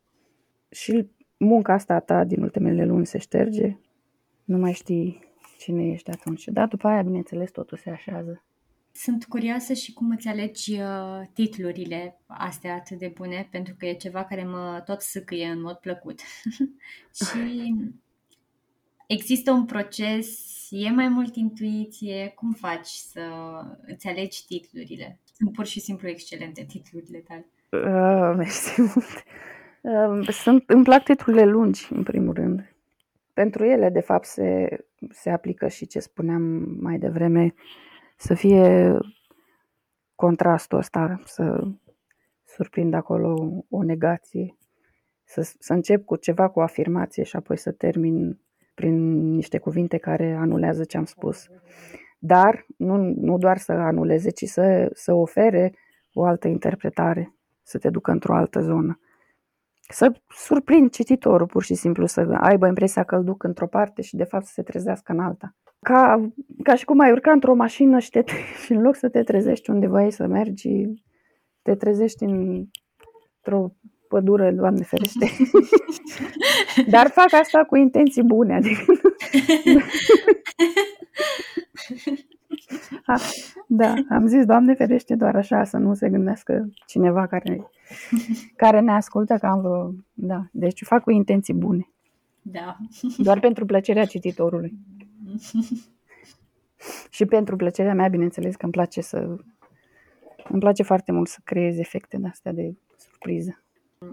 și 0.69 1.09
munca 1.37 1.73
asta 1.73 1.93
a 1.93 1.99
ta 1.99 2.23
din 2.23 2.41
ultimele 2.41 2.85
luni 2.85 3.05
se 3.05 3.17
șterge, 3.17 3.77
nu 4.43 4.57
mai 4.57 4.73
știi 4.73 5.19
cine 5.57 5.87
ești 5.87 6.09
atunci. 6.09 6.47
Dar 6.47 6.67
după 6.67 6.87
aia, 6.87 7.01
bineînțeles, 7.01 7.51
totul 7.51 7.77
se 7.77 7.89
așează. 7.89 8.43
Sunt 8.97 9.25
curioasă 9.25 9.73
și 9.73 9.93
cum 9.93 10.09
îți 10.09 10.27
alegi 10.27 10.79
uh, 10.79 11.21
titlurile 11.33 12.19
astea 12.27 12.73
atât 12.73 12.97
de 12.97 13.11
bune, 13.15 13.47
pentru 13.51 13.75
că 13.77 13.85
e 13.85 13.93
ceva 13.93 14.23
care 14.23 14.43
mă 14.43 14.81
tot 14.85 15.01
sâcâie 15.01 15.47
în 15.47 15.61
mod 15.61 15.75
plăcut. 15.75 16.19
și 17.25 17.75
există 19.07 19.51
un 19.51 19.65
proces, 19.65 20.67
e 20.69 20.89
mai 20.89 21.07
mult 21.07 21.35
intuiție, 21.35 22.31
cum 22.35 22.51
faci 22.51 22.87
să 22.87 23.21
îți 23.87 24.07
alegi 24.07 24.45
titlurile? 24.45 25.19
Sunt 25.33 25.53
pur 25.53 25.65
și 25.65 25.79
simplu 25.79 26.07
excelente 26.07 26.65
titlurile 26.67 27.17
tale. 27.17 27.45
Uh, 27.71 28.35
mersi 28.41 28.81
mult. 28.81 29.23
Uh, 29.81 30.29
sunt, 30.29 30.63
îmi 30.67 30.83
plac 30.83 31.03
titlurile 31.03 31.45
lungi, 31.45 31.87
în 31.89 32.03
primul 32.03 32.33
rând. 32.33 32.75
Pentru 33.33 33.65
ele, 33.65 33.89
de 33.89 34.01
fapt, 34.01 34.25
se, 34.25 34.67
se 35.09 35.29
aplică 35.29 35.67
și 35.67 35.87
ce 35.87 35.99
spuneam 35.99 36.41
mai 36.79 36.97
devreme, 36.97 37.53
să 38.17 38.33
fie 38.33 38.97
contrastul 40.15 40.77
ăsta, 40.77 41.21
să 41.25 41.67
surprind 42.45 42.93
acolo 42.93 43.63
o 43.69 43.83
negație, 43.83 44.57
să, 45.23 45.53
să 45.59 45.73
încep 45.73 46.05
cu 46.05 46.15
ceva, 46.15 46.49
cu 46.49 46.59
o 46.59 46.61
afirmație 46.61 47.23
și 47.23 47.35
apoi 47.35 47.57
să 47.57 47.71
termin 47.71 48.39
prin 48.73 49.17
niște 49.33 49.57
cuvinte 49.57 49.97
care 49.97 50.33
anulează 50.33 50.83
ce 50.83 50.97
am 50.97 51.05
spus. 51.05 51.47
Dar 52.19 52.65
nu, 52.77 52.95
nu 52.97 53.37
doar 53.37 53.57
să 53.57 53.71
anuleze, 53.71 54.29
ci 54.29 54.45
să, 54.45 54.89
să 54.93 55.13
ofere 55.13 55.73
o 56.13 56.23
altă 56.23 56.47
interpretare, 56.47 57.35
să 57.63 57.77
te 57.77 57.89
ducă 57.89 58.11
într-o 58.11 58.35
altă 58.35 58.61
zonă. 58.61 58.99
Să 59.89 60.11
surprind 60.29 60.91
cititorul, 60.91 61.47
pur 61.47 61.63
și 61.63 61.73
simplu, 61.73 62.05
să 62.05 62.37
aibă 62.39 62.67
impresia 62.67 63.03
că 63.03 63.15
îl 63.15 63.23
duc 63.23 63.43
într-o 63.43 63.67
parte 63.67 64.01
și 64.01 64.15
de 64.15 64.23
fapt 64.23 64.45
să 64.45 64.51
se 64.53 64.63
trezească 64.63 65.11
în 65.11 65.19
alta 65.19 65.55
ca, 65.87 66.31
ca 66.63 66.75
și 66.75 66.85
cum 66.85 66.99
ai 66.99 67.11
urca 67.11 67.31
într-o 67.31 67.55
mașină 67.55 67.99
și, 67.99 68.09
te, 68.09 68.23
și 68.63 68.71
în 68.71 68.81
loc 68.81 68.95
să 68.95 69.09
te 69.09 69.23
trezești 69.23 69.69
unde 69.69 69.87
vrei 69.87 70.11
să 70.11 70.27
mergi, 70.27 70.69
te 71.61 71.75
trezești 71.75 72.23
într-o 72.23 73.71
pădure, 74.07 74.51
Doamne 74.51 74.83
ferește. 74.83 75.29
Dar 76.93 77.09
fac 77.09 77.33
asta 77.33 77.63
cu 77.63 77.75
intenții 77.75 78.23
bune, 78.23 78.55
adică... 78.55 78.85
da, 83.67 83.93
am 84.09 84.27
zis, 84.27 84.45
Doamne 84.45 84.73
ferește, 84.73 85.15
doar 85.15 85.35
așa, 85.35 85.63
să 85.63 85.77
nu 85.77 85.93
se 85.93 86.09
gândească 86.09 86.69
cineva 86.85 87.27
care, 87.27 87.69
care 88.55 88.79
ne 88.79 88.91
ascultă 88.91 89.37
că 89.37 89.45
am 89.45 89.59
vreo... 89.59 89.93
Da, 90.13 90.47
deci 90.51 90.83
fac 90.83 91.03
cu 91.03 91.11
intenții 91.11 91.53
bune. 91.53 91.89
Da. 92.41 92.77
Doar 93.17 93.39
pentru 93.39 93.65
plăcerea 93.65 94.05
cititorului. 94.05 94.77
și 97.09 97.25
pentru 97.25 97.55
plăcerea 97.55 97.93
mea, 97.93 98.07
bineînțeles 98.07 98.55
că 98.55 98.63
îmi 98.63 98.73
place 98.73 99.01
să 99.01 99.37
îmi 100.49 100.59
place 100.59 100.83
foarte 100.83 101.11
mult 101.11 101.27
să 101.27 101.39
creez 101.43 101.77
efecte 101.77 102.17
de 102.17 102.27
astea 102.27 102.51
de 102.51 102.75
surpriză. 102.97 103.61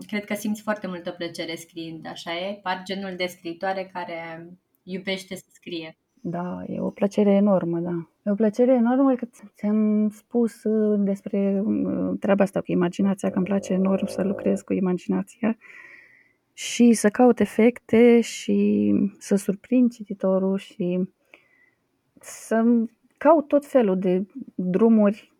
Cred 0.06 0.24
că 0.24 0.34
simți 0.34 0.62
foarte 0.62 0.86
multă 0.86 1.10
plăcere 1.10 1.54
scriind, 1.54 2.06
așa 2.06 2.32
e? 2.32 2.60
Par 2.62 2.82
genul 2.84 3.14
de 3.16 3.26
scriitoare 3.26 3.90
care 3.92 4.48
iubește 4.82 5.34
să 5.34 5.44
scrie. 5.52 5.96
Da, 6.26 6.64
e 6.66 6.80
o 6.80 6.90
plăcere 6.90 7.30
enormă, 7.30 7.78
da. 7.78 8.08
E 8.22 8.30
o 8.30 8.34
plăcere 8.34 8.72
enormă 8.72 9.14
că 9.14 9.26
ți-am 9.54 10.08
spus 10.08 10.64
uh, 10.64 11.00
despre 11.04 11.62
uh, 11.64 12.16
treaba 12.20 12.42
asta 12.42 12.60
cu 12.60 12.72
imaginația, 12.72 13.30
că 13.30 13.36
îmi 13.36 13.46
place 13.46 13.72
enorm 13.72 14.06
să 14.06 14.22
lucrez 14.22 14.60
cu 14.60 14.72
imaginația 14.72 15.56
și 16.54 16.92
să 16.92 17.08
caut 17.08 17.40
efecte 17.40 18.20
și 18.20 18.92
să 19.18 19.36
surprind 19.36 19.92
cititorul 19.92 20.58
și 20.58 21.08
să 22.20 22.64
caut 23.16 23.48
tot 23.48 23.66
felul 23.66 23.98
de 23.98 24.26
drumuri 24.54 25.32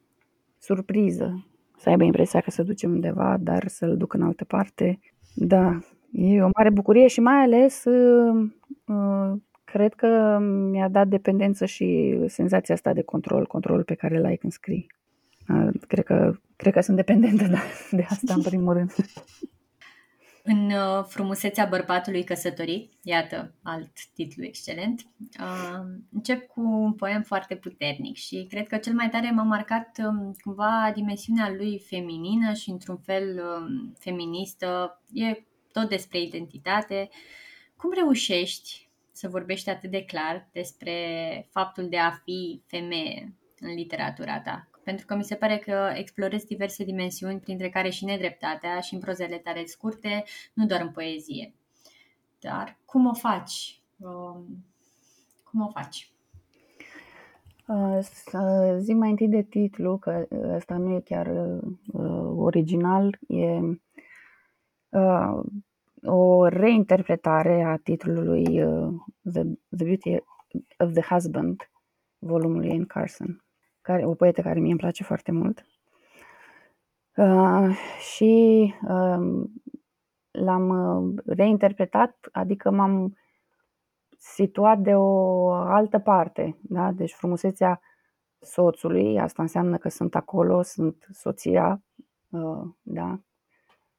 surpriză, 0.58 1.46
să 1.76 1.88
aibă 1.88 2.04
impresia 2.04 2.40
că 2.40 2.50
se 2.50 2.62
duce 2.62 2.86
undeva, 2.86 3.36
dar 3.40 3.68
să-l 3.68 3.96
duc 3.96 4.12
în 4.12 4.22
altă 4.22 4.44
parte. 4.44 4.98
Da, 5.34 5.78
e 6.12 6.42
o 6.42 6.48
mare 6.56 6.70
bucurie 6.70 7.06
și 7.06 7.20
mai 7.20 7.42
ales 7.42 7.84
uh, 7.84 8.50
uh, 8.86 9.32
cred 9.64 9.94
că 9.94 10.38
mi-a 10.70 10.88
dat 10.88 11.08
dependență 11.08 11.64
și 11.64 12.18
senzația 12.26 12.74
asta 12.74 12.92
de 12.92 13.02
control, 13.02 13.46
controlul 13.46 13.84
pe 13.84 13.94
care 13.94 14.16
îl 14.16 14.24
ai 14.24 14.36
când 14.36 14.52
scrii. 14.52 14.86
Uh, 15.48 15.68
cred 15.88 16.04
că, 16.04 16.32
cred 16.56 16.72
că 16.72 16.80
sunt 16.80 16.96
dependentă 16.96 17.44
de, 17.54 17.56
de 17.90 18.06
asta 18.08 18.34
în 18.34 18.42
primul 18.42 18.72
rând. 18.72 18.94
În 20.46 20.70
uh, 20.70 21.04
frumusețea 21.08 21.66
bărbatului 21.66 22.24
căsătorit, 22.24 22.92
iată 23.02 23.54
alt 23.62 23.90
titlu 24.14 24.44
excelent, 24.44 25.06
uh, 25.40 25.80
încep 26.12 26.46
cu 26.46 26.60
un 26.60 26.92
poem 26.92 27.22
foarte 27.22 27.56
puternic 27.56 28.16
și 28.16 28.46
cred 28.48 28.66
că 28.68 28.76
cel 28.76 28.94
mai 28.94 29.08
tare 29.08 29.30
m-a 29.30 29.42
marcat 29.42 29.98
um, 29.98 30.34
cumva 30.42 30.92
dimensiunea 30.94 31.50
lui 31.56 31.78
feminină 31.78 32.52
și 32.52 32.70
într-un 32.70 32.96
fel 32.96 33.38
um, 33.38 33.94
feministă, 33.98 35.00
e 35.12 35.44
tot 35.72 35.88
despre 35.88 36.20
identitate. 36.20 37.08
Cum 37.76 37.90
reușești 37.94 38.88
să 39.12 39.28
vorbești 39.28 39.70
atât 39.70 39.90
de 39.90 40.04
clar 40.04 40.48
despre 40.52 40.96
faptul 41.50 41.88
de 41.88 41.98
a 41.98 42.10
fi 42.10 42.62
femeie 42.66 43.34
în 43.60 43.74
literatura 43.74 44.40
ta? 44.40 44.68
Pentru 44.84 45.06
că 45.06 45.14
mi 45.14 45.24
se 45.24 45.34
pare 45.34 45.58
că 45.58 45.92
explorezi 45.94 46.46
diverse 46.46 46.84
dimensiuni, 46.84 47.40
printre 47.40 47.68
care 47.68 47.88
și 47.88 48.04
nedreptatea 48.04 48.80
și 48.80 48.94
în 48.94 49.00
prozele 49.00 49.36
tale 49.36 49.64
scurte, 49.64 50.24
nu 50.52 50.66
doar 50.66 50.80
în 50.80 50.90
poezie. 50.90 51.54
Dar 52.40 52.78
cum 52.84 53.06
o 53.06 53.14
faci? 53.14 53.80
Um, 53.96 54.64
cum 55.44 55.60
o 55.60 55.68
faci? 55.68 56.08
Uh, 57.66 57.98
să 58.00 58.76
zic 58.80 58.96
mai 58.96 59.10
întâi 59.10 59.28
de 59.28 59.42
titlu, 59.42 59.98
că 59.98 60.26
ăsta 60.54 60.76
nu 60.76 60.94
e 60.94 61.00
chiar 61.00 61.26
uh, 61.26 62.32
original, 62.36 63.18
e 63.28 63.60
uh, 64.88 65.40
o 66.02 66.48
reinterpretare 66.48 67.62
a 67.62 67.76
titlului 67.76 68.62
uh, 68.62 68.94
the, 69.32 69.42
the 69.76 69.84
Beauty 69.84 70.16
of 70.78 70.92
the 70.92 71.14
Husband, 71.14 71.70
volumului 72.18 72.70
Anne 72.70 72.84
Carson, 72.84 73.43
care, 73.84 74.06
o 74.06 74.14
poetă 74.14 74.42
care 74.42 74.60
mie 74.60 74.70
îmi 74.70 74.80
place 74.80 75.02
foarte 75.02 75.32
mult. 75.32 75.66
Uh, 77.16 77.76
și 78.14 78.74
uh, 78.88 79.44
l-am 80.30 80.68
uh, 80.68 81.22
reinterpretat, 81.26 82.28
adică 82.32 82.70
m-am 82.70 83.16
situat 84.18 84.78
de 84.78 84.94
o 84.94 85.50
altă 85.50 85.98
parte. 85.98 86.58
Da? 86.60 86.92
Deci 86.92 87.12
frumusețea 87.12 87.80
soțului, 88.40 89.20
asta 89.20 89.42
înseamnă 89.42 89.76
că 89.76 89.88
sunt 89.88 90.14
acolo, 90.14 90.62
sunt 90.62 91.06
soția, 91.10 91.82
uh, 92.30 92.62
da? 92.82 93.20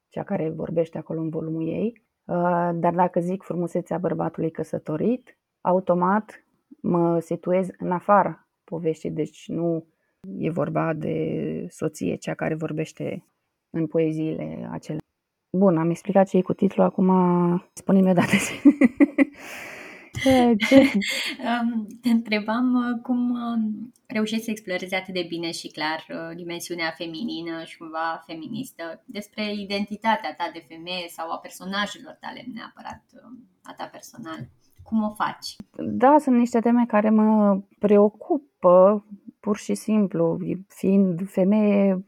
cea 0.09 0.23
care 0.23 0.49
vorbește 0.49 0.97
acolo 0.97 1.21
în 1.21 1.29
volumul 1.29 1.67
ei. 1.67 2.03
Uh, 2.25 2.69
dar 2.73 2.93
dacă 2.93 3.19
zic 3.19 3.43
frumusețea 3.43 3.97
bărbatului 3.97 4.51
căsătorit, 4.51 5.37
automat 5.61 6.45
mă 6.81 7.19
situez 7.19 7.67
în 7.77 7.91
afara 7.91 8.44
poveștii, 8.65 9.11
deci 9.11 9.47
nu 9.47 9.85
e 10.37 10.49
vorba 10.49 10.93
de 10.93 11.15
soție, 11.69 12.15
cea 12.15 12.33
care 12.33 12.55
vorbește 12.55 13.23
în 13.69 13.87
poeziile 13.87 14.69
acelea. 14.71 14.99
Bun, 15.57 15.77
am 15.77 15.89
explicat 15.89 16.27
ce 16.27 16.37
e 16.37 16.41
cu 16.41 16.53
titlul, 16.53 16.85
acum 16.85 17.09
spune-mi 17.73 18.09
odată 18.09 18.31
Te 22.01 22.09
întrebam 22.09 22.73
uh, 22.73 23.01
cum 23.01 23.29
uh, 23.29 23.87
reușești 24.07 24.43
să 24.43 24.51
explorezi 24.51 24.95
atât 24.95 25.13
de 25.13 25.25
bine 25.27 25.51
și 25.51 25.67
clar 25.67 26.05
uh, 26.09 26.35
dimensiunea 26.35 26.93
feminină 26.97 27.63
și 27.63 27.77
cumva 27.77 28.23
feministă 28.25 29.03
despre 29.05 29.53
identitatea 29.53 30.33
ta 30.37 30.49
de 30.53 30.65
femeie 30.67 31.07
sau 31.07 31.31
a 31.31 31.37
personajelor 31.37 32.17
tale, 32.19 32.45
neapărat 32.53 33.03
a 33.63 33.73
ta 33.77 33.89
personal. 33.91 34.39
Cum 34.83 35.03
o 35.03 35.09
faci? 35.09 35.55
Da, 35.77 36.15
sunt 36.19 36.37
niște 36.37 36.59
teme 36.59 36.85
care 36.85 37.09
mă 37.09 37.61
preocupă 37.79 38.44
pur 39.39 39.57
și 39.57 39.75
simplu, 39.75 40.37
fiind 40.67 41.29
femeie, 41.29 42.03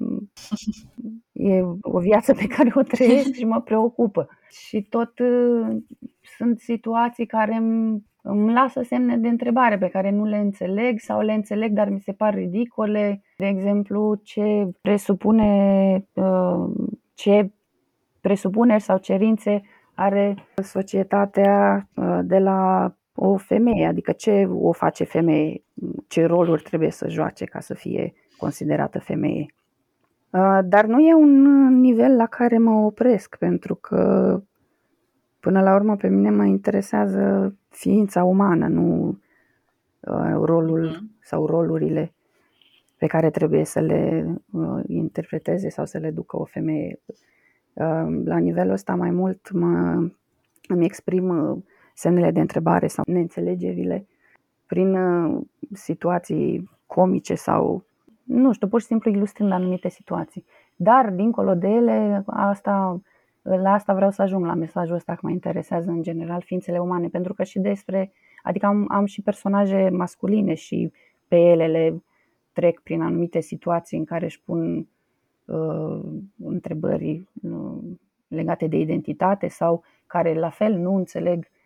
e 1.31 1.61
o 1.81 1.99
viață 1.99 2.33
pe 2.33 2.47
care 2.47 2.71
o 2.75 2.81
trăiesc 2.81 3.33
și 3.33 3.45
mă 3.45 3.61
preocupă. 3.61 4.27
Și 4.49 4.81
tot 4.81 5.13
sunt 6.37 6.59
situații 6.59 7.25
care 7.25 7.55
îmi, 7.55 8.03
îmi 8.21 8.53
lasă 8.53 8.81
semne 8.81 9.17
de 9.17 9.27
întrebare 9.27 9.77
pe 9.77 9.87
care 9.87 10.11
nu 10.11 10.25
le 10.25 10.37
înțeleg 10.37 10.99
sau 10.99 11.21
le 11.21 11.33
înțeleg, 11.33 11.71
dar 11.71 11.89
mi 11.89 11.99
se 11.99 12.11
par 12.11 12.33
ridicole. 12.33 13.21
De 13.37 13.47
exemplu, 13.47 14.15
ce 14.23 14.69
presupune, 14.81 16.07
uh, 16.13 16.65
ce 17.13 17.51
presupuneri 18.21 18.81
sau 18.81 18.97
cerințe 18.97 19.61
are 19.93 20.35
societatea 20.63 21.89
uh, 21.95 22.19
de 22.23 22.37
la 22.37 22.91
o 23.19 23.37
femeie, 23.37 23.85
adică 23.85 24.11
ce 24.11 24.47
o 24.51 24.71
face 24.71 25.03
femeie, 25.03 25.63
ce 26.07 26.25
roluri 26.25 26.61
trebuie 26.61 26.91
să 26.91 27.09
joace 27.09 27.45
ca 27.45 27.59
să 27.59 27.73
fie 27.73 28.13
considerată 28.37 28.99
femeie. 28.99 29.45
Uh, 30.29 30.59
dar 30.63 30.85
nu 30.85 30.99
e 30.99 31.13
un 31.13 31.63
nivel 31.79 32.15
la 32.15 32.25
care 32.25 32.57
mă 32.57 32.71
opresc, 32.71 33.35
pentru 33.37 33.75
că 33.75 34.41
Până 35.47 35.61
la 35.61 35.75
urmă, 35.75 35.95
pe 35.95 36.07
mine 36.07 36.29
mă 36.29 36.45
interesează 36.45 37.55
ființa 37.69 38.23
umană, 38.23 38.67
nu 38.67 39.19
uh, 39.99 40.33
rolul 40.41 40.89
mm-hmm. 40.89 41.21
sau 41.21 41.45
rolurile 41.45 42.13
pe 42.97 43.07
care 43.07 43.29
trebuie 43.29 43.63
să 43.63 43.79
le 43.79 44.25
uh, 44.51 44.79
interpreteze 44.87 45.69
sau 45.69 45.85
să 45.85 45.97
le 45.97 46.11
ducă 46.11 46.37
o 46.37 46.43
femeie. 46.43 46.99
Uh, 47.73 48.21
la 48.23 48.37
nivelul 48.37 48.71
ăsta 48.71 48.95
mai 48.95 49.09
mult 49.09 49.51
mă, 49.51 50.07
îmi 50.67 50.85
exprim 50.85 51.29
uh, 51.29 51.57
semnele 51.97 52.31
de 52.31 52.39
întrebare 52.39 52.87
sau 52.87 53.03
neînțelegerile 53.07 54.07
prin 54.65 54.95
uh, 54.95 55.41
situații 55.71 56.69
comice 56.85 57.35
sau, 57.35 57.83
nu 58.23 58.51
știu, 58.53 58.67
pur 58.67 58.79
și 58.79 58.85
simplu 58.85 59.11
ilustrând 59.11 59.51
anumite 59.51 59.89
situații. 59.89 60.45
Dar, 60.75 61.09
dincolo 61.09 61.55
de 61.55 61.67
ele, 61.67 62.23
asta 62.25 63.01
la 63.41 63.73
asta 63.73 63.93
vreau 63.93 64.11
să 64.11 64.21
ajung, 64.21 64.45
la 64.45 64.53
mesajul 64.53 64.95
ăsta 64.95 65.13
că 65.13 65.19
mă 65.21 65.29
interesează 65.29 65.89
în 65.89 66.01
general 66.01 66.41
ființele 66.41 66.79
umane, 66.79 67.07
pentru 67.07 67.33
că 67.33 67.43
și 67.43 67.59
despre, 67.59 68.11
adică 68.43 68.65
am, 68.65 68.85
am 68.89 69.05
și 69.05 69.21
personaje 69.21 69.89
masculine 69.89 70.53
și 70.53 70.91
pe 71.27 71.35
ele 71.35 71.67
le 71.67 72.03
trec 72.53 72.79
prin 72.79 73.01
anumite 73.01 73.39
situații 73.39 73.97
în 73.97 74.05
care 74.05 74.25
își 74.25 74.41
pun 74.41 74.87
uh, 75.45 76.01
întrebări 76.43 77.27
uh, 77.41 77.77
legate 78.27 78.67
de 78.67 78.77
identitate 78.77 79.47
sau 79.47 79.83
care 80.07 80.33
la 80.33 80.49
fel 80.49 80.73
nu 80.73 80.95
înțeleg 80.95 81.37
uh, 81.37 81.56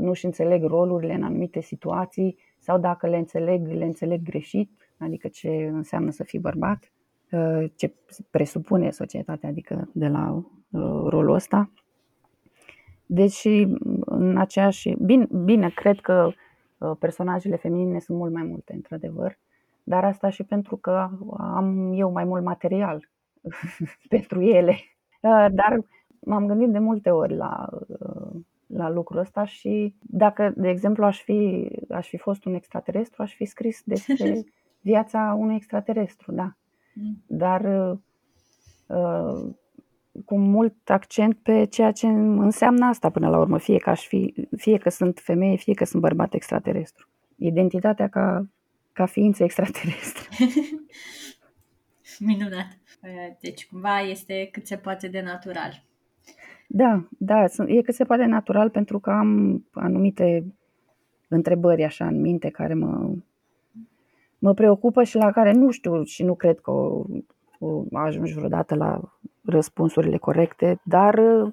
nu 0.00 0.10
își 0.10 0.24
înțeleg 0.24 0.64
rolurile 0.64 1.14
în 1.14 1.22
anumite 1.22 1.60
situații 1.60 2.38
sau 2.58 2.78
dacă 2.78 3.08
le 3.08 3.16
înțeleg, 3.16 3.66
le 3.66 3.84
înțeleg 3.84 4.22
greșit, 4.22 4.70
adică 4.98 5.28
ce 5.28 5.70
înseamnă 5.72 6.10
să 6.10 6.24
fii 6.24 6.38
bărbat, 6.38 6.92
uh, 7.30 7.64
ce 7.74 7.94
presupune 8.30 8.90
societatea, 8.90 9.48
adică 9.48 9.90
de 9.92 10.08
la 10.08 10.44
Uh, 10.74 11.04
rolul 11.08 11.34
ăsta. 11.34 11.70
Deci, 13.06 13.48
în 14.04 14.36
aceeași. 14.36 14.94
Bine, 14.98 15.26
bine, 15.44 15.68
cred 15.68 16.00
că 16.00 16.30
uh, 16.78 16.96
personajele 16.98 17.56
feminine 17.56 17.98
sunt 17.98 18.18
mult 18.18 18.32
mai 18.32 18.42
multe, 18.42 18.72
într-adevăr, 18.72 19.38
dar 19.82 20.04
asta 20.04 20.30
și 20.30 20.44
pentru 20.44 20.76
că 20.76 21.08
am 21.38 21.92
eu 21.92 22.10
mai 22.10 22.24
mult 22.24 22.44
material 22.44 23.08
pentru 24.14 24.40
ele. 24.40 24.76
Uh, 25.20 25.46
dar 25.50 25.78
m-am 26.20 26.46
gândit 26.46 26.68
de 26.68 26.78
multe 26.78 27.10
ori 27.10 27.36
la, 27.36 27.68
la 28.76 28.90
lucrul 28.90 29.18
ăsta 29.18 29.44
și 29.44 29.94
dacă, 30.00 30.52
de 30.56 30.68
exemplu, 30.68 31.04
aș 31.04 31.22
fi, 31.22 31.70
aș 31.90 32.08
fi 32.08 32.16
fost 32.16 32.44
un 32.44 32.54
extraterestru, 32.54 33.22
aș 33.22 33.34
fi 33.34 33.44
scris 33.44 33.82
despre 33.84 34.44
viața 34.80 35.36
unui 35.38 35.54
extraterestru, 35.54 36.32
da. 36.32 36.56
Mm. 36.94 37.22
Dar 37.26 37.62
cu 40.24 40.38
mult 40.38 40.90
accent 40.90 41.38
pe 41.42 41.64
ceea 41.64 41.92
ce 41.92 42.06
înseamnă 42.06 42.84
asta 42.84 43.10
până 43.10 43.28
la 43.28 43.38
urmă, 43.38 43.58
fie 43.58 43.78
că, 43.78 43.90
aș 43.90 44.06
fi, 44.06 44.34
fie 44.56 44.78
că 44.78 44.90
sunt 44.90 45.20
femeie, 45.22 45.56
fie 45.56 45.74
că 45.74 45.84
sunt 45.84 46.02
bărbat 46.02 46.34
extraterestru. 46.34 47.08
Identitatea 47.36 48.08
ca, 48.08 48.48
ca 48.92 49.06
ființă 49.06 49.44
extraterestru. 49.44 50.28
Minunat. 52.18 52.78
Deci 53.40 53.66
cumva 53.66 54.00
este 54.00 54.48
cât 54.52 54.66
se 54.66 54.76
poate 54.76 55.08
de 55.08 55.20
natural. 55.20 55.84
Da, 56.68 57.08
da, 57.18 57.44
e 57.66 57.82
cât 57.82 57.94
se 57.94 58.04
poate 58.04 58.24
natural 58.24 58.70
pentru 58.70 58.98
că 58.98 59.10
am 59.10 59.64
anumite 59.72 60.44
întrebări 61.28 61.84
așa 61.84 62.06
în 62.06 62.20
minte 62.20 62.48
care 62.50 62.74
mă, 62.74 63.14
mă 64.38 64.54
preocupă 64.54 65.02
și 65.02 65.16
la 65.16 65.30
care 65.30 65.52
nu 65.52 65.70
știu 65.70 66.02
și 66.02 66.22
nu 66.22 66.34
cred 66.34 66.60
că 66.60 66.70
o, 66.70 67.04
o 67.58 67.82
ajungi 67.92 68.34
vreodată 68.34 68.74
la 68.74 69.00
răspunsurile 69.44 70.16
corecte, 70.16 70.80
dar 70.84 71.14
uh, 71.18 71.52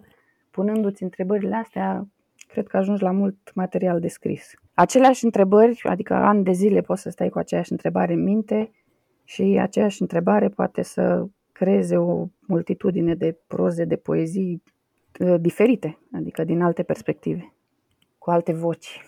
punându-ți 0.52 1.04
întrebările 1.04 1.56
astea, 1.56 2.08
cred 2.48 2.68
că 2.68 2.78
ajungi 2.78 3.04
la 3.04 3.12
mult 3.12 3.52
material 3.56 4.00
de 4.00 4.08
scris. 4.08 4.54
Aceleași 4.74 5.26
întrebări, 5.26 5.82
adică 5.84 6.14
ani 6.14 6.44
de 6.44 6.52
zile 6.52 6.82
poți 6.82 7.02
să 7.02 7.10
stai 7.10 7.30
cu 7.30 7.38
aceeași 7.38 7.72
întrebare 7.72 8.14
în 8.14 8.24
minte 8.24 8.72
și 9.24 9.58
aceeași 9.62 10.02
întrebare 10.02 10.50
poate 10.50 10.82
să 10.82 11.26
creeze 11.52 11.98
o 11.98 12.26
multitudine 12.48 13.16
de 13.16 13.38
proze, 13.48 13.86
de 13.86 13.96
poezii 13.96 14.64
uh, 14.66 14.72
diferite, 15.40 15.98
adică 16.12 16.44
din 16.44 16.62
alte 16.62 16.84
perspective, 16.84 17.54
cu 18.18 18.30
alte 18.30 18.54
voci. 18.54 19.02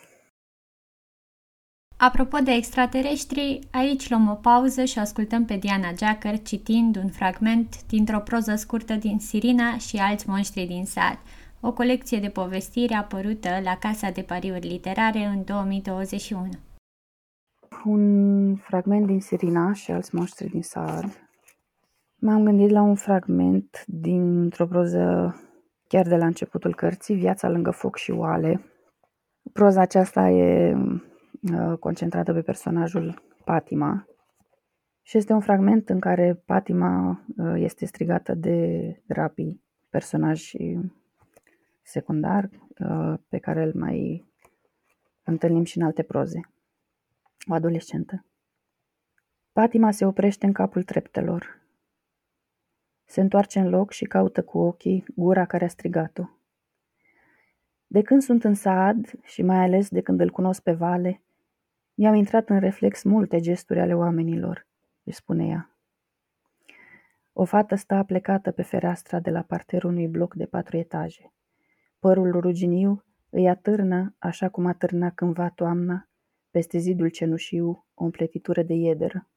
Apropo 1.98 2.38
de 2.38 2.52
extraterestri, 2.52 3.60
aici 3.72 4.10
luăm 4.10 4.30
o 4.30 4.34
pauză 4.34 4.84
și 4.84 5.00
ascultăm 5.00 5.46
pe 5.46 5.56
Diana 5.56 5.92
Jacker 5.98 6.42
citind 6.42 6.96
un 6.96 7.10
fragment 7.10 7.86
dintr-o 7.86 8.20
proză 8.20 8.56
scurtă 8.56 8.94
din 8.94 9.20
Sirina 9.20 9.78
și 9.78 9.98
alți 9.98 10.30
monștri 10.30 10.66
din 10.66 10.86
sat, 10.86 11.18
o 11.60 11.74
colecție 11.74 12.20
de 12.20 12.28
povestiri 12.28 12.94
apărută 12.94 13.50
la 13.64 13.78
Casa 13.78 14.10
de 14.10 14.22
Pariuri 14.22 14.68
Literare 14.68 15.26
în 15.26 15.44
2021. 15.44 16.50
Un 17.86 18.56
fragment 18.56 19.06
din 19.06 19.20
Sirina 19.20 19.74
și 19.74 19.92
alți 19.92 20.16
monștri 20.16 20.50
din 20.50 20.62
sat. 20.62 21.06
M-am 22.16 22.44
gândit 22.44 22.70
la 22.70 22.82
un 22.82 22.96
fragment 22.96 23.84
dintr-o 23.88 24.68
proză 24.68 25.36
chiar 25.94 26.08
de 26.08 26.16
la 26.16 26.26
începutul 26.26 26.76
cărții, 26.76 27.16
Viața 27.16 27.50
lângă 27.50 27.72
foc 27.72 27.98
și 27.98 28.12
oale. 28.12 28.62
Proza 29.54 29.82
aceasta 29.82 30.30
e 30.30 30.76
Uh, 31.52 31.78
concentrată 31.80 32.34
pe 32.34 32.42
personajul 32.42 33.22
Patima. 33.46 34.08
Și 35.02 35.18
este 35.18 35.34
un 35.34 35.40
fragment 35.40 35.90
în 35.90 36.00
care 36.00 36.42
Patima 36.46 37.24
uh, 37.38 37.54
este 37.56 37.86
strigată 37.86 38.34
de 38.34 39.02
Rapi, 39.08 39.60
personaj 39.90 40.52
secundar 41.82 42.50
uh, 42.80 43.14
pe 43.28 43.38
care 43.38 43.64
îl 43.64 43.74
mai 43.76 44.26
întâlnim 45.24 45.64
și 45.64 45.78
în 45.78 45.86
alte 45.86 46.04
proze. 46.04 46.40
O 47.50 47.54
adolescentă. 47.54 48.26
Patima 49.52 49.92
se 49.92 50.06
oprește 50.06 50.46
în 50.46 50.54
capul 50.54 50.84
treptelor. 50.84 51.62
Se 53.14 53.22
întoarce 53.22 53.60
în 53.60 53.70
loc 53.70 53.92
și 53.92 54.06
caută 54.06 54.44
cu 54.44 54.58
ochii 54.58 55.04
gura 55.16 55.46
care 55.46 55.66
a 55.66 55.68
strigat-o. 55.68 56.24
De 57.88 58.02
când 58.02 58.22
sunt 58.22 58.44
în 58.44 58.54
Saad 58.54 59.12
și 59.24 59.42
mai 59.42 59.58
ales 59.58 59.90
de 59.90 60.02
când 60.02 60.20
îl 60.20 60.30
cunosc 60.30 60.62
pe 60.62 60.72
Vale, 60.72 61.22
Mi-au 61.94 62.14
intrat 62.14 62.50
în 62.50 62.60
reflex 62.60 63.04
multe 63.04 63.40
gesturi 63.40 63.80
ale 63.80 63.96
oamenilor, 63.96 64.68
își 65.04 65.16
spune 65.16 65.48
ea. 65.48 65.76
O 67.34 67.44
fată 67.44 67.76
stă 67.76 67.94
aplecată 67.94 68.52
pe 68.52 68.62
fereastra 68.62 69.20
de 69.20 69.30
la 69.30 69.42
parterul 69.42 69.90
unui 69.90 70.08
bloc 70.08 70.34
de 70.34 70.46
patru 70.46 70.78
etaje. 70.78 71.34
Părul 72.00 72.40
ruginiu 72.40 73.04
îi 73.30 73.50
atârnă, 73.50 74.16
așa 74.18 74.50
cum 74.50 74.66
atârna 74.66 75.10
cândva 75.10 75.50
toamna, 75.50 76.10
peste 76.52 76.78
zidul 76.78 77.10
cenușiu, 77.10 77.86
o 77.94 78.04
împletitură 78.04 78.64
de 78.64 78.74
iederă. 78.74 79.28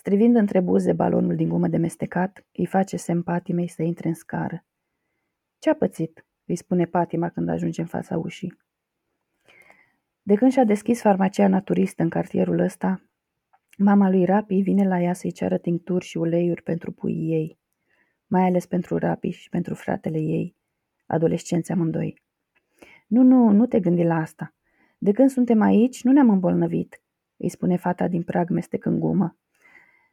Strivind 0.00 0.36
între 0.36 0.60
buze 0.60 0.92
balonul 0.92 1.36
din 1.36 1.48
gumă 1.48 1.68
de 1.68 1.76
mestecat, 1.76 2.46
îi 2.52 2.66
face 2.66 2.96
semn 2.96 3.22
Patimei 3.22 3.68
să 3.68 3.82
intre 3.82 4.08
în 4.08 4.14
scară. 4.14 4.64
Ce-a 5.58 5.74
pățit?" 5.74 6.26
îi 6.44 6.56
spune 6.56 6.84
Patima 6.84 7.28
când 7.28 7.48
ajunge 7.48 7.80
în 7.80 7.86
fața 7.86 8.18
ușii. 8.18 8.58
De 10.22 10.34
când 10.34 10.52
și-a 10.52 10.64
deschis 10.64 11.00
farmacia 11.00 11.48
naturistă 11.48 12.02
în 12.02 12.08
cartierul 12.08 12.58
ăsta, 12.58 13.02
mama 13.78 14.10
lui 14.10 14.24
Rapi 14.24 14.60
vine 14.60 14.88
la 14.88 15.00
ea 15.00 15.12
să-i 15.12 15.32
ceară 15.32 15.58
tincturi 15.58 16.04
și 16.04 16.18
uleiuri 16.18 16.62
pentru 16.62 16.92
puii 16.92 17.32
ei, 17.32 17.58
mai 18.26 18.42
ales 18.42 18.66
pentru 18.66 18.96
Rapi 18.96 19.28
și 19.28 19.48
pentru 19.48 19.74
fratele 19.74 20.18
ei, 20.18 20.56
adolescenți 21.06 21.72
amândoi. 21.72 22.22
Nu, 23.06 23.22
nu, 23.22 23.50
nu 23.50 23.66
te 23.66 23.80
gândi 23.80 24.02
la 24.02 24.14
asta. 24.14 24.54
De 24.98 25.12
când 25.12 25.30
suntem 25.30 25.60
aici, 25.60 26.02
nu 26.02 26.12
ne-am 26.12 26.30
îmbolnăvit, 26.30 27.02
îi 27.36 27.48
spune 27.48 27.76
fata 27.76 28.08
din 28.08 28.22
prag 28.22 28.50
mestecând 28.50 28.98
gumă. 28.98 29.34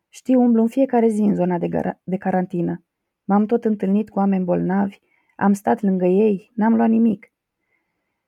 Știu, 0.10 0.41
umblu 0.41 0.62
în 0.62 0.67
fiecare 0.67 1.08
zi 1.08 1.22
în 1.22 1.36
zona 1.36 1.58
de, 1.58 1.67
gar- 1.67 2.02
de 2.04 2.17
carantină. 2.17 2.84
M-am 3.24 3.46
tot 3.46 3.65
întâlnit 3.65 4.10
cu 4.10 4.20
oameni 4.20 4.43
bolnavi, 4.43 5.00
am 5.36 5.54
stat 5.54 5.82
lângă 5.82 6.06
ei, 6.06 6.52
n-am 6.56 6.76
luat 6.76 6.89
nimic. 6.89 7.32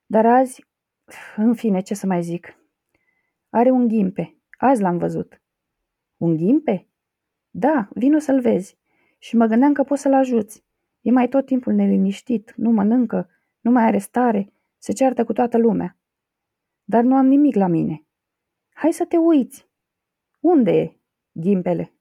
Dar 0.05 0.25
azi, 0.25 0.65
în 1.35 1.53
fine, 1.53 1.81
ce 1.81 1.93
să 1.93 2.05
mai 2.05 2.21
zic? 2.21 2.57
Are 3.49 3.69
un 3.69 3.87
ghimpe. 3.87 4.37
Azi 4.57 4.81
l-am 4.81 4.97
văzut. 4.97 5.41
Un 6.17 6.35
ghimpe? 6.35 6.87
Da, 7.49 7.87
vino 7.93 8.17
să-l 8.17 8.41
vezi. 8.41 8.77
Și 9.17 9.35
mă 9.35 9.45
gândeam 9.45 9.73
că 9.73 9.83
poți 9.83 10.01
să-l 10.01 10.13
ajuți. 10.13 10.63
E 11.01 11.11
mai 11.11 11.27
tot 11.27 11.45
timpul 11.45 11.73
neliniștit, 11.73 12.53
nu 12.55 12.71
mănâncă, 12.71 13.29
nu 13.59 13.71
mai 13.71 13.83
are 13.83 13.97
stare, 13.97 14.53
se 14.77 14.93
ceartă 14.93 15.23
cu 15.23 15.33
toată 15.33 15.57
lumea. 15.57 15.97
Dar 16.83 17.03
nu 17.03 17.15
am 17.15 17.25
nimic 17.25 17.55
la 17.55 17.67
mine. 17.67 18.05
Hai 18.73 18.93
să 18.93 19.05
te 19.05 19.17
uiți. 19.17 19.67
Unde 20.39 20.71
e? 20.71 20.98
Ghimpele. 21.39 21.93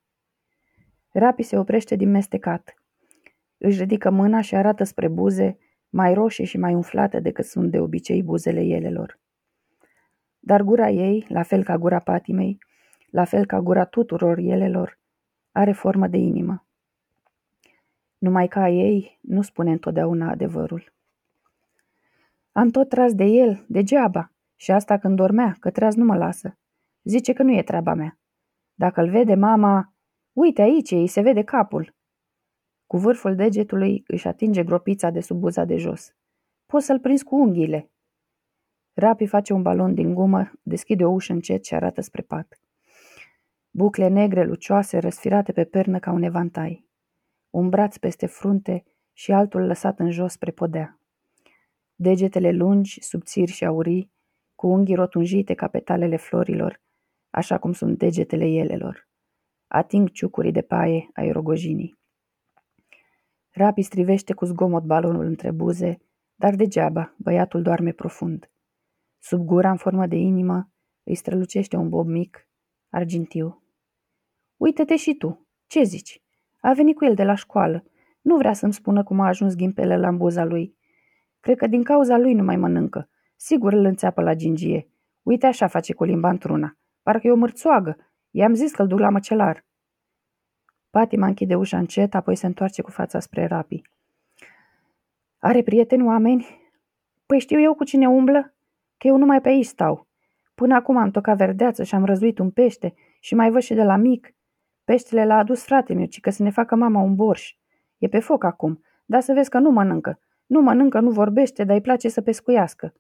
Rapi 1.13 1.43
se 1.43 1.59
oprește 1.59 1.97
din 1.97 2.11
mestecat. 2.11 2.75
Își 3.59 3.79
ridică 3.79 4.11
mâna 4.11 4.41
și 4.41 4.55
arată 4.55 4.85
spre 4.85 5.09
buze, 5.09 5.59
mai 5.89 6.15
roșii 6.15 6.45
și 6.45 6.59
mai 6.59 6.75
umflate 6.75 7.21
decât 7.21 7.45
sunt 7.45 7.71
de 7.71 7.81
obicei 7.81 8.23
buzele 8.23 8.61
elelor. 8.61 9.19
Dar 10.39 10.63
gura 10.63 10.89
ei, 10.89 11.27
la 11.29 11.43
fel 11.43 11.65
ca 11.65 11.79
gura 11.79 11.99
patimei, 11.99 12.59
la 13.11 13.25
fel 13.25 13.47
ca 13.47 13.61
gura 13.61 13.85
tuturor 13.85 14.39
elelor, 14.39 14.99
are 15.53 15.73
formă 15.73 16.07
de 16.07 16.17
inimă. 16.17 16.67
Numai 18.19 18.49
ca 18.49 18.69
ei 18.69 19.19
nu 19.21 19.43
spune 19.43 19.71
întotdeauna 19.71 20.31
adevărul. 20.31 20.93
Am 22.53 22.71
tot 22.71 22.89
tras 22.89 23.15
de 23.15 23.25
el, 23.25 23.65
degeaba, 23.69 24.33
și 24.57 24.71
asta 24.71 24.99
când 24.99 25.17
dormea, 25.17 25.57
că 25.61 25.71
tras 25.71 25.95
nu 25.95 26.05
mă 26.05 26.17
lasă. 26.17 26.59
Zice 27.03 27.33
că 27.33 27.43
nu 27.43 27.57
e 27.57 27.63
treaba 27.63 27.95
mea. 27.95 28.18
Dacă 28.79 29.01
îl 29.01 29.11
vede 29.11 29.35
mama, 29.35 29.95
uite 30.33 30.63
aici, 30.63 30.91
îi 30.91 31.07
se 31.07 31.21
vede 31.21 31.43
capul. 31.43 31.95
Cu 32.87 32.97
vârful 32.97 33.35
degetului 33.35 34.05
își 34.07 34.29
atinge 34.29 34.65
gropița 34.65 35.11
de 35.11 35.21
sub 35.21 35.39
buza 35.39 35.65
de 35.65 35.77
jos. 35.77 36.15
Poți 36.67 36.87
să-l 36.87 37.01
prinzi 37.01 37.25
cu 37.25 37.37
unghiile. 37.37 37.91
Rapi 38.93 39.27
face 39.27 39.53
un 39.53 39.63
balon 39.63 39.95
din 39.95 40.15
gumă, 40.15 40.53
deschide 40.63 41.05
o 41.05 41.11
ușă 41.11 41.33
încet 41.33 41.65
și 41.65 41.75
arată 41.75 42.01
spre 42.01 42.23
pat. 42.23 42.61
Bucle 43.71 44.09
negre 44.09 44.45
lucioase 44.45 44.99
răsfirate 44.99 45.53
pe 45.53 45.65
pernă 45.65 45.99
ca 45.99 46.13
un 46.13 46.23
evantai. 46.23 46.89
Un 47.51 47.69
braț 47.69 47.97
peste 47.97 48.27
frunte 48.27 48.85
și 49.13 49.33
altul 49.33 49.67
lăsat 49.67 49.99
în 49.99 50.11
jos 50.11 50.33
spre 50.33 50.51
podea. 50.51 51.01
Degetele 51.95 52.51
lungi, 52.51 53.03
subțiri 53.03 53.51
și 53.51 53.65
aurii, 53.65 54.13
cu 54.55 54.67
unghii 54.67 54.95
rotunjite 54.95 55.55
ca 55.55 55.69
petalele 55.69 56.17
florilor, 56.17 56.87
așa 57.31 57.59
cum 57.59 57.73
sunt 57.73 57.99
degetele 57.99 58.45
elelor. 58.45 59.09
Ating 59.67 60.11
ciucurii 60.11 60.53
de 60.53 60.63
paie 60.63 61.09
ai 61.13 61.31
rogojinii. 61.31 61.99
Rapi 63.51 63.83
strivește 63.83 64.33
cu 64.33 64.45
zgomot 64.45 64.85
balonul 64.85 65.25
între 65.25 65.51
buze, 65.51 66.01
dar 66.35 66.55
degeaba, 66.55 67.15
băiatul 67.17 67.63
doarme 67.63 67.93
profund. 67.93 68.51
Sub 69.19 69.45
gura 69.45 69.71
în 69.71 69.77
formă 69.77 70.07
de 70.07 70.17
inimă 70.17 70.71
îi 71.03 71.15
strălucește 71.15 71.77
un 71.77 71.89
bob 71.89 72.07
mic, 72.07 72.49
argintiu. 72.89 73.63
Uită-te 74.57 74.97
și 74.97 75.15
tu. 75.15 75.47
Ce 75.67 75.83
zici? 75.83 76.23
A 76.61 76.73
venit 76.73 76.97
cu 76.97 77.05
el 77.05 77.15
de 77.15 77.25
la 77.25 77.35
școală. 77.35 77.85
Nu 78.21 78.37
vrea 78.37 78.53
să-mi 78.53 78.73
spună 78.73 79.03
cum 79.03 79.21
a 79.21 79.27
ajuns 79.27 79.55
ghimpele 79.55 79.97
la 79.97 80.11
buza 80.11 80.45
lui. 80.45 80.77
Cred 81.41 81.57
că 81.57 81.67
din 81.67 81.83
cauza 81.83 82.19
lui 82.19 82.35
nu 82.35 82.43
mai 82.43 82.57
mănâncă. 82.57 83.09
Sigur 83.37 83.73
îl 83.73 83.85
înțeapă 83.85 84.23
la 84.23 84.35
gingie. 84.35 84.91
Uite 85.23 85.47
așa 85.47 85.67
face 85.67 85.95
cu 85.95 86.05
limba 86.05 86.31
într-una. 86.31 86.79
Parcă 87.09 87.27
e 87.27 87.31
o 87.31 87.37
mărțoagă. 87.37 87.97
I-am 88.31 88.55
zis 88.55 88.73
că-l 88.73 88.87
duc 88.87 88.99
la 88.99 89.11
măcelar. 89.11 89.65
Patima 90.91 91.27
închide 91.27 91.55
ușa 91.55 91.79
încet, 91.79 92.15
apoi 92.15 92.37
se 92.37 92.47
întoarce 92.47 92.83
cu 92.83 92.91
fața 92.91 93.21
spre 93.21 93.47
Rapi. 93.47 93.83
Are 95.39 95.63
prieteni 95.63 96.07
oameni? 96.07 96.47
Păi 97.27 97.39
știu 97.39 97.61
eu 97.61 97.75
cu 97.75 97.85
cine 97.85 98.09
umblă? 98.09 98.55
Că 98.97 99.07
eu 99.07 99.17
numai 99.17 99.41
pe 99.41 99.49
aici 99.49 99.65
stau. 99.65 100.07
Până 100.55 100.75
acum 100.75 100.97
am 100.97 101.11
tocat 101.11 101.37
verdeață 101.37 101.83
și 101.83 101.95
am 101.95 102.05
răzuit 102.05 102.39
un 102.39 102.51
pește 102.51 102.95
și 103.21 103.35
mai 103.35 103.51
văd 103.51 103.63
și 103.63 103.75
de 103.75 103.85
la 103.85 103.97
mic. 103.97 104.35
Peștele 104.85 105.25
l-a 105.25 105.39
adus 105.39 105.65
frate 105.65 105.95
meu, 105.95 106.07
ci 106.07 106.21
că 106.21 106.31
să 106.31 106.43
ne 106.43 106.51
facă 106.51 106.75
mama 106.75 107.01
un 107.01 107.15
borș. 107.15 107.55
E 107.99 108.09
pe 108.09 108.19
foc 108.19 108.45
acum, 108.45 108.83
dar 109.05 109.21
să 109.21 109.33
vezi 109.33 109.51
că 109.51 109.59
nu 109.59 109.71
mănâncă. 109.71 110.21
Nu 110.47 110.61
mănâncă, 110.61 111.01
nu 111.01 111.11
vorbește, 111.11 111.65
dar 111.65 111.75
îi 111.75 111.83
place 111.83 112.09
să 112.09 112.21
pescuiască. 112.21 112.95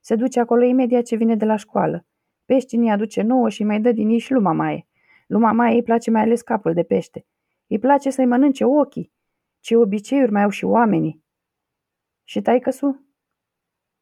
Se 0.00 0.14
duce 0.14 0.40
acolo 0.40 0.64
imediat 0.64 1.02
ce 1.02 1.16
vine 1.16 1.36
de 1.36 1.44
la 1.44 1.56
școală. 1.56 2.04
Peștii 2.50 2.78
ni 2.78 2.90
aduce 2.90 3.22
nouă 3.22 3.48
și 3.48 3.64
mai 3.64 3.80
dă 3.80 3.92
din 3.92 4.08
ei 4.08 4.18
și 4.18 4.32
luma 4.32 4.52
maie. 4.52 4.86
Luma 5.26 5.52
maie 5.52 5.74
îi 5.74 5.82
place 5.82 6.10
mai 6.10 6.22
ales 6.22 6.42
capul 6.42 6.72
de 6.72 6.82
pește. 6.82 7.26
Îi 7.66 7.78
place 7.78 8.10
să-i 8.10 8.26
mănânce 8.26 8.64
ochii. 8.64 9.12
Ce 9.60 9.76
obiceiuri 9.76 10.32
mai 10.32 10.42
au 10.42 10.48
și 10.48 10.64
oamenii. 10.64 11.24
Și 12.24 12.40
taicăsu? 12.40 13.06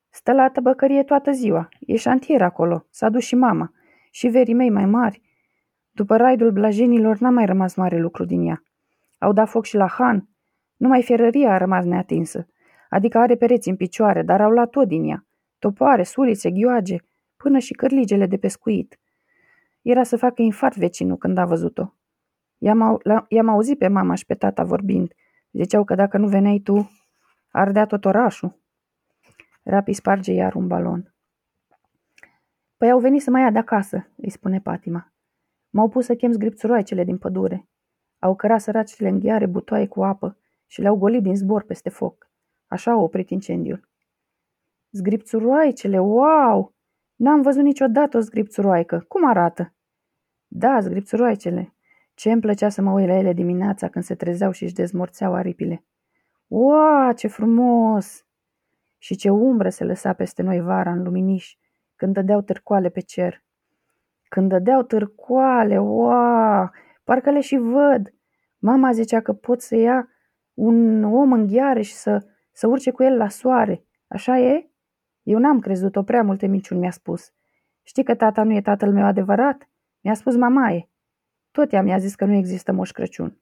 Stă 0.08 0.32
la 0.32 0.50
tăbăcărie 0.50 1.02
toată 1.02 1.30
ziua. 1.30 1.68
E 1.80 1.96
șantier 1.96 2.42
acolo. 2.42 2.86
S-a 2.90 3.08
dus 3.08 3.24
și 3.24 3.34
mama. 3.34 3.72
Și 4.10 4.28
verii 4.28 4.54
mei 4.54 4.70
mai 4.70 4.86
mari. 4.86 5.22
După 5.90 6.16
raidul 6.16 6.50
blajenilor 6.50 7.18
n-a 7.18 7.30
mai 7.30 7.46
rămas 7.46 7.74
mare 7.74 7.98
lucru 7.98 8.24
din 8.24 8.46
ea. 8.46 8.62
Au 9.18 9.32
dat 9.32 9.48
foc 9.48 9.64
și 9.64 9.76
la 9.76 9.86
Han. 9.88 10.28
Numai 10.76 11.02
ferăria 11.02 11.52
a 11.52 11.58
rămas 11.58 11.84
neatinsă. 11.84 12.46
Adică 12.88 13.18
are 13.18 13.36
pereți 13.36 13.68
în 13.68 13.76
picioare, 13.76 14.22
dar 14.22 14.40
au 14.40 14.50
luat 14.50 14.70
tot 14.70 14.88
din 14.88 15.04
ea. 15.04 15.26
Topoare, 15.58 16.02
sulițe, 16.02 16.50
ghioage, 16.50 16.96
până 17.38 17.58
și 17.58 17.72
cărligele 17.72 18.26
de 18.26 18.36
pescuit. 18.36 18.98
Era 19.82 20.02
să 20.02 20.16
facă 20.16 20.42
infart 20.42 20.76
vecinul 20.76 21.16
când 21.16 21.38
a 21.38 21.44
văzut-o. 21.44 21.94
I-am, 22.58 23.00
i-am 23.28 23.48
auzit 23.48 23.78
pe 23.78 23.88
mama 23.88 24.14
și 24.14 24.26
pe 24.26 24.34
tata 24.34 24.64
vorbind. 24.64 25.12
Ziceau 25.52 25.84
că 25.84 25.94
dacă 25.94 26.18
nu 26.18 26.28
veneai 26.28 26.58
tu, 26.58 26.90
ardea 27.50 27.86
tot 27.86 28.04
orașul. 28.04 28.60
Rapi 29.62 29.92
sparge 29.92 30.32
iar 30.32 30.54
un 30.54 30.66
balon. 30.66 31.14
Păi 32.76 32.90
au 32.90 32.98
venit 32.98 33.22
să 33.22 33.30
mă 33.30 33.38
ia 33.38 33.50
de 33.50 33.58
acasă, 33.58 34.08
îi 34.16 34.30
spune 34.30 34.60
Patima. 34.60 35.12
M-au 35.70 35.88
pus 35.88 36.04
să 36.04 36.14
chem 36.14 36.32
zgripțuroaicele 36.32 37.04
din 37.04 37.18
pădure. 37.18 37.68
Au 38.18 38.36
cărat 38.36 38.60
săracele 38.60 39.08
în 39.08 39.18
ghiare 39.18 39.46
butoaie 39.46 39.86
cu 39.86 40.04
apă 40.04 40.38
și 40.66 40.80
le-au 40.80 40.96
golit 40.96 41.22
din 41.22 41.36
zbor 41.36 41.62
peste 41.62 41.88
foc. 41.88 42.30
Așa 42.66 42.90
au 42.90 43.02
oprit 43.02 43.30
incendiul. 43.30 43.88
Zgripțuroaicele, 44.90 45.98
wow! 45.98 46.74
N-am 47.18 47.42
văzut 47.42 47.62
niciodată 47.62 48.16
o 48.16 48.20
zgripțuroaică. 48.20 49.04
Cum 49.08 49.28
arată? 49.28 49.74
Da, 50.46 50.80
zgripțuroaicele. 50.80 51.74
Ce 52.14 52.30
îmi 52.30 52.40
plăcea 52.40 52.68
să 52.68 52.82
mă 52.82 52.92
uit 52.92 53.06
la 53.06 53.14
ele 53.14 53.32
dimineața 53.32 53.88
când 53.88 54.04
se 54.04 54.14
trezeau 54.14 54.50
și 54.50 54.64
își 54.64 54.74
dezmorțeau 54.74 55.34
aripile. 55.34 55.84
Ua, 56.46 57.12
ce 57.16 57.28
frumos! 57.28 58.26
Și 58.98 59.16
ce 59.16 59.30
umbră 59.30 59.68
se 59.68 59.84
lăsa 59.84 60.12
peste 60.12 60.42
noi 60.42 60.60
vara 60.60 60.90
în 60.90 61.02
luminiș, 61.02 61.56
când 61.96 62.14
dădeau 62.14 62.40
târcoale 62.40 62.88
pe 62.88 63.00
cer. 63.00 63.44
Când 64.28 64.48
dădeau 64.48 64.82
târcoale, 64.82 65.78
ua, 65.78 66.72
parcă 67.04 67.30
le 67.30 67.40
și 67.40 67.56
văd. 67.56 68.14
Mama 68.58 68.92
zicea 68.92 69.20
că 69.20 69.32
pot 69.32 69.60
să 69.60 69.76
ia 69.76 70.08
un 70.54 71.04
om 71.04 71.32
în 71.32 71.46
ghiare 71.46 71.82
și 71.82 71.94
să, 71.94 72.26
să 72.52 72.66
urce 72.66 72.90
cu 72.90 73.02
el 73.02 73.16
la 73.16 73.28
soare. 73.28 73.84
Așa 74.08 74.38
e? 74.38 74.70
Eu 75.28 75.38
n-am 75.38 75.60
crezut-o, 75.60 76.02
prea 76.02 76.22
multe 76.22 76.46
minciuni 76.46 76.80
mi-a 76.80 76.90
spus. 76.90 77.32
Știi 77.82 78.04
că 78.04 78.14
tata 78.14 78.42
nu 78.42 78.52
e 78.52 78.60
tatăl 78.60 78.92
meu 78.92 79.04
adevărat? 79.04 79.68
Mi-a 80.00 80.14
spus 80.14 80.36
mamaie. 80.36 80.90
Tot 81.50 81.72
ea 81.72 81.82
mi-a 81.82 81.98
zis 81.98 82.14
că 82.14 82.24
nu 82.24 82.32
există 82.32 82.72
moș 82.72 82.90
Crăciun. 82.90 83.40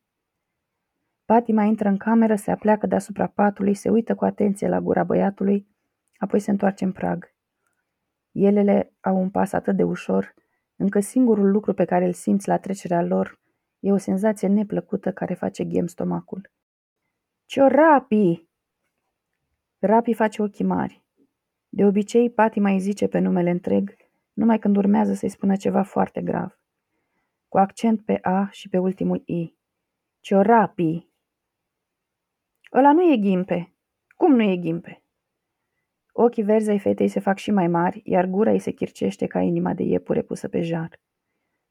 Patima 1.25 1.63
intră 1.63 1.89
în 1.89 1.97
cameră, 1.97 2.35
se 2.35 2.51
apleacă 2.51 2.87
deasupra 2.87 3.27
patului, 3.27 3.75
se 3.75 3.91
uită 3.91 4.15
cu 4.15 4.25
atenție 4.25 4.69
la 4.69 4.81
gura 4.81 5.05
băiatului, 5.05 5.67
apoi 6.19 6.41
se 6.41 6.51
întoarce 6.51 6.85
în 6.85 6.93
prag. 6.93 7.35
Elele 8.33 8.93
au 9.01 9.17
un 9.17 9.31
pas 9.31 9.53
atât 9.53 9.77
de 9.77 9.83
ușor, 9.83 10.35
încă 10.77 11.01
singurul 11.01 11.51
lucru 11.51 11.75
pe 11.75 11.85
care 11.85 12.05
îl 12.05 12.13
simți 12.13 12.49
la 12.49 12.59
trecerea 12.59 13.03
lor 13.03 13.41
e 13.81 13.93
o 13.93 13.97
senzație 13.97 14.49
neplăcută 14.49 15.13
care 15.13 15.35
face 15.35 15.65
ghem 15.65 15.87
stomacul. 15.87 16.51
Ciorapi! 17.45 18.49
Rapi 19.79 20.15
face 20.15 20.43
ochii 20.43 20.65
mari. 20.65 21.06
De 21.77 21.85
obicei, 21.85 22.31
Pati 22.31 22.61
mai 22.61 22.79
zice 22.79 23.07
pe 23.07 23.19
numele 23.19 23.51
întreg, 23.51 23.97
numai 24.33 24.59
când 24.59 24.77
urmează 24.77 25.15
să-i 25.15 25.29
spună 25.29 25.57
ceva 25.57 25.83
foarte 25.83 26.23
grav. 26.23 26.61
Cu 27.49 27.59
accent 27.59 28.05
pe 28.05 28.19
A 28.23 28.49
și 28.51 28.69
pe 28.69 28.79
ultimul 28.79 29.23
I. 29.27 29.57
Ciorapi! 30.21 31.09
Ăla 32.73 32.93
nu 32.93 33.13
e 33.13 33.17
ghimpe. 33.17 33.75
Cum 34.15 34.35
nu 34.35 34.43
e 34.43 34.57
ghimpe? 34.57 35.03
Ochii 36.13 36.43
verzi 36.43 36.71
ai 36.71 36.79
fetei 36.79 37.09
se 37.09 37.21
fac 37.21 37.39
și 37.39 37.51
mai 37.51 37.69
mari, 37.69 38.01
iar 38.05 38.27
gura 38.27 38.53
ei 38.53 38.59
se 38.59 38.71
chircește 38.71 39.27
ca 39.27 39.41
inima 39.41 39.75
de 39.75 39.83
iepure 39.83 40.23
pusă 40.23 40.49
pe 40.49 40.63
jar. 40.63 41.01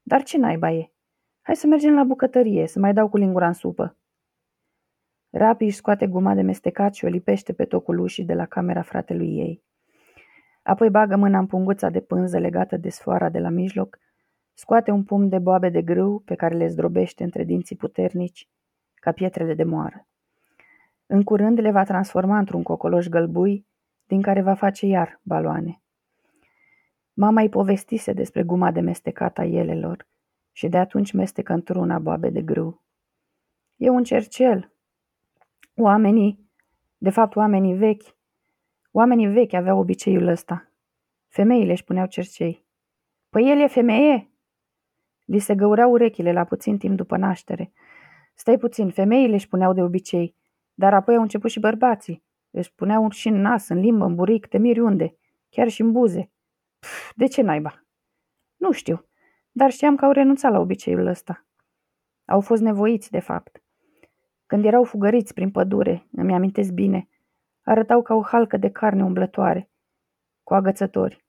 Dar 0.02 0.22
ce 0.22 0.38
naiba 0.38 0.70
e? 0.70 0.92
Hai 1.42 1.56
să 1.56 1.66
mergem 1.66 1.94
la 1.94 2.04
bucătărie, 2.04 2.66
să 2.66 2.78
mai 2.78 2.92
dau 2.92 3.08
cu 3.08 3.16
lingura 3.16 3.46
în 3.46 3.52
supă. 3.52 3.98
Rapi 5.30 5.64
își 5.64 5.76
scoate 5.76 6.06
guma 6.06 6.34
de 6.34 6.42
mestecat 6.42 6.94
și 6.94 7.04
o 7.04 7.08
lipește 7.08 7.52
pe 7.52 7.64
tocul 7.64 7.98
ușii 7.98 8.24
de 8.24 8.34
la 8.34 8.46
camera 8.46 8.82
fratelui 8.82 9.38
ei. 9.38 9.64
Apoi 10.66 10.90
bagă 10.90 11.16
mâna 11.16 11.38
în 11.38 11.46
punguța 11.46 11.88
de 11.88 12.00
pânză 12.00 12.38
legată 12.38 12.76
de 12.76 12.88
sfoara 12.88 13.28
de 13.28 13.38
la 13.38 13.48
mijloc, 13.48 13.98
scoate 14.54 14.90
un 14.90 15.04
pumn 15.04 15.28
de 15.28 15.38
boabe 15.38 15.68
de 15.68 15.82
grâu 15.82 16.22
pe 16.24 16.34
care 16.34 16.54
le 16.54 16.66
zdrobește 16.66 17.24
între 17.24 17.44
dinții 17.44 17.76
puternici, 17.76 18.48
ca 18.94 19.12
pietrele 19.12 19.54
de 19.54 19.64
moară. 19.64 20.06
În 21.06 21.22
curând 21.22 21.60
le 21.60 21.70
va 21.70 21.84
transforma 21.84 22.38
într-un 22.38 22.62
cocoloș 22.62 23.06
gălbui, 23.06 23.66
din 24.06 24.22
care 24.22 24.42
va 24.42 24.54
face 24.54 24.86
iar 24.86 25.20
baloane. 25.22 25.82
Mama 27.12 27.40
îi 27.40 27.48
povestise 27.48 28.12
despre 28.12 28.42
guma 28.42 28.72
de 28.72 28.80
mestecat 28.80 29.38
a 29.38 29.44
elelor 29.44 30.06
și 30.52 30.68
de 30.68 30.78
atunci 30.78 31.12
mestecă 31.12 31.52
într-una 31.52 31.98
boabe 31.98 32.30
de 32.30 32.42
grâu. 32.42 32.82
E 33.76 33.88
un 33.88 34.04
cercel. 34.04 34.72
Oamenii, 35.76 36.48
de 36.98 37.10
fapt 37.10 37.36
oamenii 37.36 37.74
vechi, 37.74 38.15
oamenii 38.96 39.26
vechi 39.26 39.52
aveau 39.52 39.78
obiceiul 39.78 40.26
ăsta. 40.26 40.70
Femeile 41.28 41.72
își 41.72 41.84
puneau 41.84 42.06
cercei. 42.06 42.66
Păi 43.28 43.50
el 43.50 43.60
e 43.60 43.66
femeie? 43.66 44.30
Li 45.24 45.38
se 45.38 45.54
găureau 45.54 45.90
urechile 45.90 46.32
la 46.32 46.44
puțin 46.44 46.78
timp 46.78 46.96
după 46.96 47.16
naștere. 47.16 47.72
Stai 48.34 48.58
puțin, 48.58 48.90
femeile 48.90 49.34
își 49.34 49.48
puneau 49.48 49.72
de 49.72 49.82
obicei, 49.82 50.34
dar 50.74 50.94
apoi 50.94 51.14
au 51.14 51.22
început 51.22 51.50
și 51.50 51.60
bărbații. 51.60 52.24
Își 52.50 52.74
puneau 52.74 53.10
și 53.10 53.28
în 53.28 53.40
nas, 53.40 53.68
în 53.68 53.78
limbă, 53.78 54.04
în 54.04 54.14
buric, 54.14 54.46
te 54.46 54.58
miri 54.58 54.80
unde, 54.80 55.16
chiar 55.48 55.68
și 55.68 55.80
în 55.80 55.92
buze. 55.92 56.30
Pf, 56.78 57.12
de 57.14 57.26
ce 57.26 57.42
naiba? 57.42 57.84
Nu 58.56 58.72
știu, 58.72 59.08
dar 59.50 59.70
știam 59.70 59.96
că 59.96 60.04
au 60.04 60.12
renunțat 60.12 60.52
la 60.52 60.58
obiceiul 60.58 61.06
ăsta. 61.06 61.46
Au 62.24 62.40
fost 62.40 62.62
nevoiți, 62.62 63.10
de 63.10 63.20
fapt. 63.20 63.62
Când 64.46 64.64
erau 64.64 64.84
fugăriți 64.84 65.34
prin 65.34 65.50
pădure, 65.50 66.06
îmi 66.12 66.34
amintesc 66.34 66.72
bine, 66.72 67.08
arătau 67.66 68.02
ca 68.02 68.14
o 68.14 68.22
halcă 68.22 68.56
de 68.56 68.70
carne 68.70 69.04
umblătoare, 69.04 69.70
cu 70.42 70.54
agățători. 70.54 71.24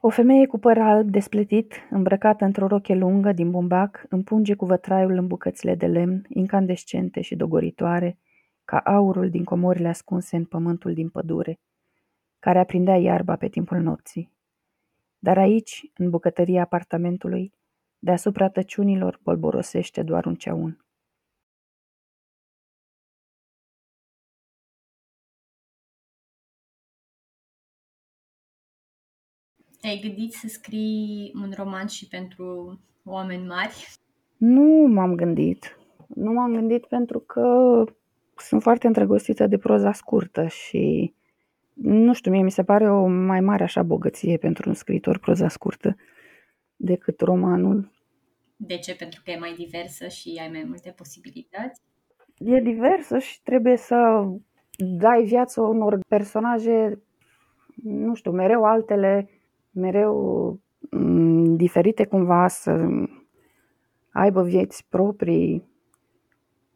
O 0.00 0.08
femeie 0.08 0.46
cu 0.46 0.58
păr 0.58 0.78
alb 0.78 1.10
despletit, 1.10 1.74
îmbrăcată 1.90 2.44
într-o 2.44 2.66
roche 2.66 2.94
lungă 2.94 3.32
din 3.32 3.50
bumbac, 3.50 4.04
împunge 4.08 4.54
cu 4.54 4.64
vătraiul 4.64 5.16
în 5.16 5.26
bucățile 5.26 5.74
de 5.74 5.86
lemn, 5.86 6.24
incandescente 6.28 7.20
și 7.20 7.36
dogoritoare, 7.36 8.18
ca 8.64 8.78
aurul 8.78 9.30
din 9.30 9.44
comorile 9.44 9.88
ascunse 9.88 10.36
în 10.36 10.44
pământul 10.44 10.94
din 10.94 11.08
pădure, 11.08 11.60
care 12.38 12.58
aprindea 12.58 12.96
iarba 12.96 13.36
pe 13.36 13.48
timpul 13.48 13.78
nopții. 13.78 14.32
Dar 15.18 15.38
aici, 15.38 15.90
în 15.96 16.10
bucătăria 16.10 16.62
apartamentului, 16.62 17.52
deasupra 17.98 18.48
tăciunilor 18.48 19.20
bolborosește 19.22 20.02
doar 20.02 20.26
un 20.26 20.34
ceaun. 20.34 20.81
Ai 29.82 30.00
gândit 30.02 30.32
să 30.32 30.46
scrii 30.48 31.32
un 31.34 31.52
roman 31.56 31.86
și 31.86 32.08
pentru 32.08 32.78
oameni 33.04 33.46
mari? 33.46 33.88
Nu 34.36 34.86
m-am 34.86 35.14
gândit. 35.14 35.78
Nu 36.14 36.32
m-am 36.32 36.52
gândit 36.52 36.86
pentru 36.86 37.18
că 37.18 37.44
sunt 38.36 38.62
foarte 38.62 38.86
îndrăgostită 38.86 39.46
de 39.46 39.58
proza 39.58 39.92
scurtă 39.92 40.46
și 40.46 41.14
nu 41.72 42.12
știu, 42.14 42.30
mie 42.30 42.42
mi 42.42 42.50
se 42.50 42.64
pare 42.64 42.90
o 42.90 43.06
mai 43.06 43.40
mare 43.40 43.62
așa 43.62 43.82
bogăție 43.82 44.36
pentru 44.36 44.68
un 44.68 44.74
scriitor 44.74 45.18
proza 45.18 45.48
scurtă 45.48 45.96
decât 46.76 47.20
romanul. 47.20 47.90
De 48.56 48.76
ce? 48.76 48.94
Pentru 48.94 49.20
că 49.24 49.30
e 49.30 49.38
mai 49.38 49.54
diversă 49.54 50.06
și 50.06 50.38
ai 50.40 50.48
mai 50.48 50.64
multe 50.66 50.94
posibilități? 50.96 51.80
E 52.38 52.60
diversă 52.60 53.18
și 53.18 53.42
trebuie 53.42 53.76
să 53.76 54.24
dai 54.76 55.24
viață 55.24 55.60
unor 55.60 55.98
personaje, 56.08 57.02
nu 57.82 58.14
știu, 58.14 58.30
mereu 58.30 58.64
altele, 58.64 59.28
mereu 59.72 60.58
m- 60.96 61.56
diferite 61.56 62.04
cumva, 62.04 62.48
să 62.48 62.88
aibă 64.10 64.42
vieți 64.42 64.86
proprii, 64.88 65.64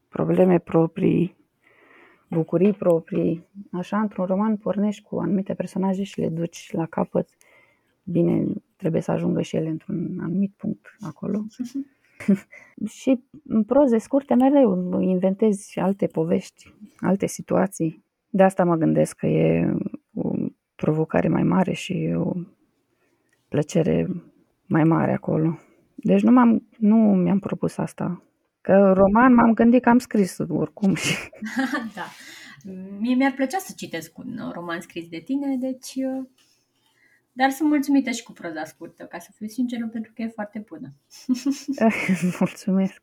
probleme 0.09 0.59
proprii, 0.59 1.37
bucurii 2.31 2.73
proprii. 2.73 3.47
Așa, 3.73 4.01
într-un 4.01 4.25
roman 4.25 4.57
pornești 4.57 5.03
cu 5.03 5.19
anumite 5.19 5.55
personaje 5.55 6.03
și 6.03 6.21
le 6.21 6.29
duci 6.29 6.73
la 6.73 6.87
capăt. 6.87 7.29
Bine, 8.05 8.47
trebuie 8.77 9.01
să 9.01 9.11
ajungă 9.11 9.43
și 9.43 9.57
ele 9.57 9.69
într-un 9.69 10.19
anumit 10.21 10.53
punct 10.57 10.97
acolo. 11.01 11.45
și 12.99 13.25
în 13.47 13.65
proze 13.65 13.99
scurte 13.99 14.35
mereu 14.35 15.01
inventezi 15.01 15.79
alte 15.79 16.07
povești, 16.07 16.75
alte 16.97 17.27
situații. 17.27 18.05
De 18.29 18.43
asta 18.43 18.65
mă 18.65 18.77
gândesc 18.77 19.17
că 19.17 19.27
e 19.27 19.75
o 20.15 20.31
provocare 20.75 21.29
mai 21.29 21.43
mare 21.43 21.73
și 21.73 22.15
o 22.17 22.33
plăcere 23.49 24.07
mai 24.67 24.85
mare 24.85 25.13
acolo. 25.13 25.59
Deci 25.95 26.23
nu, 26.23 26.31
m-am, 26.31 26.69
nu 26.79 26.97
mi-am 26.97 27.39
propus 27.39 27.77
asta. 27.79 28.23
Că 28.61 28.93
roman 28.97 29.35
m-am 29.35 29.55
gândit 29.55 29.83
că 29.83 29.89
am 29.89 29.99
scris 29.99 30.39
oricum. 30.49 30.95
Și... 30.95 31.15
da. 31.97 32.05
Mie 32.99 33.15
mi-ar 33.15 33.33
plăcea 33.33 33.59
să 33.59 33.73
citesc 33.77 34.19
un 34.19 34.51
roman 34.53 34.81
scris 34.81 35.09
de 35.09 35.19
tine, 35.19 35.57
deci... 35.57 35.95
Dar 37.33 37.51
sunt 37.51 37.69
mulțumită 37.69 38.11
și 38.11 38.23
cu 38.23 38.33
proza 38.33 38.65
scurtă, 38.65 39.05
ca 39.05 39.19
să 39.19 39.31
fiu 39.35 39.47
sinceră, 39.47 39.89
pentru 39.93 40.13
că 40.15 40.23
e 40.23 40.27
foarte 40.27 40.65
bună. 40.69 40.95
Mulțumesc. 42.41 43.03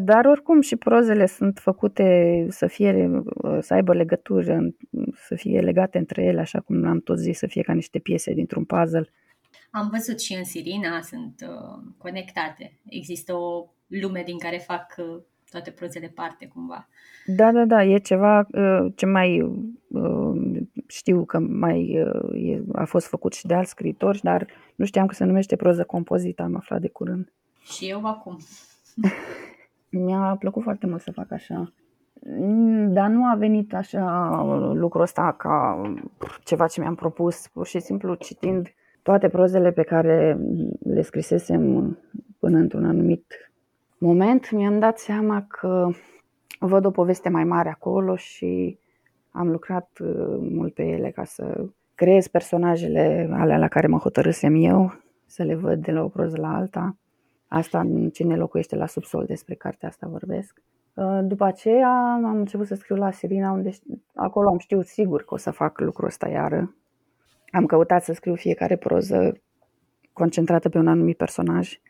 Dar 0.00 0.24
oricum 0.24 0.60
și 0.60 0.76
prozele 0.76 1.26
sunt 1.26 1.58
făcute 1.58 2.46
să 2.48 2.66
fie, 2.66 3.22
să 3.60 3.74
aibă 3.74 3.94
legătură, 3.94 4.74
să 5.14 5.34
fie 5.34 5.60
legate 5.60 5.98
între 5.98 6.22
ele, 6.22 6.40
așa 6.40 6.60
cum 6.60 6.86
am 6.86 7.00
tot 7.00 7.18
zis, 7.18 7.38
să 7.38 7.46
fie 7.46 7.62
ca 7.62 7.72
niște 7.72 7.98
piese 7.98 8.32
dintr-un 8.32 8.64
puzzle. 8.64 9.08
Am 9.74 9.88
văzut 9.90 10.20
și 10.20 10.34
în 10.34 10.44
Sirina, 10.44 11.00
sunt 11.00 11.46
uh, 11.48 11.92
conectate. 11.98 12.72
Există 12.84 13.34
o 13.34 13.66
lume 13.86 14.22
din 14.26 14.38
care 14.38 14.56
fac 14.56 14.94
uh, 14.98 15.22
toate 15.50 15.70
prozele 15.70 16.06
parte 16.06 16.46
cumva. 16.46 16.88
Da, 17.26 17.52
da, 17.52 17.64
da, 17.64 17.84
e 17.84 17.98
ceva 17.98 18.46
uh, 18.52 18.92
ce 18.94 19.06
mai 19.06 19.40
uh, 19.88 20.60
știu 20.86 21.24
că 21.24 21.38
mai 21.38 22.02
uh, 22.02 22.50
e, 22.50 22.62
a 22.72 22.84
fost 22.84 23.06
făcut 23.06 23.32
și 23.32 23.46
de 23.46 23.54
alți 23.54 23.70
scriitori, 23.70 24.20
dar 24.22 24.46
nu 24.74 24.84
știam 24.84 25.06
că 25.06 25.14
se 25.14 25.24
numește 25.24 25.56
proză 25.56 25.84
compozită, 25.84 26.42
am 26.42 26.56
aflat 26.56 26.80
de 26.80 26.88
curând. 26.88 27.32
Și 27.62 27.88
eu 27.88 28.06
acum. 28.06 28.36
Mi-a 30.04 30.36
plăcut 30.38 30.62
foarte 30.62 30.86
mult 30.86 31.00
să 31.00 31.12
fac 31.12 31.32
așa. 31.32 31.72
Dar 32.88 33.08
nu 33.08 33.24
a 33.24 33.34
venit 33.34 33.74
așa 33.74 34.30
lucrul 34.74 35.02
ăsta 35.02 35.34
ca 35.38 35.82
ceva 36.44 36.66
ce 36.66 36.80
mi-am 36.80 36.94
propus, 36.94 37.46
pur 37.48 37.66
și 37.66 37.80
simplu 37.80 38.14
citind 38.14 38.74
toate 39.02 39.28
prozele 39.28 39.72
pe 39.72 39.82
care 39.82 40.38
le 40.84 41.02
scrisesem 41.02 41.98
până 42.38 42.58
într-un 42.58 42.84
anumit 42.84 43.52
moment, 43.98 44.50
mi-am 44.50 44.78
dat 44.78 44.98
seama 44.98 45.46
că 45.48 45.88
văd 46.58 46.84
o 46.84 46.90
poveste 46.90 47.28
mai 47.28 47.44
mare 47.44 47.68
acolo 47.68 48.16
și 48.16 48.78
am 49.30 49.50
lucrat 49.50 49.88
uh, 50.00 50.36
mult 50.40 50.74
pe 50.74 50.82
ele 50.82 51.10
ca 51.10 51.24
să 51.24 51.64
creez 51.94 52.26
personajele 52.26 53.28
alea 53.32 53.58
la 53.58 53.68
care 53.68 53.86
mă 53.86 53.98
hotărâsem 53.98 54.54
eu, 54.54 54.92
să 55.26 55.42
le 55.42 55.54
văd 55.54 55.82
de 55.82 55.92
la 55.92 56.02
o 56.02 56.08
proză 56.08 56.36
la 56.40 56.54
alta. 56.54 56.96
Asta 57.48 57.80
în 57.80 58.10
cine 58.10 58.36
locuiește 58.36 58.76
la 58.76 58.86
subsol, 58.86 59.24
despre 59.24 59.54
cartea 59.54 59.88
asta 59.88 60.06
vorbesc. 60.06 60.62
Uh, 60.94 61.20
după 61.22 61.44
aceea 61.44 62.20
am 62.24 62.36
început 62.36 62.66
să 62.66 62.74
scriu 62.74 62.96
la 62.96 63.10
Sirina, 63.10 63.50
unde 63.50 63.70
acolo 64.14 64.48
am 64.48 64.58
știut 64.58 64.86
sigur 64.86 65.24
că 65.24 65.34
o 65.34 65.36
să 65.36 65.50
fac 65.50 65.80
lucrul 65.80 66.06
ăsta 66.06 66.28
iară. 66.28 66.74
Am 67.52 67.66
căutat 67.66 68.04
să 68.04 68.12
scriu 68.12 68.34
fiecare 68.34 68.76
proză 68.76 69.40
concentrată 70.12 70.68
pe 70.68 70.78
un 70.78 70.88
anumit 70.88 71.16
personaj. 71.16 71.80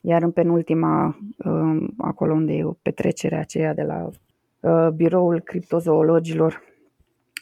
Iar 0.00 0.22
în 0.22 0.30
penultima, 0.30 1.18
uh, 1.38 1.86
acolo 1.98 2.32
unde 2.32 2.52
e 2.52 2.64
o 2.64 2.72
petrecere 2.72 3.36
aceea 3.36 3.74
de 3.74 3.82
la 3.82 4.08
uh, 4.60 4.88
biroul 4.94 5.40
criptozoologilor, 5.40 6.62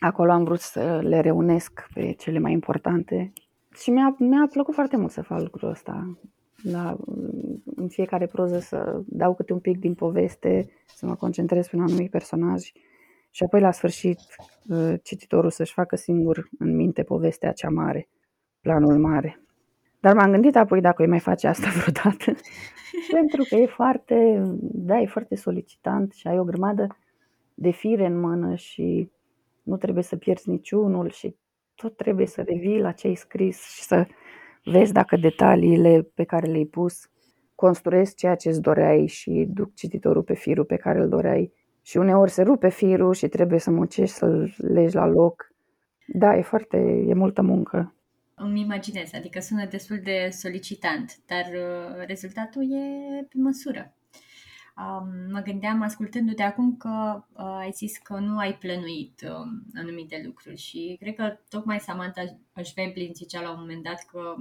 acolo 0.00 0.30
am 0.32 0.44
vrut 0.44 0.60
să 0.60 1.00
le 1.02 1.20
reunesc 1.20 1.86
pe 1.94 2.12
cele 2.12 2.38
mai 2.38 2.52
importante 2.52 3.32
și 3.74 3.90
mi-a, 3.90 4.16
mi-a 4.18 4.48
plăcut 4.52 4.74
foarte 4.74 4.96
mult 4.96 5.10
să 5.10 5.22
fac 5.22 5.40
lucrul 5.40 5.70
ăsta. 5.70 6.18
La, 6.62 6.96
în 7.76 7.88
fiecare 7.88 8.26
proză 8.26 8.58
să 8.58 9.00
dau 9.06 9.34
câte 9.34 9.52
un 9.52 9.58
pic 9.58 9.78
din 9.78 9.94
poveste, 9.94 10.70
să 10.86 11.06
mă 11.06 11.14
concentrez 11.14 11.68
pe 11.68 11.76
un 11.76 11.82
anumit 11.82 12.10
personaj 12.10 12.72
și 13.36 13.42
apoi 13.42 13.60
la 13.60 13.70
sfârșit 13.70 14.18
uh, 14.68 14.94
cititorul 15.02 15.50
să-și 15.50 15.72
facă 15.72 15.96
singur 15.96 16.48
în 16.58 16.74
minte 16.74 17.02
povestea 17.02 17.52
cea 17.52 17.70
mare, 17.70 18.08
planul 18.60 18.98
mare. 18.98 19.40
Dar 20.00 20.14
m-am 20.14 20.30
gândit 20.30 20.56
apoi 20.56 20.80
dacă 20.80 21.02
îi 21.02 21.08
mai 21.08 21.20
face 21.20 21.46
asta 21.46 21.66
vreodată, 21.76 22.40
pentru 23.10 23.44
că 23.48 23.54
e 23.54 23.66
foarte, 23.66 24.42
da, 24.60 25.00
e 25.00 25.06
foarte 25.06 25.34
solicitant 25.34 26.12
și 26.12 26.26
ai 26.26 26.38
o 26.38 26.44
grămadă 26.44 26.96
de 27.54 27.70
fire 27.70 28.06
în 28.06 28.20
mână 28.20 28.54
și 28.54 29.10
nu 29.62 29.76
trebuie 29.76 30.02
să 30.02 30.16
pierzi 30.16 30.50
niciunul 30.50 31.10
și 31.10 31.36
tot 31.74 31.96
trebuie 31.96 32.26
să 32.26 32.42
revii 32.42 32.80
la 32.80 32.92
ce 32.92 33.06
ai 33.06 33.14
scris 33.14 33.62
și 33.62 33.82
să 33.82 34.06
vezi 34.64 34.92
dacă 34.92 35.16
detaliile 35.16 36.10
pe 36.14 36.24
care 36.24 36.46
le-ai 36.46 36.64
pus 36.64 37.10
construiesc 37.54 38.16
ceea 38.16 38.34
ce 38.34 38.48
îți 38.48 38.60
doreai 38.60 39.06
și 39.06 39.46
duc 39.48 39.74
cititorul 39.74 40.22
pe 40.22 40.34
firul 40.34 40.64
pe 40.64 40.76
care 40.76 40.98
îl 40.98 41.08
doreai. 41.08 41.52
Și 41.86 41.96
uneori 41.96 42.30
se 42.30 42.42
rupe 42.42 42.70
firul 42.70 43.14
și 43.14 43.28
trebuie 43.28 43.58
să 43.58 43.70
muncești 43.70 44.14
să-l 44.14 44.54
legi 44.56 44.94
la 44.94 45.06
loc. 45.06 45.52
Da, 46.06 46.36
e 46.36 46.42
foarte, 46.42 46.76
e 47.06 47.14
multă 47.14 47.42
muncă. 47.42 47.94
Îmi 48.34 48.60
imaginez, 48.60 49.10
adică 49.14 49.40
sună 49.40 49.66
destul 49.66 50.00
de 50.02 50.28
solicitant, 50.32 51.16
dar 51.26 51.44
uh, 51.44 52.04
rezultatul 52.06 52.62
e 52.62 53.22
pe 53.22 53.34
măsură. 53.38 53.94
Um, 54.76 55.08
mă 55.30 55.40
gândeam, 55.40 55.82
ascultându-te 55.82 56.42
acum, 56.42 56.76
că 56.76 57.22
uh, 57.32 57.56
ai 57.58 57.70
zis 57.74 57.98
că 57.98 58.18
nu 58.18 58.38
ai 58.38 58.54
plănuit 58.54 59.20
uh, 59.24 59.46
anumite 59.74 60.22
lucruri 60.24 60.56
și 60.56 60.96
cred 61.00 61.14
că 61.14 61.38
tocmai 61.48 61.78
Samantha 61.80 62.38
Schweblin 62.62 63.14
zicea 63.14 63.40
la 63.40 63.50
un 63.50 63.56
moment 63.58 63.82
dat 63.82 64.06
că 64.10 64.34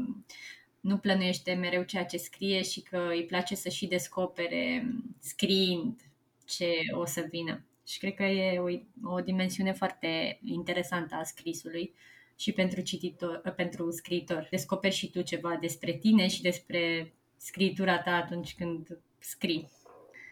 nu 0.79 0.97
plănuiește 0.97 1.53
mereu 1.53 1.83
ceea 1.83 2.05
ce 2.05 2.17
scrie 2.17 2.61
și 2.61 2.81
că 2.81 3.07
îi 3.09 3.25
place 3.25 3.55
să 3.55 3.69
și 3.69 3.87
descopere 3.87 4.93
scriind 5.19 5.99
ce 6.45 6.67
o 6.91 7.05
să 7.05 7.25
vină. 7.29 7.65
Și 7.87 7.99
cred 7.99 8.13
că 8.13 8.23
e 8.23 8.59
o, 8.59 8.67
o 9.13 9.19
dimensiune 9.19 9.73
foarte 9.73 10.39
interesantă 10.43 11.15
a 11.15 11.23
scrisului 11.23 11.93
și 12.35 12.51
pentru 12.51 12.81
cititor, 12.81 13.53
pentru 13.55 13.91
scriitor. 13.91 14.47
Descoperi 14.51 14.93
și 14.93 15.11
tu 15.11 15.21
ceva 15.21 15.57
despre 15.61 15.91
tine 15.91 16.27
și 16.27 16.41
despre 16.41 17.13
scritura 17.37 18.01
ta 18.01 18.11
atunci 18.11 18.55
când 18.55 18.99
scrii. 19.19 19.69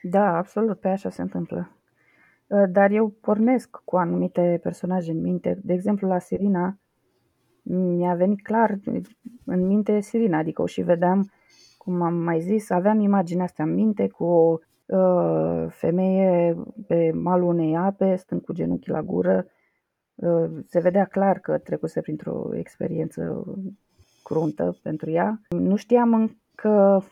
Da, 0.02 0.38
absolut, 0.38 0.80
pe 0.80 0.88
așa 0.88 1.10
se 1.10 1.22
întâmplă. 1.22 1.78
Ă, 2.52 2.66
dar 2.66 2.92
eu 2.92 3.10
pornesc 3.10 3.82
cu 3.86 3.98
anumite 3.98 4.60
personaje 4.64 5.12
în 5.12 5.22
minte. 5.22 5.60
De 5.64 5.74
exemplu, 5.74 6.08
la 6.08 6.20
Sirina, 6.20 6.78
mi-a 7.62 8.14
venit 8.14 8.42
clar 8.42 8.80
în 9.46 9.66
minte 9.66 10.00
Sirina, 10.00 10.38
adică 10.38 10.62
o 10.62 10.66
și 10.66 10.82
vedeam, 10.82 11.32
cum 11.78 12.02
am 12.02 12.14
mai 12.14 12.40
zis, 12.40 12.70
aveam 12.70 13.00
imaginea 13.00 13.44
asta 13.44 13.64
în 13.64 13.74
minte 13.74 14.08
cu 14.08 14.24
o 14.24 14.52
uh, 14.52 14.60
femeie 15.70 16.58
pe 16.88 17.12
malul 17.12 17.48
unei 17.48 17.76
ape, 17.76 18.16
stând 18.16 18.42
cu 18.42 18.54
genunchii 18.54 18.92
la 18.92 19.02
gură. 19.02 19.46
Uh, 20.16 20.50
se 20.66 20.80
vedea 20.80 21.06
clar 21.06 21.40
că 21.40 21.58
trecuse 21.58 22.02
printr-o 22.02 22.50
experiență 22.54 23.44
cruntă 24.24 24.78
pentru 24.82 25.10
ea. 25.10 25.42
Nu 25.50 25.76
știam 25.76 26.14
încă 26.14 27.04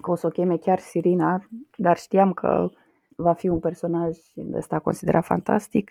că 0.00 0.10
o 0.10 0.14
să 0.14 0.26
o 0.26 0.30
cheme 0.30 0.56
chiar 0.56 0.78
Sirina, 0.78 1.48
dar 1.76 1.96
știam 1.96 2.32
că 2.32 2.70
va 3.16 3.32
fi 3.32 3.48
un 3.48 3.58
personaj 3.58 4.18
ăsta 4.52 4.78
considerat 4.78 5.24
fantastic, 5.24 5.90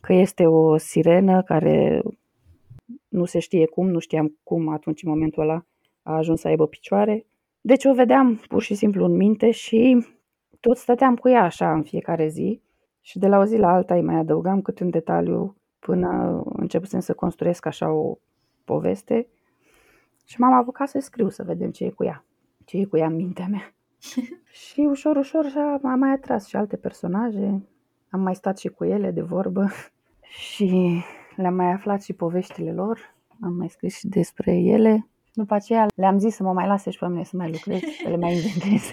că 0.00 0.12
este 0.12 0.46
o 0.46 0.76
sirenă 0.76 1.42
care 1.42 2.02
nu 3.08 3.24
se 3.24 3.38
știe 3.38 3.66
cum, 3.66 3.88
nu 3.88 3.98
știam 3.98 4.38
cum 4.42 4.68
atunci 4.68 5.02
în 5.02 5.10
momentul 5.10 5.42
ăla 5.42 5.64
a 6.02 6.16
ajuns 6.16 6.40
să 6.40 6.48
aibă 6.48 6.66
picioare. 6.66 7.26
Deci 7.60 7.84
o 7.84 7.94
vedeam 7.94 8.34
pur 8.48 8.62
și 8.62 8.74
simplu 8.74 9.04
în 9.04 9.16
minte 9.16 9.50
și 9.50 10.06
tot 10.66 10.76
stăteam 10.76 11.16
cu 11.16 11.28
ea 11.28 11.42
așa 11.42 11.72
în 11.72 11.82
fiecare 11.82 12.28
zi 12.28 12.62
și 13.00 13.18
de 13.18 13.26
la 13.26 13.38
o 13.38 13.44
zi 13.44 13.56
la 13.56 13.68
alta 13.68 13.94
îi 13.94 14.02
mai 14.02 14.14
adăugam 14.14 14.62
cât 14.62 14.80
un 14.80 14.90
detaliu 14.90 15.56
până 15.78 16.42
începusem 16.44 17.00
să 17.00 17.14
construiesc 17.14 17.66
așa 17.66 17.92
o 17.92 18.18
poveste 18.64 19.28
și 20.24 20.40
m-am 20.40 20.52
apucat 20.52 20.88
să 20.88 20.98
scriu 20.98 21.28
să 21.28 21.42
vedem 21.42 21.70
ce 21.70 21.84
e 21.84 21.90
cu 21.90 22.04
ea 22.04 22.24
ce 22.64 22.76
e 22.76 22.84
cu 22.84 22.96
ea 22.96 23.06
în 23.06 23.14
mintea 23.14 23.46
mea. 23.46 23.74
și 24.64 24.80
ușor, 24.80 25.16
ușor 25.16 25.44
am 25.82 25.98
mai 25.98 26.10
atras 26.10 26.46
și 26.46 26.56
alte 26.56 26.76
personaje, 26.76 27.62
am 28.10 28.20
mai 28.20 28.34
stat 28.34 28.58
și 28.58 28.68
cu 28.68 28.84
ele 28.84 29.10
de 29.10 29.22
vorbă 29.22 29.70
și 30.48 31.00
le-am 31.36 31.54
mai 31.54 31.72
aflat 31.72 32.02
și 32.02 32.12
poveștile 32.12 32.72
lor, 32.72 33.14
am 33.40 33.52
mai 33.52 33.68
scris 33.68 33.96
și 33.98 34.08
despre 34.08 34.56
ele. 34.56 35.08
După 35.32 35.54
aceea 35.54 35.86
le-am 35.94 36.18
zis 36.18 36.34
să 36.34 36.42
mă 36.42 36.52
mai 36.52 36.66
lase 36.66 36.90
și 36.90 36.98
pe 36.98 37.08
mine 37.08 37.24
să 37.24 37.36
mai 37.36 37.50
lucrez, 37.50 37.80
să 38.02 38.08
le 38.08 38.16
mai 38.16 38.32
inventez. 38.34 38.82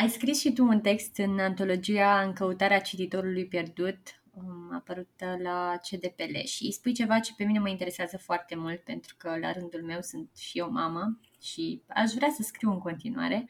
Ai 0.00 0.08
scris 0.08 0.40
și 0.40 0.52
tu 0.52 0.66
un 0.66 0.80
text 0.80 1.16
în 1.16 1.38
antologia 1.38 2.20
În 2.20 2.32
căutarea 2.32 2.80
cititorului 2.80 3.46
pierdut, 3.46 3.98
um, 4.30 4.74
apărută 4.74 5.38
la 5.42 5.80
CDPL 5.90 6.46
și 6.46 6.70
spui 6.70 6.92
ceva 6.92 7.18
ce 7.18 7.32
pe 7.36 7.44
mine 7.44 7.58
mă 7.58 7.68
interesează 7.68 8.18
foarte 8.18 8.56
mult 8.56 8.80
pentru 8.80 9.14
că 9.18 9.38
la 9.40 9.52
rândul 9.52 9.82
meu 9.82 10.00
sunt 10.00 10.28
și 10.36 10.58
eu 10.58 10.70
mamă 10.70 11.18
și 11.42 11.82
aș 11.86 12.10
vrea 12.10 12.30
să 12.30 12.42
scriu 12.42 12.70
în 12.70 12.78
continuare. 12.78 13.48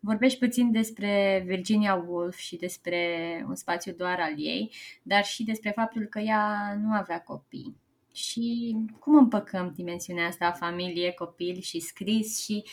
Vorbești 0.00 0.38
puțin 0.38 0.70
despre 0.70 1.42
Virginia 1.46 1.94
Woolf 1.94 2.36
și 2.36 2.56
despre 2.56 3.44
un 3.48 3.54
spațiu 3.54 3.92
doar 3.92 4.20
al 4.20 4.34
ei, 4.36 4.74
dar 5.02 5.24
și 5.24 5.44
despre 5.44 5.70
faptul 5.70 6.04
că 6.04 6.18
ea 6.18 6.74
nu 6.82 6.92
avea 6.92 7.20
copii. 7.20 7.76
Și 8.12 8.76
cum 8.98 9.16
împăcăm 9.16 9.72
dimensiunea 9.76 10.26
asta 10.26 10.46
a 10.46 10.52
familie, 10.52 11.12
copil 11.12 11.60
și 11.60 11.80
scris 11.80 12.44
și 12.44 12.64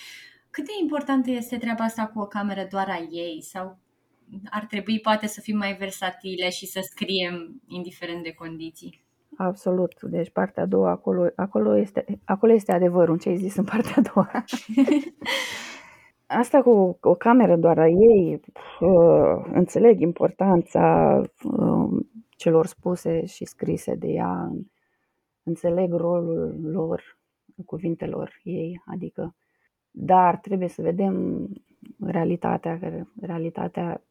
cât 0.52 0.66
de 0.66 0.72
importantă 0.82 1.32
este 1.32 1.58
treaba 1.58 1.84
asta 1.84 2.08
cu 2.08 2.20
o 2.20 2.26
cameră 2.26 2.68
doar 2.70 2.90
a 2.90 3.08
ei 3.12 3.42
sau 3.42 3.78
ar 4.50 4.66
trebui 4.66 5.00
poate 5.00 5.28
să 5.28 5.42
fim 5.42 5.58
mai 5.58 5.74
versatile 5.74 6.50
și 6.50 6.66
să 6.66 6.80
scriem 6.84 7.62
indiferent 7.68 8.24
de 8.24 8.34
condiții. 8.34 9.04
Absolut. 9.38 10.02
Deci 10.02 10.30
partea 10.30 10.64
a 10.64 10.66
doua, 10.66 10.90
acolo, 10.90 11.30
acolo, 11.36 11.78
este, 11.78 12.06
acolo 12.26 12.54
este 12.54 12.72
adevărul, 12.72 13.20
ce 13.20 13.30
ai 13.30 13.38
zis 13.38 13.56
în 13.56 13.64
partea 13.64 13.94
a 13.96 14.10
doua. 14.14 14.32
Asta 16.42 16.62
cu 16.62 16.98
o 17.02 17.14
cameră 17.14 17.56
doar 17.56 17.80
a 17.80 17.88
ei, 17.88 18.40
uh, 18.80 19.50
înțeleg 19.54 20.00
importanța 20.00 21.16
uh, 21.44 22.06
celor 22.30 22.66
spuse 22.66 23.26
și 23.26 23.46
scrise 23.46 23.96
de 23.96 24.08
ea, 24.08 24.52
înțeleg 25.44 25.94
rolul 25.94 26.60
lor, 26.64 27.20
cuvintelor 27.66 28.40
ei, 28.44 28.82
adică, 28.86 29.36
dar 29.92 30.38
trebuie 30.38 30.68
să 30.68 30.82
vedem 30.82 31.48
realitatea, 32.06 32.80
realitatea. 33.22 34.02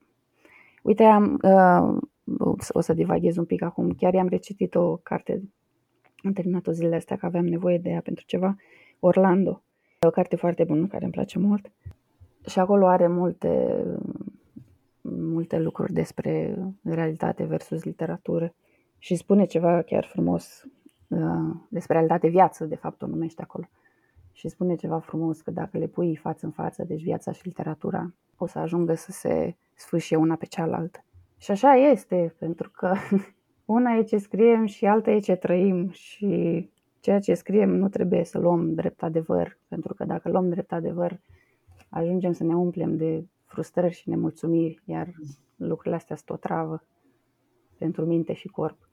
Uite, 0.83 1.05
am, 1.05 1.39
uh, 1.43 1.97
o 2.68 2.81
să 2.81 2.93
divaghez 2.93 3.37
un 3.37 3.45
pic 3.45 3.62
acum. 3.62 3.91
Chiar 3.91 4.14
i-am 4.14 4.29
recitit 4.29 4.74
o 4.74 4.97
carte, 4.97 5.43
am 6.24 6.33
terminat-o 6.33 6.72
zilele 6.72 6.97
astea 6.97 7.16
că 7.16 7.26
aveam 7.26 7.47
nevoie 7.47 7.79
de 7.79 7.89
ea 7.89 8.01
pentru 8.01 8.24
ceva, 8.26 8.57
Orlando. 9.01 9.62
E 10.01 10.07
o 10.07 10.11
carte 10.11 10.37
foarte 10.37 10.64
bună 10.64 10.87
care 10.87 11.05
îmi 11.05 11.12
place 11.12 11.39
mult. 11.39 11.70
Și 12.47 12.59
acolo 12.59 12.87
are 12.87 13.07
multe, 13.07 13.85
multe 15.11 15.59
lucruri 15.59 15.93
despre 15.93 16.59
realitate 16.83 17.45
versus 17.45 17.85
literatură. 17.85 18.55
Și 18.99 19.14
spune 19.14 19.45
ceva 19.45 19.83
chiar 19.83 20.05
frumos 20.05 20.64
uh, 21.09 21.55
despre 21.68 21.95
realitate, 21.95 22.29
viață, 22.29 22.64
de 22.64 22.76
fapt 22.76 23.03
o 23.03 23.07
numește 23.07 23.43
acolo. 23.43 23.68
Și 24.39 24.49
spune 24.49 24.74
ceva 24.74 24.99
frumos 24.99 25.41
că 25.41 25.51
dacă 25.51 25.78
le 25.78 25.86
pui 25.86 26.16
față 26.16 26.47
în 26.47 26.53
față, 26.53 26.84
deci 26.84 27.03
viața 27.03 27.32
și 27.32 27.47
literatura, 27.47 28.14
o 28.36 28.47
să 28.47 28.59
ajungă 28.59 28.95
să 28.95 29.11
se 29.11 29.57
sfârșie 29.74 30.16
una 30.16 30.34
pe 30.34 30.47
cealaltă. 30.47 31.05
Și 31.36 31.51
așa 31.51 31.74
este, 31.74 32.34
pentru 32.39 32.70
că 32.70 32.95
una 33.76 33.93
e 33.93 34.03
ce 34.03 34.18
scriem 34.18 34.66
și 34.66 34.86
alta 34.86 35.11
e 35.11 35.18
ce 35.18 35.34
trăim 35.34 35.91
și 35.91 36.70
ceea 37.01 37.20
ce 37.20 37.34
scriem 37.34 37.70
nu 37.70 37.89
trebuie 37.89 38.24
să 38.24 38.39
luăm 38.39 38.74
drept 38.74 39.03
adevăr, 39.03 39.59
pentru 39.68 39.95
că 39.95 40.05
dacă 40.05 40.30
luăm 40.30 40.49
drept 40.49 40.72
adevăr, 40.72 41.20
ajungem 41.89 42.32
să 42.32 42.45
ne 42.45 42.55
umplem 42.55 42.97
de 42.97 43.24
frustrări 43.45 43.95
și 43.95 44.09
nemulțumiri, 44.09 44.82
iar 44.84 45.12
lucrurile 45.57 45.95
astea 45.95 46.16
sunt 46.16 46.30
o 46.30 46.36
travă 46.36 46.82
pentru 47.78 48.05
minte 48.07 48.32
și 48.32 48.49
corp. 48.49 48.88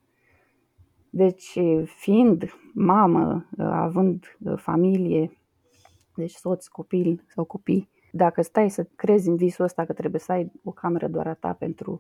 Deci, 1.18 1.60
fiind 1.86 2.44
mamă, 2.74 3.46
având 3.58 4.38
familie, 4.56 5.38
deci 6.16 6.32
soț, 6.32 6.68
copil 6.68 7.24
sau 7.28 7.44
copii, 7.44 7.90
dacă 8.12 8.42
stai 8.42 8.70
să 8.70 8.88
crezi 8.96 9.30
în 9.30 9.36
visul 9.36 9.66
ăsta 9.66 9.86
că 9.86 9.94
trebuie 9.94 10.20
să 10.20 10.32
ai 10.32 10.52
o 10.64 10.72
cameră 10.72 11.08
doar 11.08 11.28
a 11.28 11.34
ta 11.34 11.54
pentru 11.54 12.00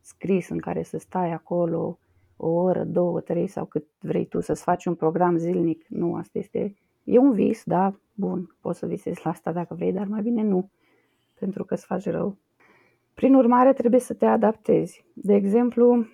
scris 0.00 0.48
în 0.48 0.58
care 0.58 0.82
să 0.82 0.98
stai 0.98 1.32
acolo 1.32 1.98
o 2.36 2.48
oră, 2.48 2.84
două, 2.84 3.20
trei 3.20 3.46
sau 3.46 3.64
cât 3.64 3.86
vrei 4.00 4.26
tu 4.26 4.40
să-ți 4.40 4.62
faci 4.62 4.84
un 4.84 4.94
program 4.94 5.36
zilnic. 5.36 5.86
Nu, 5.88 6.14
asta 6.14 6.38
este, 6.38 6.74
e 7.04 7.18
un 7.18 7.32
vis, 7.32 7.62
da, 7.64 8.00
bun, 8.14 8.56
poți 8.60 8.78
să 8.78 8.86
visezi 8.86 9.20
la 9.24 9.30
asta 9.30 9.52
dacă 9.52 9.74
vrei, 9.74 9.92
dar 9.92 10.06
mai 10.06 10.22
bine 10.22 10.42
nu, 10.42 10.70
pentru 11.38 11.64
că 11.64 11.74
îți 11.74 11.86
faci 11.86 12.04
rău. 12.04 12.36
Prin 13.14 13.34
urmare, 13.34 13.72
trebuie 13.72 14.00
să 14.00 14.14
te 14.14 14.26
adaptezi. 14.26 15.04
De 15.14 15.34
exemplu, 15.34 16.06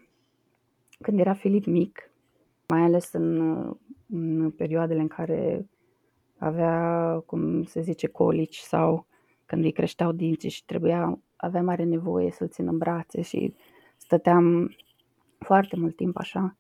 când 1.01 1.19
era 1.19 1.33
Filip 1.33 1.65
mic, 1.65 2.09
mai 2.69 2.81
ales 2.81 3.13
în, 3.13 3.39
în 4.11 4.51
perioadele 4.51 5.01
în 5.01 5.09
care 5.09 5.69
avea, 6.39 7.23
cum 7.27 7.63
se 7.63 7.81
zice, 7.81 8.07
colici 8.07 8.59
sau 8.59 9.07
când 9.47 9.65
îi 9.65 9.73
creșteau 9.73 10.13
dinții 10.13 10.49
și 10.49 10.65
trebuia, 10.65 11.19
avea 11.37 11.63
mare 11.63 11.85
nevoie 11.85 12.31
să-l 12.31 12.49
țin 12.49 12.69
în 12.69 12.79
brațe 12.79 13.23
și 13.23 13.55
stăteam 13.97 14.75
foarte 15.39 15.77
mult 15.77 15.97
timp 15.97 16.19
așa. 16.19 16.57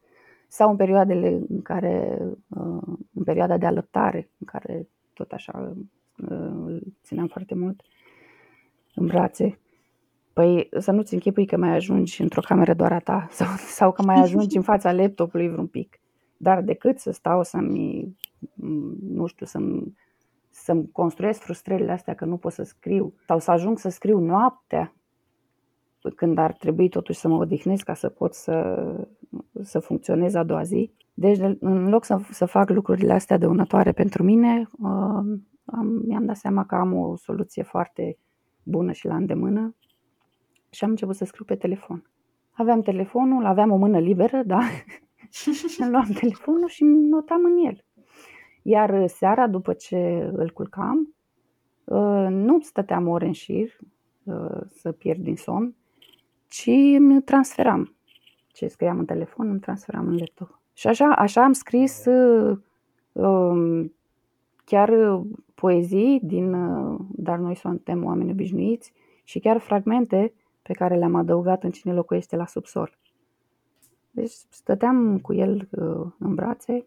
Sau 0.48 0.70
în 0.70 0.76
perioadele 0.76 1.28
în 1.48 1.62
care, 1.62 2.18
uh, 2.48 2.96
în 3.14 3.22
perioada 3.24 3.58
de 3.58 3.66
alăptare, 3.66 4.30
în 4.38 4.46
care 4.46 4.88
tot 5.12 5.32
așa 5.32 5.74
uh, 6.16 6.38
îl 6.64 6.82
țineam 7.02 7.26
foarte 7.26 7.54
mult 7.54 7.82
în 8.94 9.06
brațe. 9.06 9.58
Păi 10.34 10.68
să 10.78 10.90
nu-ți 10.90 11.14
închipui 11.14 11.46
că 11.46 11.56
mai 11.56 11.74
ajungi 11.74 12.22
într-o 12.22 12.40
cameră 12.40 12.74
doar 12.74 12.92
a 12.92 12.98
ta 12.98 13.26
sau, 13.30 13.46
sau 13.56 13.92
că 13.92 14.02
mai 14.02 14.20
ajungi 14.20 14.56
în 14.56 14.62
fața 14.62 14.92
laptopului 14.92 15.48
vreun 15.48 15.66
pic. 15.66 16.00
Dar 16.36 16.62
decât 16.62 16.98
să 16.98 17.10
stau 17.10 17.42
să-mi, 17.42 18.16
nu 19.00 19.26
știu, 19.26 19.46
să-mi, 19.46 19.94
să-mi 20.50 20.90
construiesc 20.92 21.40
frustrările 21.40 21.92
astea 21.92 22.14
că 22.14 22.24
nu 22.24 22.36
pot 22.36 22.52
să 22.52 22.62
scriu 22.62 23.14
sau 23.26 23.38
să 23.38 23.50
ajung 23.50 23.78
să 23.78 23.88
scriu 23.88 24.18
noaptea 24.18 24.94
când 26.16 26.38
ar 26.38 26.52
trebui 26.52 26.88
totuși 26.88 27.18
să 27.18 27.28
mă 27.28 27.36
odihnesc 27.36 27.84
ca 27.84 27.94
să 27.94 28.08
pot 28.08 28.34
să, 28.34 28.86
să 29.62 29.78
funcționez 29.78 30.34
a 30.34 30.42
doua 30.42 30.62
zi. 30.62 30.92
Deci, 31.14 31.38
în 31.60 31.88
loc 31.88 32.04
să, 32.04 32.20
să 32.30 32.44
fac 32.44 32.70
lucrurile 32.70 33.12
astea 33.12 33.38
dăunătoare 33.38 33.92
pentru 33.92 34.22
mine, 34.22 34.68
uh, 34.78 35.38
am, 35.64 36.02
mi-am 36.06 36.24
dat 36.24 36.36
seama 36.36 36.64
că 36.64 36.74
am 36.74 36.92
o 36.92 37.16
soluție 37.16 37.62
foarte 37.62 38.18
bună 38.62 38.92
și 38.92 39.06
la 39.06 39.16
îndemână 39.16 39.74
și 40.74 40.84
am 40.84 40.90
început 40.90 41.16
să 41.16 41.24
scriu 41.24 41.44
pe 41.44 41.54
telefon. 41.54 42.04
Aveam 42.52 42.80
telefonul, 42.80 43.44
aveam 43.44 43.70
o 43.70 43.76
mână 43.76 43.98
liberă, 43.98 44.42
da? 44.42 44.58
Îmi 45.78 45.90
luam 45.90 46.08
telefonul 46.20 46.68
și 46.68 46.84
notam 46.84 47.44
în 47.44 47.66
el. 47.66 47.84
Iar 48.62 49.06
seara, 49.06 49.46
după 49.46 49.72
ce 49.72 50.30
îl 50.32 50.50
culcam, 50.50 51.14
uh, 51.84 52.26
nu 52.30 52.60
stăteam 52.60 53.08
ore 53.08 53.26
în 53.26 53.32
șir 53.32 53.78
uh, 54.22 54.60
să 54.68 54.92
pierd 54.92 55.22
din 55.22 55.36
somn, 55.36 55.74
ci 56.48 56.70
îmi 56.96 57.22
transferam. 57.22 57.94
Ce 58.46 58.66
scriam 58.66 58.98
în 58.98 59.04
telefon, 59.04 59.48
îmi 59.48 59.60
transferam 59.60 60.06
în 60.06 60.16
laptop. 60.16 60.60
Și 60.72 60.86
așa, 60.86 61.06
așa 61.06 61.44
am 61.44 61.52
scris 61.52 62.04
uh, 62.04 62.58
um, 63.12 63.92
chiar 64.64 65.20
poezii 65.54 66.20
din 66.22 66.56
Dar 67.10 67.38
noi 67.38 67.56
suntem 67.56 68.04
oameni 68.04 68.30
obișnuiți 68.30 68.92
și 69.24 69.38
chiar 69.38 69.58
fragmente 69.58 70.32
pe 70.64 70.72
care 70.72 70.96
le-am 70.96 71.14
adăugat 71.14 71.62
în 71.62 71.70
Cine 71.70 71.92
locuiește 71.92 72.36
la 72.36 72.46
subsol. 72.46 72.98
Deci 74.10 74.32
stăteam 74.50 75.18
cu 75.18 75.34
el 75.34 75.68
uh, 75.70 76.12
în 76.18 76.34
brațe 76.34 76.86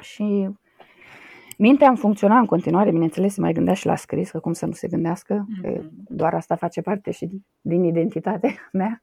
și 0.00 0.48
mintea 1.58 1.88
îmi 1.88 1.96
funcționa 1.96 2.38
în 2.38 2.46
continuare, 2.46 2.90
bineînțeles, 2.90 3.34
se 3.34 3.40
mai 3.40 3.52
gândea 3.52 3.74
și 3.74 3.86
la 3.86 3.96
scris, 3.96 4.30
că 4.30 4.40
cum 4.40 4.52
să 4.52 4.66
nu 4.66 4.72
se 4.72 4.88
gândească, 4.88 5.46
mm-hmm. 5.46 5.62
că 5.62 5.68
mhm. 5.68 5.90
doar 6.08 6.34
asta 6.34 6.54
face 6.54 6.80
parte 6.80 7.10
și 7.10 7.42
din 7.60 7.84
identitatea 7.84 8.50
mea. 8.72 9.02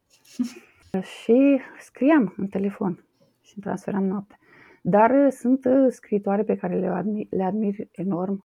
și 1.22 1.60
scriam 1.80 2.34
în 2.38 2.48
telefon 2.48 3.06
și 3.42 3.54
îmi 3.56 3.64
transferam 3.64 4.04
noaptea. 4.04 4.38
Dar 4.82 5.10
uh, 5.10 5.32
sunt 5.32 5.66
uh, 5.66 5.88
scritoare 5.90 6.44
pe 6.44 6.56
care 6.56 6.80
le 6.80 6.88
admir, 6.88 7.28
le 7.30 7.44
admir 7.44 7.76
enorm. 7.92 8.46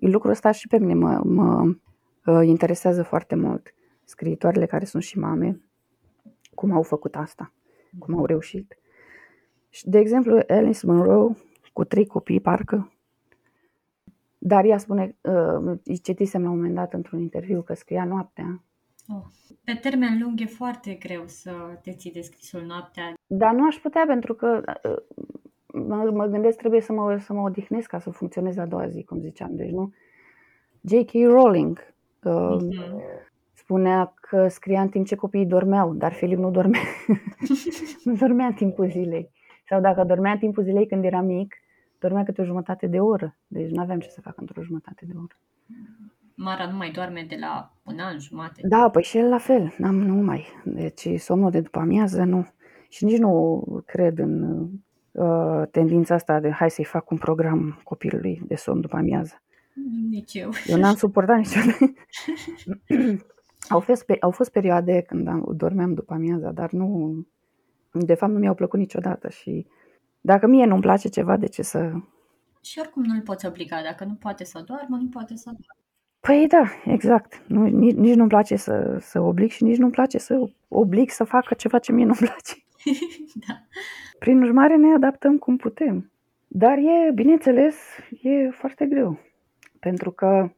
Lucrul 0.00 0.30
ăsta 0.30 0.50
și 0.50 0.66
pe 0.66 0.78
mine 0.78 0.94
mă, 0.94 1.20
mă 1.24 1.74
interesează 2.42 3.02
foarte 3.02 3.34
mult. 3.34 3.74
Scriitoarele 4.10 4.66
care 4.66 4.84
sunt 4.84 5.02
și 5.02 5.18
mame, 5.18 5.60
cum 6.54 6.72
au 6.72 6.82
făcut 6.82 7.16
asta, 7.16 7.52
cum 7.98 8.18
au 8.18 8.26
reușit. 8.26 8.78
Și, 9.68 9.88
de 9.88 9.98
exemplu, 9.98 10.40
Alice 10.48 10.86
Monroe, 10.86 11.36
cu 11.72 11.84
trei 11.84 12.06
copii, 12.06 12.40
parcă, 12.40 12.92
dar 14.38 14.64
ea 14.64 14.78
spune, 14.78 15.16
uh, 15.20 15.78
citisem 16.02 16.42
la 16.42 16.50
un 16.50 16.56
moment 16.56 16.74
dat 16.74 16.92
într-un 16.92 17.20
interviu 17.20 17.62
că 17.62 17.74
scria 17.74 18.04
noaptea. 18.04 18.62
Oh. 19.08 19.24
Pe 19.64 19.74
termen 19.74 20.18
lung 20.22 20.40
e 20.40 20.46
foarte 20.46 20.94
greu 20.94 21.22
să 21.26 21.52
te 21.82 21.92
ții 21.92 22.12
de 22.12 22.20
scrisul 22.20 22.62
noaptea. 22.66 23.14
Dar 23.26 23.54
nu 23.54 23.66
aș 23.66 23.76
putea 23.76 24.04
pentru 24.06 24.34
că 24.34 24.62
uh, 24.84 25.24
mă, 25.86 26.10
mă 26.12 26.26
gândesc 26.26 26.58
trebuie 26.58 26.80
să 26.80 26.92
mă, 26.92 27.18
să 27.18 27.32
mă 27.32 27.40
odihnesc 27.40 27.88
ca 27.88 27.98
să 27.98 28.10
funcționez 28.10 28.56
a 28.56 28.66
doua 28.66 28.88
zi, 28.88 29.04
cum 29.04 29.20
ziceam. 29.20 29.56
Deci 29.56 29.70
nu. 29.70 29.92
J.K. 30.80 31.12
Rowling 31.12 31.78
uh, 32.22 32.56
mm-hmm 32.56 33.28
spunea 33.70 34.14
că 34.20 34.48
scria 34.48 34.80
în 34.80 34.88
timp 34.88 35.06
ce 35.06 35.14
copiii 35.14 35.46
dormeau, 35.46 35.94
dar 35.94 36.12
Filip 36.12 36.38
nu 36.38 36.50
dormea. 36.50 36.80
nu 38.04 38.14
dormea 38.14 38.46
în 38.46 38.52
timpul 38.52 38.90
zilei. 38.90 39.30
Sau 39.68 39.80
dacă 39.80 40.04
dormea 40.04 40.32
în 40.32 40.38
timpul 40.38 40.62
zilei 40.62 40.86
când 40.86 41.04
era 41.04 41.20
mic, 41.20 41.54
dormea 41.98 42.24
câte 42.24 42.40
o 42.40 42.44
jumătate 42.44 42.86
de 42.86 43.00
oră. 43.00 43.36
Deci 43.46 43.70
nu 43.70 43.82
aveam 43.82 43.98
ce 43.98 44.08
să 44.08 44.20
fac 44.20 44.40
într-o 44.40 44.62
jumătate 44.62 45.04
de 45.06 45.12
oră. 45.16 45.38
Mara 46.34 46.66
nu 46.66 46.76
mai 46.76 46.90
doarme 46.90 47.26
de 47.28 47.36
la 47.40 47.72
un 47.82 47.98
an 47.98 48.18
jumate. 48.18 48.60
Da, 48.68 48.88
păi 48.90 49.02
și 49.02 49.18
el 49.18 49.28
la 49.28 49.38
fel. 49.38 49.74
N-am, 49.78 49.94
nu 49.94 50.14
mai. 50.14 50.46
Deci 50.64 51.08
somnul 51.18 51.50
de 51.50 51.60
după 51.60 51.78
amiază 51.78 52.24
nu. 52.24 52.46
Și 52.88 53.04
nici 53.04 53.18
nu 53.18 53.64
cred 53.86 54.18
în 54.18 54.66
uh, 55.10 55.62
tendința 55.70 56.14
asta 56.14 56.40
de 56.40 56.50
hai 56.50 56.70
să-i 56.70 56.84
fac 56.84 57.10
un 57.10 57.18
program 57.18 57.80
copilului 57.84 58.42
de 58.46 58.54
somn 58.54 58.80
după 58.80 58.96
amiază. 58.96 59.42
Nici 60.10 60.34
eu. 60.34 60.50
Eu 60.66 60.78
n-am 60.78 60.94
suportat 60.94 61.36
niciodată. 61.36 61.92
Au 63.68 63.80
fost, 63.80 64.04
au 64.20 64.30
fost 64.30 64.50
perioade 64.50 65.02
când 65.02 65.28
am, 65.28 65.52
dormeam 65.56 65.94
după 65.94 66.14
amiaza, 66.14 66.50
dar 66.50 66.70
nu, 66.70 67.14
de 67.92 68.14
fapt 68.14 68.32
nu 68.32 68.38
mi-au 68.38 68.54
plăcut 68.54 68.78
niciodată 68.78 69.28
și 69.28 69.66
dacă 70.20 70.46
mie 70.46 70.64
nu-mi 70.64 70.80
place 70.80 71.08
ceva, 71.08 71.36
de 71.36 71.46
ce 71.46 71.62
să... 71.62 71.92
Și 72.62 72.78
oricum 72.78 73.02
nu-l 73.02 73.20
poți 73.20 73.46
obliga, 73.46 73.82
dacă 73.82 74.04
nu 74.04 74.14
poate 74.14 74.44
să 74.44 74.62
doarmă, 74.66 74.96
nu 74.96 75.08
poate 75.08 75.36
să 75.36 75.44
doarmă. 75.44 75.80
Păi 76.20 76.46
da, 76.48 76.92
exact. 76.92 77.42
Nu, 77.46 77.66
nici, 77.66 77.94
nici 77.94 78.14
nu-mi 78.14 78.28
place 78.28 78.56
să, 78.56 78.96
să 79.00 79.20
oblig 79.20 79.50
și 79.50 79.64
nici 79.64 79.76
nu-mi 79.76 79.92
place 79.92 80.18
să 80.18 80.50
oblig 80.68 81.10
să 81.10 81.24
facă 81.24 81.54
ceva 81.54 81.78
ce 81.78 81.92
mie 81.92 82.04
nu-mi 82.04 82.16
place. 82.16 82.54
da. 83.46 83.54
Prin 84.18 84.42
urmare 84.42 84.76
ne 84.76 84.94
adaptăm 84.94 85.38
cum 85.38 85.56
putem. 85.56 86.10
Dar 86.48 86.78
e, 86.78 87.10
bineînțeles, 87.14 87.76
e 88.22 88.50
foarte 88.50 88.86
greu. 88.86 89.18
Pentru 89.78 90.10
că 90.10 90.50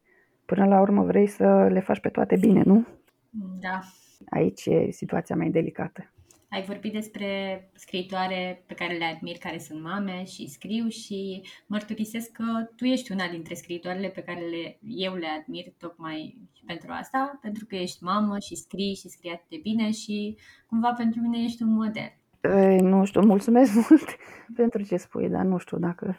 până 0.47 0.66
la 0.66 0.80
urmă 0.80 1.03
vrei 1.03 1.26
să 1.26 1.68
le 1.70 1.80
faci 1.80 2.01
pe 2.01 2.09
toate 2.09 2.36
bine, 2.36 2.62
nu? 2.64 2.86
Da. 3.61 3.80
Aici 4.30 4.66
e 4.66 4.90
situația 4.90 5.36
mai 5.36 5.51
delicată. 5.51 6.12
Ai 6.49 6.62
vorbit 6.62 6.93
despre 6.93 7.28
scriitoare 7.74 8.64
pe 8.66 8.74
care 8.74 8.97
le 8.97 9.05
admir, 9.05 9.36
care 9.38 9.59
sunt 9.59 9.82
mame 9.82 10.24
și 10.24 10.49
scriu 10.49 10.88
și 10.88 11.43
mărturisesc 11.66 12.30
că 12.30 12.45
tu 12.76 12.84
ești 12.84 13.12
una 13.12 13.28
dintre 13.30 13.55
scriitoarele 13.55 14.09
pe 14.09 14.22
care 14.22 14.40
le, 14.40 14.78
eu 14.82 15.14
le 15.14 15.26
admir 15.40 15.64
tocmai 15.78 16.38
pentru 16.66 16.86
asta, 16.90 17.38
pentru 17.43 17.66
că 17.66 17.74
ești 17.76 18.05
mamă 18.05 18.38
și 18.38 18.55
scrii 18.55 18.95
și 18.95 19.09
scrii 19.09 19.30
atât 19.30 19.49
de 19.49 19.59
bine 19.62 19.90
și 19.90 20.36
cumva 20.66 20.93
pentru 20.93 21.20
mine 21.20 21.45
ești 21.45 21.62
un 21.62 21.72
model. 21.72 22.12
E, 22.40 22.80
nu 22.80 23.05
știu, 23.05 23.20
mulțumesc 23.20 23.74
mult 23.88 24.16
pentru 24.55 24.82
ce 24.82 24.97
spui, 24.97 25.28
dar 25.28 25.45
nu 25.45 25.59
știu 25.59 25.78
dacă, 25.78 26.18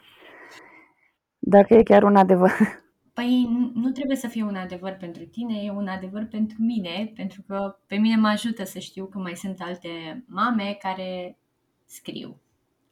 dacă 1.38 1.74
e 1.74 1.82
chiar 1.82 2.02
un 2.02 2.16
adevăr. 2.16 2.83
Păi 3.14 3.48
nu 3.74 3.90
trebuie 3.90 4.16
să 4.16 4.28
fie 4.28 4.42
un 4.42 4.54
adevăr 4.54 4.96
pentru 5.00 5.24
tine, 5.24 5.54
e 5.64 5.70
un 5.70 5.86
adevăr 5.86 6.26
pentru 6.30 6.56
mine, 6.62 7.12
pentru 7.16 7.42
că 7.46 7.76
pe 7.86 7.96
mine 7.96 8.16
mă 8.16 8.28
ajută 8.28 8.64
să 8.64 8.78
știu 8.78 9.04
că 9.04 9.18
mai 9.18 9.34
sunt 9.34 9.60
alte 9.60 10.24
mame 10.26 10.76
care 10.80 11.36
scriu. 11.84 12.40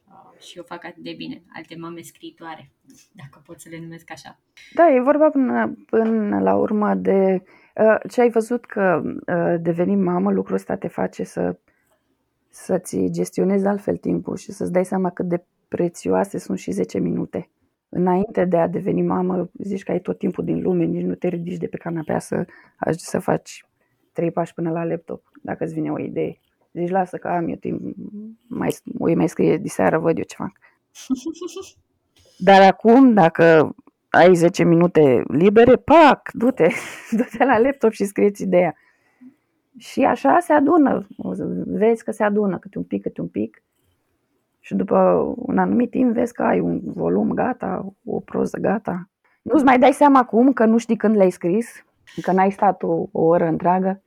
Uh, 0.07 0.39
și 0.39 0.57
eu 0.57 0.63
fac 0.63 0.85
atât 0.85 1.03
de 1.03 1.13
bine, 1.17 1.43
alte 1.53 1.75
mame 1.79 2.01
scriitoare, 2.01 2.71
dacă 3.11 3.41
pot 3.45 3.59
să 3.59 3.69
le 3.69 3.79
numesc 3.81 4.11
așa. 4.11 4.39
Da, 4.73 4.93
e 4.93 4.99
vorba 4.99 5.29
până, 5.29 5.77
până 5.85 6.39
la 6.39 6.55
urmă 6.55 6.93
de 6.93 7.43
uh, 7.75 7.95
ce 8.09 8.21
ai 8.21 8.29
văzut 8.29 8.65
că 8.65 9.01
uh, 9.05 9.55
deveni 9.61 9.95
mamă, 9.95 10.31
lucrul 10.31 10.55
ăsta 10.55 10.75
te 10.75 10.87
face 10.87 11.23
să, 11.23 11.57
să-ți 12.49 13.09
gestionezi 13.11 13.65
altfel 13.65 13.97
timpul 13.97 14.35
și 14.35 14.51
să-ți 14.51 14.71
dai 14.71 14.85
seama 14.85 15.09
cât 15.09 15.25
de 15.25 15.43
prețioase 15.67 16.37
sunt 16.37 16.57
și 16.57 16.71
10 16.71 16.99
minute 16.99 17.49
înainte 17.93 18.45
de 18.45 18.57
a 18.57 18.67
deveni 18.67 19.01
mamă, 19.01 19.49
zici 19.59 19.83
că 19.83 19.91
ai 19.91 19.99
tot 19.99 20.17
timpul 20.17 20.43
din 20.43 20.61
lume, 20.61 20.83
nici 20.83 21.03
nu 21.03 21.15
te 21.15 21.27
ridici 21.27 21.57
de 21.57 21.67
pe 21.67 21.77
canapea 21.77 22.19
să, 22.19 22.45
să 22.91 23.19
faci 23.19 23.65
trei 24.11 24.31
pași 24.31 24.53
până 24.53 24.71
la 24.71 24.83
laptop, 24.83 25.31
dacă 25.41 25.63
îți 25.63 25.73
vine 25.73 25.91
o 25.91 25.99
idee. 25.99 26.39
Zici, 26.73 26.89
lasă 26.89 27.17
că 27.17 27.27
am 27.27 27.47
eu 27.47 27.55
timp, 27.55 27.95
mai, 28.47 28.75
o 28.99 29.15
mai 29.15 29.29
scrie 29.29 29.57
de 29.57 29.67
seară, 29.67 29.97
văd 29.97 30.17
eu 30.17 30.23
ce 30.23 30.35
fac. 30.35 30.51
Dar 32.37 32.61
acum, 32.61 33.13
dacă 33.13 33.75
ai 34.09 34.35
10 34.35 34.63
minute 34.63 35.23
libere, 35.27 35.75
pac, 35.75 36.31
du-te, 36.31 36.67
du-te 37.17 37.45
la 37.45 37.57
laptop 37.57 37.91
și 37.91 38.05
scrieți 38.05 38.43
ideea. 38.43 38.75
Și 39.77 40.03
așa 40.03 40.39
se 40.39 40.53
adună, 40.53 41.07
vezi 41.65 42.03
că 42.03 42.11
se 42.11 42.23
adună 42.23 42.57
câte 42.57 42.77
un 42.77 42.83
pic, 42.83 43.01
câte 43.01 43.21
un 43.21 43.27
pic 43.27 43.63
și 44.65 44.75
după 44.75 44.97
un 45.35 45.57
anumit 45.57 45.89
timp 45.89 46.13
vezi 46.13 46.33
că 46.33 46.43
ai 46.43 46.59
un 46.59 46.81
volum 46.83 47.31
gata, 47.33 47.93
o 48.05 48.19
proză 48.19 48.57
gata. 48.57 49.09
Nu-ți 49.41 49.63
mai 49.63 49.79
dai 49.79 49.93
seama 49.93 50.19
acum 50.19 50.53
că 50.53 50.65
nu 50.65 50.77
știi 50.77 50.95
când 50.95 51.15
le-ai 51.15 51.29
scris, 51.29 51.85
că 52.21 52.31
n-ai 52.31 52.51
stat 52.51 52.83
o, 52.83 53.05
o 53.11 53.21
oră 53.21 53.45
întreagă, 53.45 54.01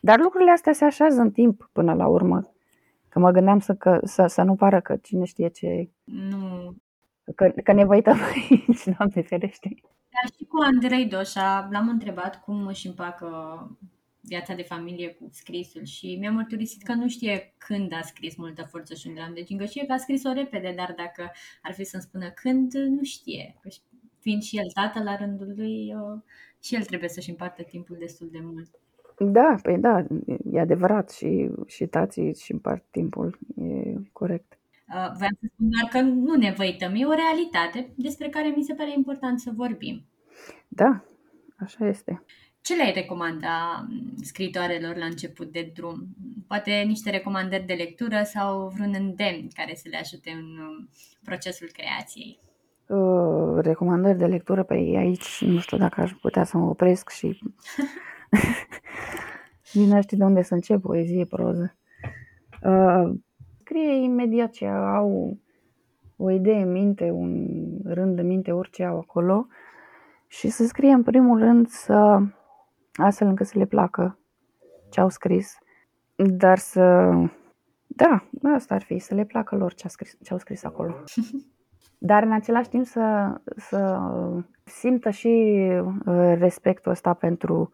dar 0.00 0.18
lucrurile 0.18 0.50
astea 0.50 0.72
se 0.72 0.84
așează 0.84 1.20
în 1.20 1.30
timp 1.30 1.68
până 1.72 1.94
la 1.94 2.06
urmă. 2.06 2.52
Că 3.08 3.18
mă 3.18 3.30
gândeam 3.30 3.58
să, 3.58 3.74
că, 3.74 4.00
să, 4.02 4.26
să 4.26 4.42
nu 4.42 4.54
pară 4.54 4.80
că 4.80 4.96
cine 4.96 5.24
știe 5.24 5.48
ce... 5.48 5.90
Nu. 6.04 6.74
Că, 7.34 7.52
că 7.64 7.72
ne 7.72 7.84
văităm 7.84 8.18
aici, 8.34 8.84
Doamne 8.96 9.22
ferește. 9.22 9.74
Dar 9.82 10.32
și 10.36 10.44
cu 10.44 10.56
Andrei 10.62 11.06
Doșa 11.06 11.68
l-am 11.70 11.88
întrebat 11.88 12.40
cum 12.40 12.66
își 12.66 12.86
împacă 12.86 13.28
viața 14.20 14.54
de 14.54 14.62
familie 14.62 15.08
cu 15.08 15.28
scrisul 15.32 15.84
și 15.84 16.16
mi-a 16.20 16.30
mărturisit 16.30 16.82
că 16.82 16.94
nu 16.94 17.08
știe 17.08 17.54
când 17.58 17.92
a 17.92 18.00
scris 18.00 18.36
multă 18.36 18.62
forță 18.70 18.94
și 18.94 19.06
un 19.06 19.14
dram 19.14 19.34
de 19.34 19.42
gingă. 19.42 19.64
Știe 19.64 19.86
că 19.86 19.92
a 19.92 19.96
scris-o 19.96 20.32
repede, 20.32 20.74
dar 20.76 20.94
dacă 20.96 21.30
ar 21.62 21.72
fi 21.72 21.84
să-mi 21.84 22.02
spună 22.02 22.30
când, 22.30 22.72
nu 22.72 23.02
știe. 23.02 23.60
Fiind 24.18 24.42
și 24.42 24.56
el 24.56 24.70
tată 24.74 25.02
la 25.02 25.16
rândul 25.16 25.52
lui, 25.56 25.94
și 26.62 26.74
el 26.74 26.82
trebuie 26.84 27.08
să-și 27.08 27.30
împartă 27.30 27.62
timpul 27.62 27.96
destul 27.98 28.28
de 28.32 28.38
mult. 28.42 28.70
Da, 29.18 29.54
păi 29.62 29.78
da, 29.78 30.06
e 30.52 30.60
adevărat 30.60 31.10
și, 31.10 31.50
și 31.66 31.86
tații 31.86 32.28
își 32.28 32.52
împart 32.52 32.84
timpul, 32.90 33.38
e 33.56 33.94
corect. 34.12 34.58
Uh, 34.88 35.12
vreau 35.16 35.30
să 35.40 35.46
spun 35.52 35.68
doar 35.68 35.90
că 35.90 36.00
nu 36.00 36.34
ne 36.34 36.54
văităm, 36.56 36.94
e 36.94 37.06
o 37.06 37.12
realitate 37.12 37.92
despre 37.96 38.28
care 38.28 38.52
mi 38.56 38.62
se 38.62 38.74
pare 38.74 38.92
important 38.96 39.40
să 39.40 39.50
vorbim. 39.54 40.04
Da, 40.68 41.04
așa 41.56 41.88
este. 41.88 42.24
Ce 42.62 42.74
le-ai 42.76 42.92
recomanda 42.92 43.86
mm, 43.88 44.14
scritoarelor 44.22 44.96
la 44.96 45.04
început 45.04 45.52
de 45.52 45.72
drum? 45.74 46.06
Poate 46.46 46.82
niște 46.86 47.10
recomandări 47.10 47.66
de 47.66 47.72
lectură 47.72 48.22
sau 48.22 48.68
vreun 48.68 48.94
îndemn 48.98 49.48
care 49.54 49.74
să 49.74 49.88
le 49.90 49.96
ajute 49.96 50.30
în 50.30 50.44
mm, 50.58 50.88
procesul 51.24 51.68
creației? 51.72 52.40
Uh, 52.86 53.58
recomandări 53.62 54.18
de 54.18 54.26
lectură, 54.26 54.62
pe 54.62 54.74
păi 54.74 54.96
aici 54.96 55.44
nu 55.44 55.58
știu 55.58 55.76
dacă 55.76 56.00
aș 56.00 56.12
putea 56.12 56.44
să 56.44 56.56
mă 56.56 56.68
opresc 56.68 57.10
și 57.10 57.26
nici 59.72 59.88
nu 59.88 60.02
știu 60.02 60.16
de 60.16 60.24
unde 60.24 60.42
să 60.42 60.54
încep, 60.54 60.80
poezie, 60.80 61.24
proză. 61.24 61.76
Uh, 62.62 63.10
scrie 63.60 63.94
imediat 63.94 64.50
ce 64.50 64.66
au 64.66 65.38
o 66.16 66.30
idee 66.30 66.62
în 66.62 66.72
minte, 66.72 67.10
un 67.10 67.46
rând 67.84 68.16
de 68.16 68.22
minte, 68.22 68.52
orice 68.52 68.84
au 68.84 68.98
acolo 68.98 69.46
și 70.26 70.48
să 70.48 70.64
scrie 70.64 70.92
în 70.92 71.02
primul 71.02 71.38
rând 71.38 71.68
să 71.68 72.20
astfel 73.00 73.28
încât 73.28 73.46
să 73.46 73.58
le 73.58 73.64
placă 73.64 74.18
ce 74.90 75.00
au 75.00 75.08
scris, 75.08 75.58
dar 76.14 76.58
să... 76.58 77.12
Da, 77.86 78.24
asta 78.54 78.74
ar 78.74 78.82
fi, 78.82 78.98
să 78.98 79.14
le 79.14 79.24
placă 79.24 79.56
lor 79.56 79.74
ce, 79.74 79.86
a 79.86 79.88
scris, 79.88 80.16
ce 80.22 80.32
au 80.32 80.38
scris 80.38 80.64
acolo. 80.64 80.94
Dar 82.02 82.22
în 82.22 82.32
același 82.32 82.68
timp 82.68 82.86
să, 82.86 83.34
să 83.56 83.98
simtă 84.64 85.10
și 85.10 85.28
uh, 86.06 86.34
respectul 86.38 86.90
ăsta 86.90 87.14
pentru... 87.14 87.70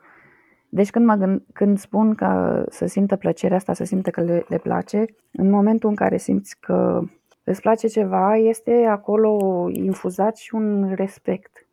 Deci 0.68 0.90
când, 0.90 1.06
mă 1.06 1.14
gând, 1.14 1.42
când 1.52 1.78
spun 1.78 2.14
că 2.14 2.64
să 2.68 2.86
simtă 2.86 3.16
plăcerea 3.16 3.56
asta, 3.56 3.72
să 3.72 3.84
simtă 3.84 4.10
că 4.10 4.20
le, 4.20 4.44
le 4.48 4.58
place, 4.58 5.04
în 5.32 5.50
momentul 5.50 5.88
în 5.88 5.94
care 5.94 6.16
simți 6.16 6.60
că 6.60 7.02
îți 7.44 7.60
place 7.60 7.86
ceva, 7.86 8.36
este 8.36 8.84
acolo 8.88 9.66
infuzat 9.72 10.36
și 10.36 10.54
un 10.54 10.92
respect 10.94 11.65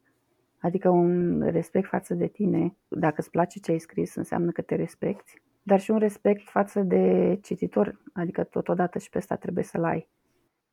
Adică 0.63 0.89
un 0.89 1.41
respect 1.41 1.87
față 1.87 2.13
de 2.13 2.27
tine. 2.27 2.75
Dacă 2.87 3.15
îți 3.17 3.29
place 3.29 3.59
ce 3.59 3.71
ai 3.71 3.79
scris, 3.79 4.15
înseamnă 4.15 4.51
că 4.51 4.61
te 4.61 4.75
respecti. 4.75 5.41
Dar 5.63 5.79
și 5.79 5.91
un 5.91 5.97
respect 5.97 6.49
față 6.49 6.81
de 6.81 7.37
cititor. 7.41 8.01
Adică 8.13 8.43
totodată 8.43 8.99
și 8.99 9.09
pe 9.09 9.17
asta 9.17 9.35
trebuie 9.35 9.63
să-l 9.63 9.83
ai. 9.83 10.09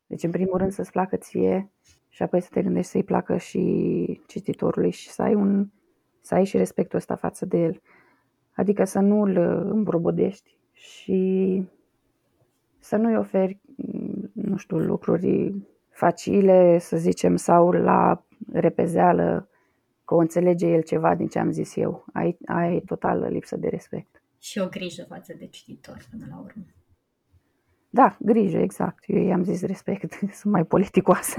Deci, 0.06 0.22
în 0.22 0.30
primul 0.30 0.58
rând, 0.58 0.72
să-ți 0.72 0.90
placă 0.90 1.16
ție 1.16 1.70
și 2.08 2.22
apoi 2.22 2.40
să 2.40 2.48
te 2.52 2.62
gândești 2.62 2.90
să-i 2.90 3.04
placă 3.04 3.36
și 3.36 4.20
cititorului 4.26 4.90
și 4.90 5.10
să 5.10 5.22
ai, 5.22 5.34
un, 5.34 5.70
să 6.20 6.34
ai 6.34 6.44
și 6.44 6.56
respectul 6.56 6.98
ăsta 6.98 7.16
față 7.16 7.46
de 7.46 7.58
el. 7.58 7.80
Adică 8.52 8.84
să 8.84 9.00
nu 9.00 9.20
îl 9.20 9.36
îmbrobodești 9.72 10.58
și 10.72 11.62
să 12.78 12.96
nu-i 12.96 13.16
oferi, 13.16 13.60
nu 14.32 14.56
știu, 14.56 14.78
lucruri 14.78 15.54
facile, 15.88 16.78
să 16.78 16.96
zicem, 16.96 17.36
sau 17.36 17.70
la 17.70 18.24
repezeală 18.52 19.50
că 20.10 20.16
o 20.16 20.18
înțelege 20.18 20.66
el 20.66 20.82
ceva 20.82 21.14
din 21.14 21.28
ce 21.28 21.38
am 21.38 21.50
zis 21.50 21.76
eu. 21.76 22.04
Ai, 22.12 22.36
ai 22.46 22.80
totală 22.80 23.28
lipsă 23.28 23.56
de 23.56 23.68
respect. 23.68 24.22
Și 24.40 24.58
o 24.58 24.68
grijă 24.68 25.04
față 25.08 25.34
de 25.38 25.46
cititor 25.46 26.06
până 26.10 26.26
la 26.30 26.38
urmă. 26.38 26.64
Da, 27.90 28.16
grijă, 28.20 28.58
exact. 28.58 29.04
Eu 29.06 29.22
i-am 29.22 29.44
zis 29.44 29.62
respect, 29.62 30.12
sunt 30.40 30.52
mai 30.52 30.64
politicoasă. 30.64 31.38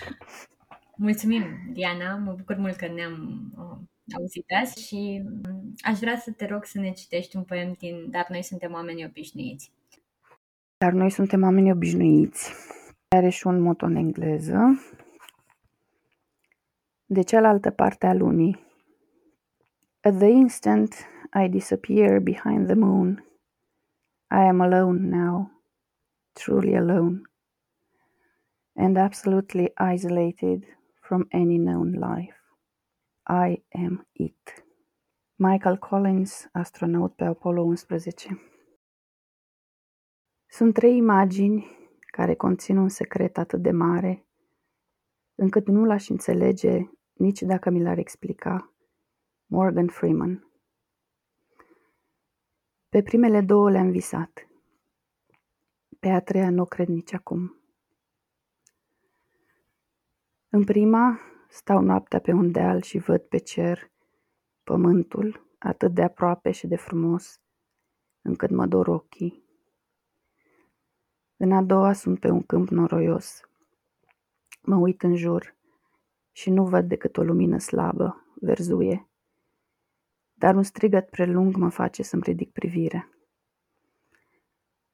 Mulțumim, 0.96 1.42
Diana, 1.72 2.16
mă 2.16 2.32
bucur 2.32 2.56
mult 2.56 2.76
că 2.76 2.86
ne-am 2.86 3.52
uh, 3.56 3.78
auzit 4.18 4.44
azi 4.62 4.86
și 4.86 5.22
uh, 5.24 5.56
aș 5.80 5.98
vrea 5.98 6.16
să 6.16 6.30
te 6.30 6.46
rog 6.46 6.64
să 6.64 6.78
ne 6.78 6.90
citești 6.90 7.36
un 7.36 7.42
poem 7.42 7.74
din 7.78 8.10
Dar 8.10 8.26
noi 8.28 8.42
suntem 8.42 8.72
oameni 8.72 9.04
obișnuiți. 9.04 9.72
Dar 10.78 10.92
noi 10.92 11.10
suntem 11.10 11.42
oameni 11.42 11.70
obișnuiți. 11.70 12.52
Are 13.08 13.28
și 13.28 13.46
un 13.46 13.60
mot 13.60 13.82
în 13.82 13.94
engleză 13.94 14.80
de 17.12 17.22
cealaltă 17.22 17.70
parte 17.70 18.06
a 18.06 18.14
lunii. 18.14 18.66
At 20.00 20.16
the 20.16 20.28
instant 20.28 20.94
I 21.44 21.48
disappear 21.48 22.20
behind 22.20 22.66
the 22.66 22.74
moon, 22.74 23.24
I 24.30 24.46
am 24.46 24.60
alone 24.60 25.16
now, 25.16 25.62
truly 26.32 26.76
alone, 26.76 27.22
and 28.76 28.96
absolutely 28.96 29.72
isolated 29.94 30.64
from 31.00 31.26
any 31.30 31.56
known 31.56 31.90
life. 31.92 32.38
I 33.26 33.64
am 33.68 34.08
it. 34.12 34.64
Michael 35.34 35.76
Collins, 35.76 36.48
astronaut 36.52 37.14
pe 37.14 37.24
Apollo 37.24 37.62
11. 37.62 38.40
Sunt 40.46 40.74
trei 40.74 40.96
imagini 40.96 41.66
care 42.06 42.34
conțin 42.34 42.76
un 42.76 42.88
secret 42.88 43.38
atât 43.38 43.62
de 43.62 43.70
mare, 43.70 44.26
încât 45.34 45.66
nu 45.66 45.84
l-aș 45.84 46.08
înțelege 46.08 46.90
nici 47.20 47.42
dacă 47.42 47.70
mi 47.70 47.82
l-ar 47.82 47.98
explica 47.98 48.72
Morgan 49.46 49.88
Freeman. 49.88 50.50
Pe 52.88 53.02
primele 53.02 53.40
două 53.40 53.70
le-am 53.70 53.90
visat. 53.90 54.48
Pe 55.98 56.08
a 56.08 56.20
treia 56.20 56.50
nu 56.50 56.64
cred 56.64 56.88
nici 56.88 57.12
acum. 57.12 57.56
În 60.48 60.64
prima 60.64 61.20
stau 61.48 61.80
noaptea 61.80 62.20
pe 62.20 62.32
un 62.32 62.52
deal 62.52 62.82
și 62.82 62.98
văd 62.98 63.20
pe 63.20 63.38
cer 63.38 63.90
pământul 64.64 65.46
atât 65.58 65.94
de 65.94 66.02
aproape 66.02 66.50
și 66.50 66.66
de 66.66 66.76
frumos, 66.76 67.40
încât 68.22 68.50
mă 68.50 68.66
dor 68.66 68.88
ochii. 68.88 69.44
În 71.36 71.52
a 71.52 71.62
doua 71.62 71.92
sunt 71.92 72.20
pe 72.20 72.30
un 72.30 72.42
câmp 72.42 72.68
noroios. 72.68 73.40
Mă 74.62 74.76
uit 74.76 75.02
în 75.02 75.16
jur 75.16 75.58
și 76.32 76.50
nu 76.50 76.66
văd 76.66 76.88
decât 76.88 77.16
o 77.16 77.22
lumină 77.22 77.58
slabă, 77.58 78.26
verzuie. 78.34 79.08
Dar 80.32 80.54
un 80.54 80.62
strigăt 80.62 81.10
prelung 81.10 81.56
mă 81.56 81.68
face 81.68 82.02
să-mi 82.02 82.22
ridic 82.24 82.52
privirea. 82.52 83.10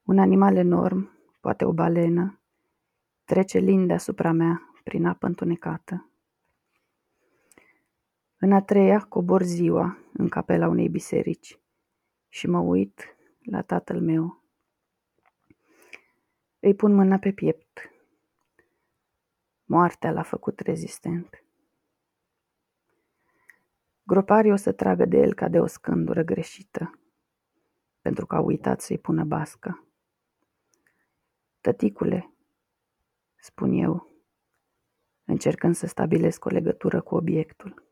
Un 0.03 0.19
animal 0.19 0.57
enorm, 0.57 1.11
poate 1.41 1.65
o 1.65 1.73
balenă, 1.73 2.41
trece 3.25 3.59
lin 3.59 3.87
deasupra 3.87 4.33
mea 4.33 4.73
prin 4.85 5.07
apă 5.07 5.27
întunecată. 5.27 6.11
În 8.39 8.53
a 8.53 8.63
treia 8.63 9.01
cobor 9.01 9.43
ziua 9.43 9.99
în 10.13 10.29
capela 10.29 10.69
unei 10.69 10.89
biserici 10.89 11.61
și 12.29 12.47
mă 12.47 12.59
uit 12.59 13.17
la 13.43 13.63
tatăl 13.63 14.01
meu. 14.01 14.45
Îi 16.61 16.75
pun 16.75 16.95
mâna 16.95 17.19
pe 17.19 17.33
piept 17.33 17.91
Moartea 19.69 20.13
l-a 20.13 20.23
făcut 20.23 20.61
rezistent. 20.61 21.45
Groparii 24.03 24.53
o 24.53 24.57
să 24.57 24.73
tragă 24.73 25.05
de 25.05 25.17
el 25.17 25.35
ca 25.35 25.49
de 25.49 25.61
o 25.61 25.67
scândură 25.67 26.23
greșită, 26.23 27.01
pentru 28.01 28.27
că 28.27 28.35
a 28.35 28.41
uitat 28.41 28.81
să-i 28.81 28.99
pună 28.99 29.25
bască. 29.25 29.89
Tăticule, 31.61 32.35
spun 33.37 33.73
eu, 33.73 34.11
încercând 35.25 35.75
să 35.75 35.87
stabilesc 35.87 36.45
o 36.45 36.49
legătură 36.49 37.01
cu 37.01 37.15
obiectul. 37.15 37.85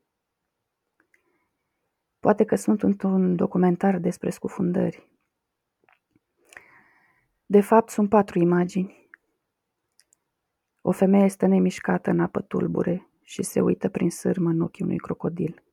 Poate 2.19 2.45
că 2.45 2.55
sunt 2.55 2.83
într-un 2.83 3.35
documentar 3.35 3.97
despre 3.97 4.29
scufundări. 4.29 5.09
De 7.45 7.61
fapt, 7.61 7.89
sunt 7.89 8.09
patru 8.09 8.39
imagini 8.39 9.04
o 10.87 10.91
femeie 10.91 11.27
stă 11.27 11.45
nemișcată 11.45 12.09
în 12.09 12.19
apă 12.19 12.41
tulbure 12.41 13.09
și 13.23 13.43
se 13.43 13.61
uită 13.61 13.89
prin 13.89 14.09
sârmă 14.09 14.49
în 14.49 14.61
ochii 14.61 14.83
unui 14.83 14.97
crocodil. 14.97 15.63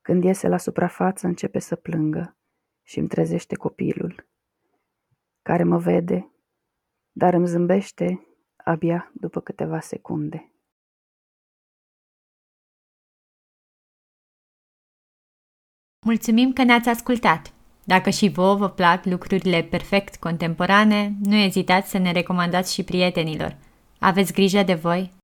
Când 0.00 0.24
iese 0.24 0.48
la 0.48 0.56
suprafață, 0.56 1.26
începe 1.26 1.58
să 1.58 1.76
plângă 1.76 2.36
și 2.82 2.98
îmi 2.98 3.08
trezește 3.08 3.56
copilul, 3.56 4.26
care 5.42 5.64
mă 5.64 5.78
vede, 5.78 6.30
dar 7.12 7.34
îmi 7.34 7.46
zâmbește 7.46 8.26
abia 8.56 9.10
după 9.14 9.40
câteva 9.40 9.80
secunde. 9.80 10.50
Mulțumim 16.06 16.52
că 16.52 16.62
ne-ați 16.62 16.88
ascultat! 16.88 17.55
Dacă 17.88 18.10
și 18.10 18.28
vouă 18.28 18.54
vă 18.54 18.68
plac 18.68 19.04
lucrurile 19.04 19.62
perfect 19.62 20.16
contemporane, 20.16 21.12
nu 21.22 21.36
ezitați 21.36 21.90
să 21.90 21.98
ne 21.98 22.12
recomandați 22.12 22.74
și 22.74 22.82
prietenilor. 22.82 23.56
Aveți 23.98 24.32
grijă 24.32 24.62
de 24.62 24.74
voi 24.74 25.15